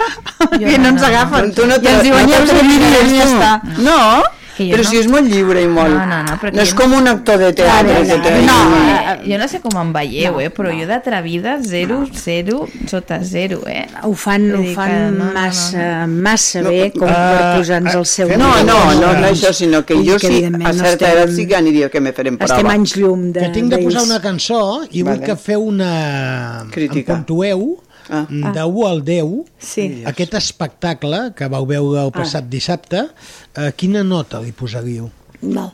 [0.59, 1.53] que no, ens agafen.
[1.53, 3.51] Tu no I ens diuen, ja us avisarem, ja està.
[3.89, 4.23] No, jo
[4.57, 4.89] però no.
[4.89, 5.93] si és molt lliure i molt...
[5.95, 7.95] No, no, no, perquè no és jo com un actor de teatre.
[8.05, 11.57] que té No, ahí- eh, jo no sé com em veieu, eh, però jo d'atrevida,
[11.63, 13.87] zero, zero, sota zero, eh.
[14.03, 17.95] Ho fan, ho fan que no, no, massa, massa No, bé com eh, per posar-nos
[18.01, 18.29] al seu...
[18.37, 21.47] No, no, no, no això, sinó que jo sí, a no certa estem- edat sí
[21.47, 22.53] que aniria que me farem prova.
[22.53, 24.61] Estem anys llum de, Que tinc de posar una cançó
[24.91, 26.65] i vull que feu una...
[26.71, 27.13] Crítica.
[27.13, 27.65] Em puntueu
[28.09, 28.25] Ah.
[28.29, 30.03] de 1 al 10 Sí.
[30.05, 33.07] aquest espectacle que vau veure el passat dissabte,
[33.55, 35.09] eh, quina nota li posaríeu?
[35.41, 35.71] Val.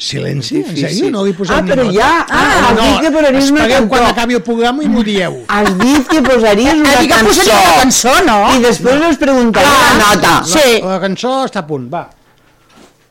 [0.00, 0.62] Silenci?
[0.64, 1.10] En sèrio?
[1.12, 1.92] No li poseu Ah, ni però nota?
[1.92, 4.12] ja- ah, has no, dit que posaries una espereu quan cançó.
[4.14, 5.44] acabi el programa i m'ho dieu.
[5.46, 7.42] Has dit que posaries una Ha dit que cançó.
[7.42, 8.38] una cançó, no?
[8.56, 10.44] I després us preguntaré Ah, la nota.
[10.46, 10.80] Sí.
[10.80, 12.08] La, la cançó està a punt, va.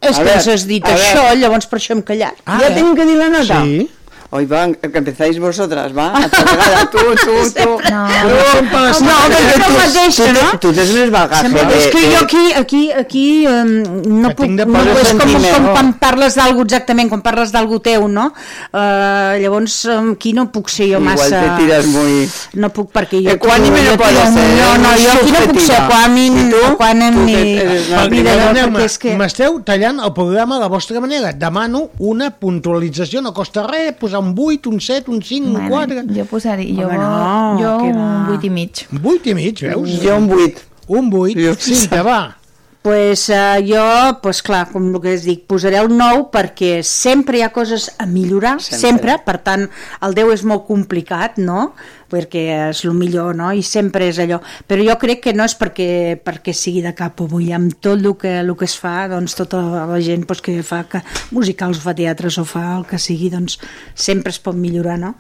[0.01, 2.33] És A que ens has dit això, llavors per això hem callat.
[2.45, 2.73] Ah, ¿Ya eh?
[2.73, 3.61] tengo que dir la nota?
[3.63, 3.89] Sí.
[4.31, 6.11] Hoy va, que empezáis vosotras, va?
[6.13, 7.69] A tu, tu, tu.
[7.89, 8.01] No,
[8.85, 10.59] les- no, perquè no tu, mateix, tu, no?
[10.61, 11.47] tu tens més bagaje.
[11.47, 15.65] Sempre, de- és que jo aquí, aquí, aquí eh, no puc, no, és com, com
[15.73, 18.27] quan parles d'algú exactament, quan parles d'algú teu, no?
[18.69, 21.41] Uh, llavors eh, aquí no puc ser jo Igual massa...
[21.47, 22.29] te tiras muy...
[22.61, 23.33] No puc perquè jo...
[23.33, 26.37] Equànime no tiro- ser, No, no, jo aquí no puc ser equànim,
[26.69, 27.39] equànim ni,
[27.97, 29.17] perquè és que...
[29.17, 31.33] M'esteu tallant el programa a la vostra manera.
[31.33, 35.95] Demano una puntualització, no costa res, posar un 8, un 7, un 5, un Bueno,
[35.95, 36.15] 4...
[36.15, 38.25] jo posaria, jo, Home, no, jo un va.
[38.29, 38.85] vuit i mig.
[39.03, 39.95] 8 i mig, veus?
[40.03, 40.67] Jo un 8.
[40.87, 41.39] Un 8.
[41.39, 42.35] Jo- Cinta, va.
[42.81, 47.37] pues, uh, jo, pues, clar, com el que es dic, posaré el 9 perquè sempre
[47.37, 49.65] hi ha coses a millorar, sempre, sempre per tant,
[50.01, 51.73] el 10 és molt complicat, no?,
[52.09, 54.39] perquè és el millor, no?, i sempre és allò.
[54.67, 58.15] Però jo crec que no és perquè, perquè sigui de cap avui, amb tot el
[58.19, 61.81] que, el que es fa, doncs tota la gent pues, que fa que musicals o
[61.87, 63.59] fa teatres o fa el que sigui, doncs
[63.95, 65.15] sempre es pot millorar, no?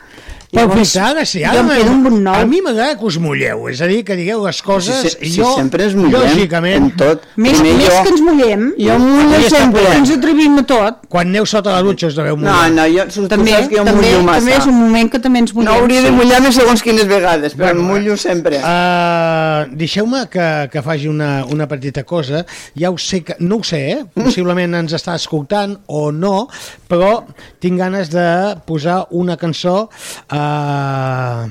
[0.49, 2.41] Però Pitana, sí, jo em quedo amb un 9.
[2.41, 5.17] A mi m'agrada que us mulleu, és a dir, que digueu les coses Si, si,
[5.27, 7.27] i si jo, sempre ens mullem lògicament, en tot.
[7.37, 9.83] Més, més jo, que ens mullem, Jo em mullo sempre.
[9.99, 11.03] ens atrevim a tot.
[11.07, 12.71] quan aneu sota la dutxa us deveu No, mullar.
[12.73, 15.53] no, jo, tu També, que jo em també, també és un moment que també ens
[15.53, 15.75] No mullem.
[15.75, 16.13] hauria de sí.
[16.17, 18.57] mullar-me segons quines vegades, però em mullo sempre.
[18.59, 22.43] Uh, Deixeu-me que, que faci una, una petita cosa.
[22.77, 23.35] Ja ho sé que...
[23.39, 24.03] No ho sé, eh?
[24.15, 26.47] Possiblement ens està escoltant o no,
[26.89, 27.25] però
[27.63, 28.25] tinc ganes de
[28.67, 31.49] posar una cançó uh,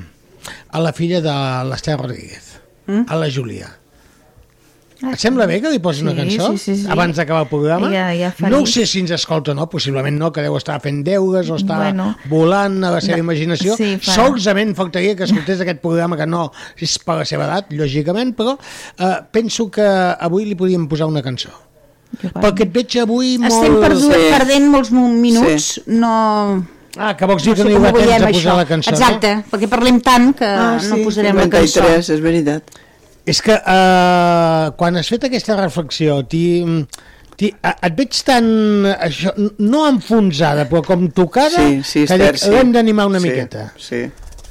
[0.68, 1.34] a la filla de
[1.70, 2.44] l'Esther Rodríguez,
[2.88, 3.04] Mm?
[3.12, 3.66] a la Júlia.
[4.98, 6.86] Et sembla bé que li posi una Sí, cançó sí, sí, sí.
[6.90, 7.86] abans d'acabar el programa?
[7.92, 10.80] Ja- ja no ho sé si ens escolta o no, possiblement no, que deu estar
[10.82, 12.16] fent deures o està Bueno.
[12.28, 13.76] volant a la seva No, imaginació.
[13.76, 18.34] sí, Solament faltaria que escoltés aquest programa que no és per la seva edat, lògicament,
[18.34, 18.56] però
[18.98, 21.50] eh, penso que avui li podíem posar una cançó.
[22.18, 23.52] Perquè et veig avui molt...
[23.52, 24.26] Estem perdu Sí.
[24.32, 26.64] perdent molts mo- minuts, no...
[26.96, 28.56] Ah, que vols dir no que sé no hi haurà temps de posar això.
[28.56, 32.12] la cançó, Exacte, perquè parlem tant que Ah, no posarem la 53, cançó.
[32.14, 32.62] és veritat.
[33.28, 36.64] És que eh, quan has fet aquesta reflexió, ti,
[37.36, 38.46] ti, a- et veig tan,
[38.94, 42.50] això, no enfonsada, però com tocada, Sí, sí, que dic, sí.
[42.54, 43.66] l'hem d'animar una Sí, miqueta.
[43.76, 44.02] Sí.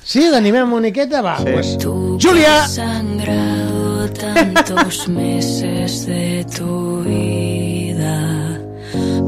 [0.08, 1.22] Sí, l'animem una miqueta?
[1.22, 1.52] Va, Sí.
[1.52, 2.68] pues, Júlia!
[2.68, 8.16] sangrado tantos meses de tu vida.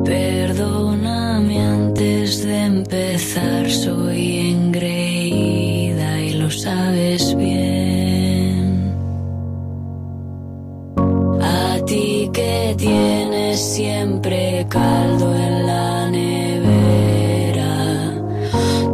[0.05, 7.68] Perdóname antes de empezar soy engreída y lo sabes bien.
[11.89, 18.13] Ti que tienes siempre caldo en la nevera,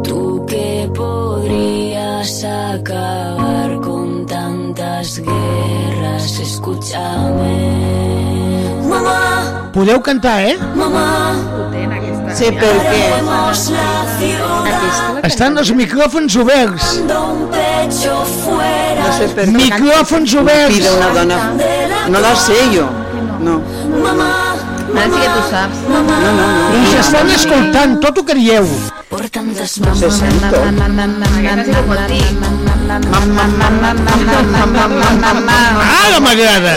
[0.02, 8.45] tú que podrías acabar con tantas guerras, escúchame.
[8.96, 10.58] Mamá, Podeu cantar, eh?
[10.74, 11.34] mamá.
[12.34, 12.60] Sí, la
[14.18, 16.84] ciudad Estan els micròfons oberts.
[17.06, 19.02] dando un pecho fuera.
[19.06, 19.56] No sé per què.
[19.56, 20.74] Micròfons oberts.
[20.76, 21.38] Pide una dona.
[22.08, 22.86] No la sé jo.
[23.40, 23.60] No.
[24.02, 24.45] Mamá,
[24.96, 25.76] Sí que tu saps.
[25.88, 26.46] No, no, no.
[26.82, 28.66] Us estan escoltant, tot ho que dieu.
[29.94, 30.56] Se sento.
[36.06, 36.74] Ara m'agrada.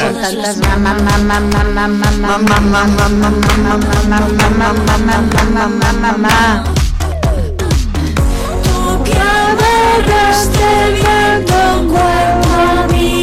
[8.63, 13.18] Tú que agarraste bien tu cuerpo a mi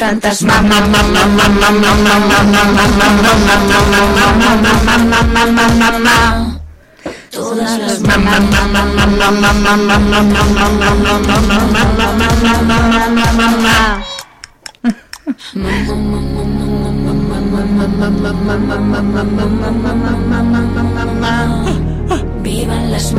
[0.00, 0.80] tantas mamá
[7.30, 8.00] Todas las
[22.42, 23.12] Vivan las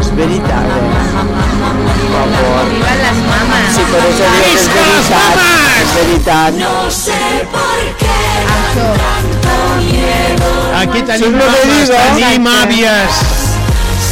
[0.00, 0.80] És veritat, eh?
[1.16, 2.64] Per favor.
[2.70, 3.70] Vivan les mames.
[3.74, 5.34] Sí, per això dic és veritat.
[5.80, 6.52] És veritat.
[6.60, 7.20] No sé
[7.52, 8.20] por qué
[8.50, 10.50] tanto miedo
[10.82, 12.02] Aquí tenim mames, eh?
[12.20, 13.22] tenim àvies,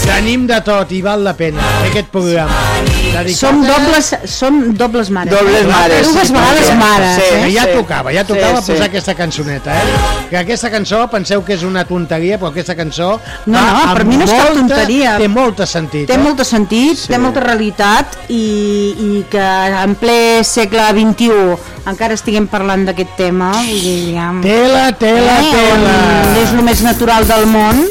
[0.06, 2.97] tenim de tot i val la pena aquest programa.
[3.12, 5.32] Dedicat Som dobles, som dobles mares.
[5.32, 6.74] Dobles mares, Dues sí, vegades sí.
[6.74, 7.52] mares, Sí, eh?
[7.54, 7.70] Ja Sí.
[7.74, 8.72] tocava, ja tocava Sí, sí.
[8.72, 9.86] posar aquesta cançoneta, eh?
[10.30, 14.16] Que aquesta cançó, penseu que és una tonteria, però aquesta cançó No, no, per mi
[14.16, 15.16] no és cap molta- tonteria.
[15.18, 16.18] Té molt sentit, Té eh?
[16.18, 17.08] molt de sentit, Sí.
[17.08, 19.40] té molta realitat i, i que
[19.82, 21.56] en ple segle XXI
[21.86, 23.50] encara estiguem parlant d'aquest tema.
[23.52, 24.32] Vull dir, ja...
[24.42, 26.42] Tela, tela, Eh, tela.
[26.42, 27.84] És el més natural del món.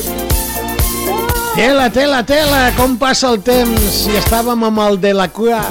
[1.58, 4.04] Tela, tela, tela, com passa el temps.
[4.06, 5.64] I estàvem amb el de la cua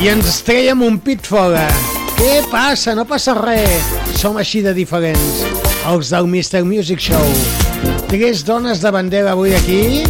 [0.00, 1.66] i ens trèiem un pit fora.
[2.16, 2.94] Què passa?
[2.96, 3.90] No passa res.
[4.16, 5.42] Som així de diferents.
[5.92, 6.62] Els del Mr.
[6.64, 7.26] Music Show.
[8.08, 10.06] Tres dones de bandera avui aquí,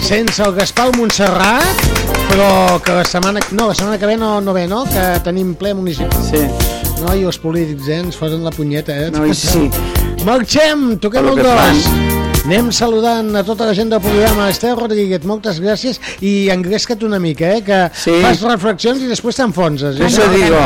[0.00, 1.84] sense el Gaspar Montserrat,
[2.30, 3.44] però que la setmana...
[3.52, 4.86] No, la setmana que ve no, no ve, no?
[4.88, 6.24] Que tenim ple municipal.
[6.30, 6.40] Sí.
[7.02, 8.00] No, i els polítics, eh?
[8.06, 9.12] Ens fosen la punyeta, eh?
[9.12, 9.68] No, i sí.
[10.30, 12.11] Marxem, toquem el què fan?
[12.42, 14.48] Anem saludant a tota la gent del programa.
[14.50, 17.62] Esther Rodríguez, moltes gràcies i engresca't una mica, eh?
[17.62, 18.16] Que Sí.
[18.20, 20.00] fas reflexions i després t'enfonses.
[20.00, 20.08] Eh?
[20.08, 20.58] Això digo.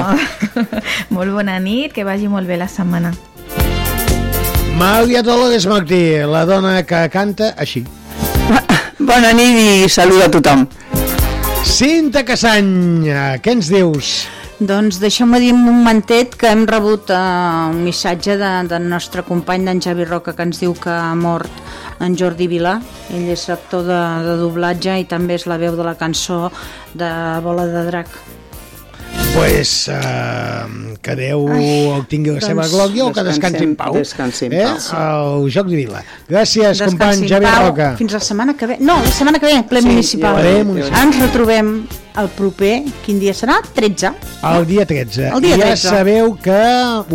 [1.16, 3.12] molt bona nit, que vagi molt bé la setmana.
[4.76, 7.84] Mària Dolores Martí, la dona que canta així.
[8.98, 10.66] Bona nit i salut a tothom.
[11.66, 13.04] Cinta Cassany,
[13.44, 14.26] què ens dius?
[14.58, 17.16] Doncs deixeu-me dir un momentet que hem rebut eh,
[17.68, 21.52] un missatge de, del nostre company d'en Javi Roca que ens diu que ha mort
[22.00, 22.78] en Jordi Vilà.
[23.12, 26.46] Ell és actor de, de doblatge i també és la veu de la cançó
[26.96, 27.10] de
[27.44, 28.08] Bola de Drac.
[29.36, 33.92] Pues, uh, que Déu el tingui la seva doncs glòria o que descansi en pau.
[33.92, 34.64] descansi en eh?
[34.88, 35.42] pau.
[35.44, 36.00] El Joc de Vila.
[36.30, 37.66] Gràcies, Descansi company en Javi pau.
[37.68, 37.90] Roca.
[38.00, 38.78] Fins la setmana que ve.
[38.80, 40.40] No, la setmana que ve, ple Sí, municipal.
[40.40, 41.02] ja he- municipal.
[41.04, 41.70] Ens retrobem
[42.20, 43.58] el proper, quin dia serà?
[43.76, 44.12] 13.
[44.46, 45.28] El dia 13.
[45.36, 45.90] El dia I ja 13.
[45.90, 46.58] sabeu que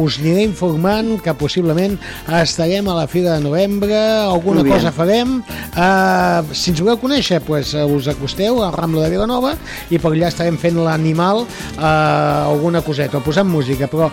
[0.02, 1.98] us aniré informant que possiblement
[2.42, 5.40] estarem a la Fira de Novembre, alguna Molt cosa farem.
[5.72, 9.56] Uh, si ens voleu conèixer, pues, uh, us acosteu a Rambla de Vilanova
[9.90, 11.86] i per allà estarem fent l'animal uh,
[12.52, 14.12] alguna coseta, o posant música, però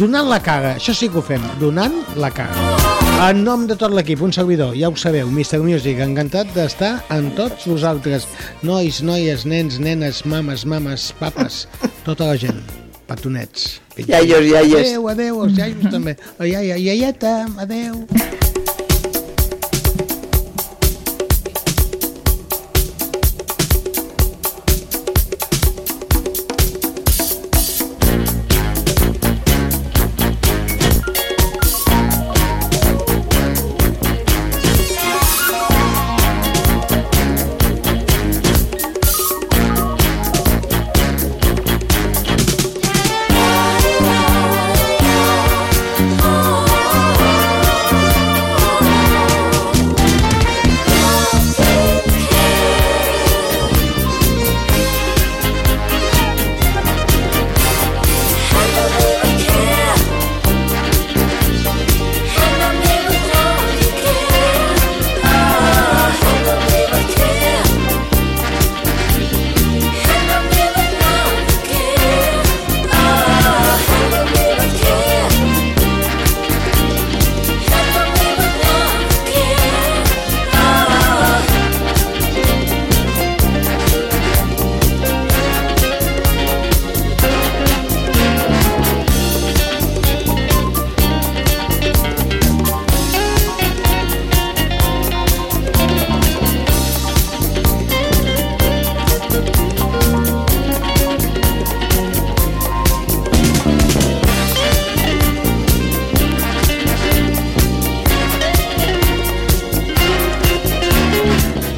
[0.00, 3.05] donant la cara, això sí que ho fem, donant la cara.
[3.16, 5.62] En nom de tot l'equip, un servidor, ja ho sabeu, Mr.
[5.64, 8.26] Music, encantat d'estar amb tots vosaltres,
[8.60, 11.62] nois, noies, nens, nenes, mames, mames, papes,
[12.04, 12.60] tota la gent,
[13.08, 13.80] petonets.
[14.04, 14.92] Iaios, iaies.
[14.92, 16.18] Adéu, adéu, els iaios també.
[16.44, 18.04] Iaia, iaieta, adéu.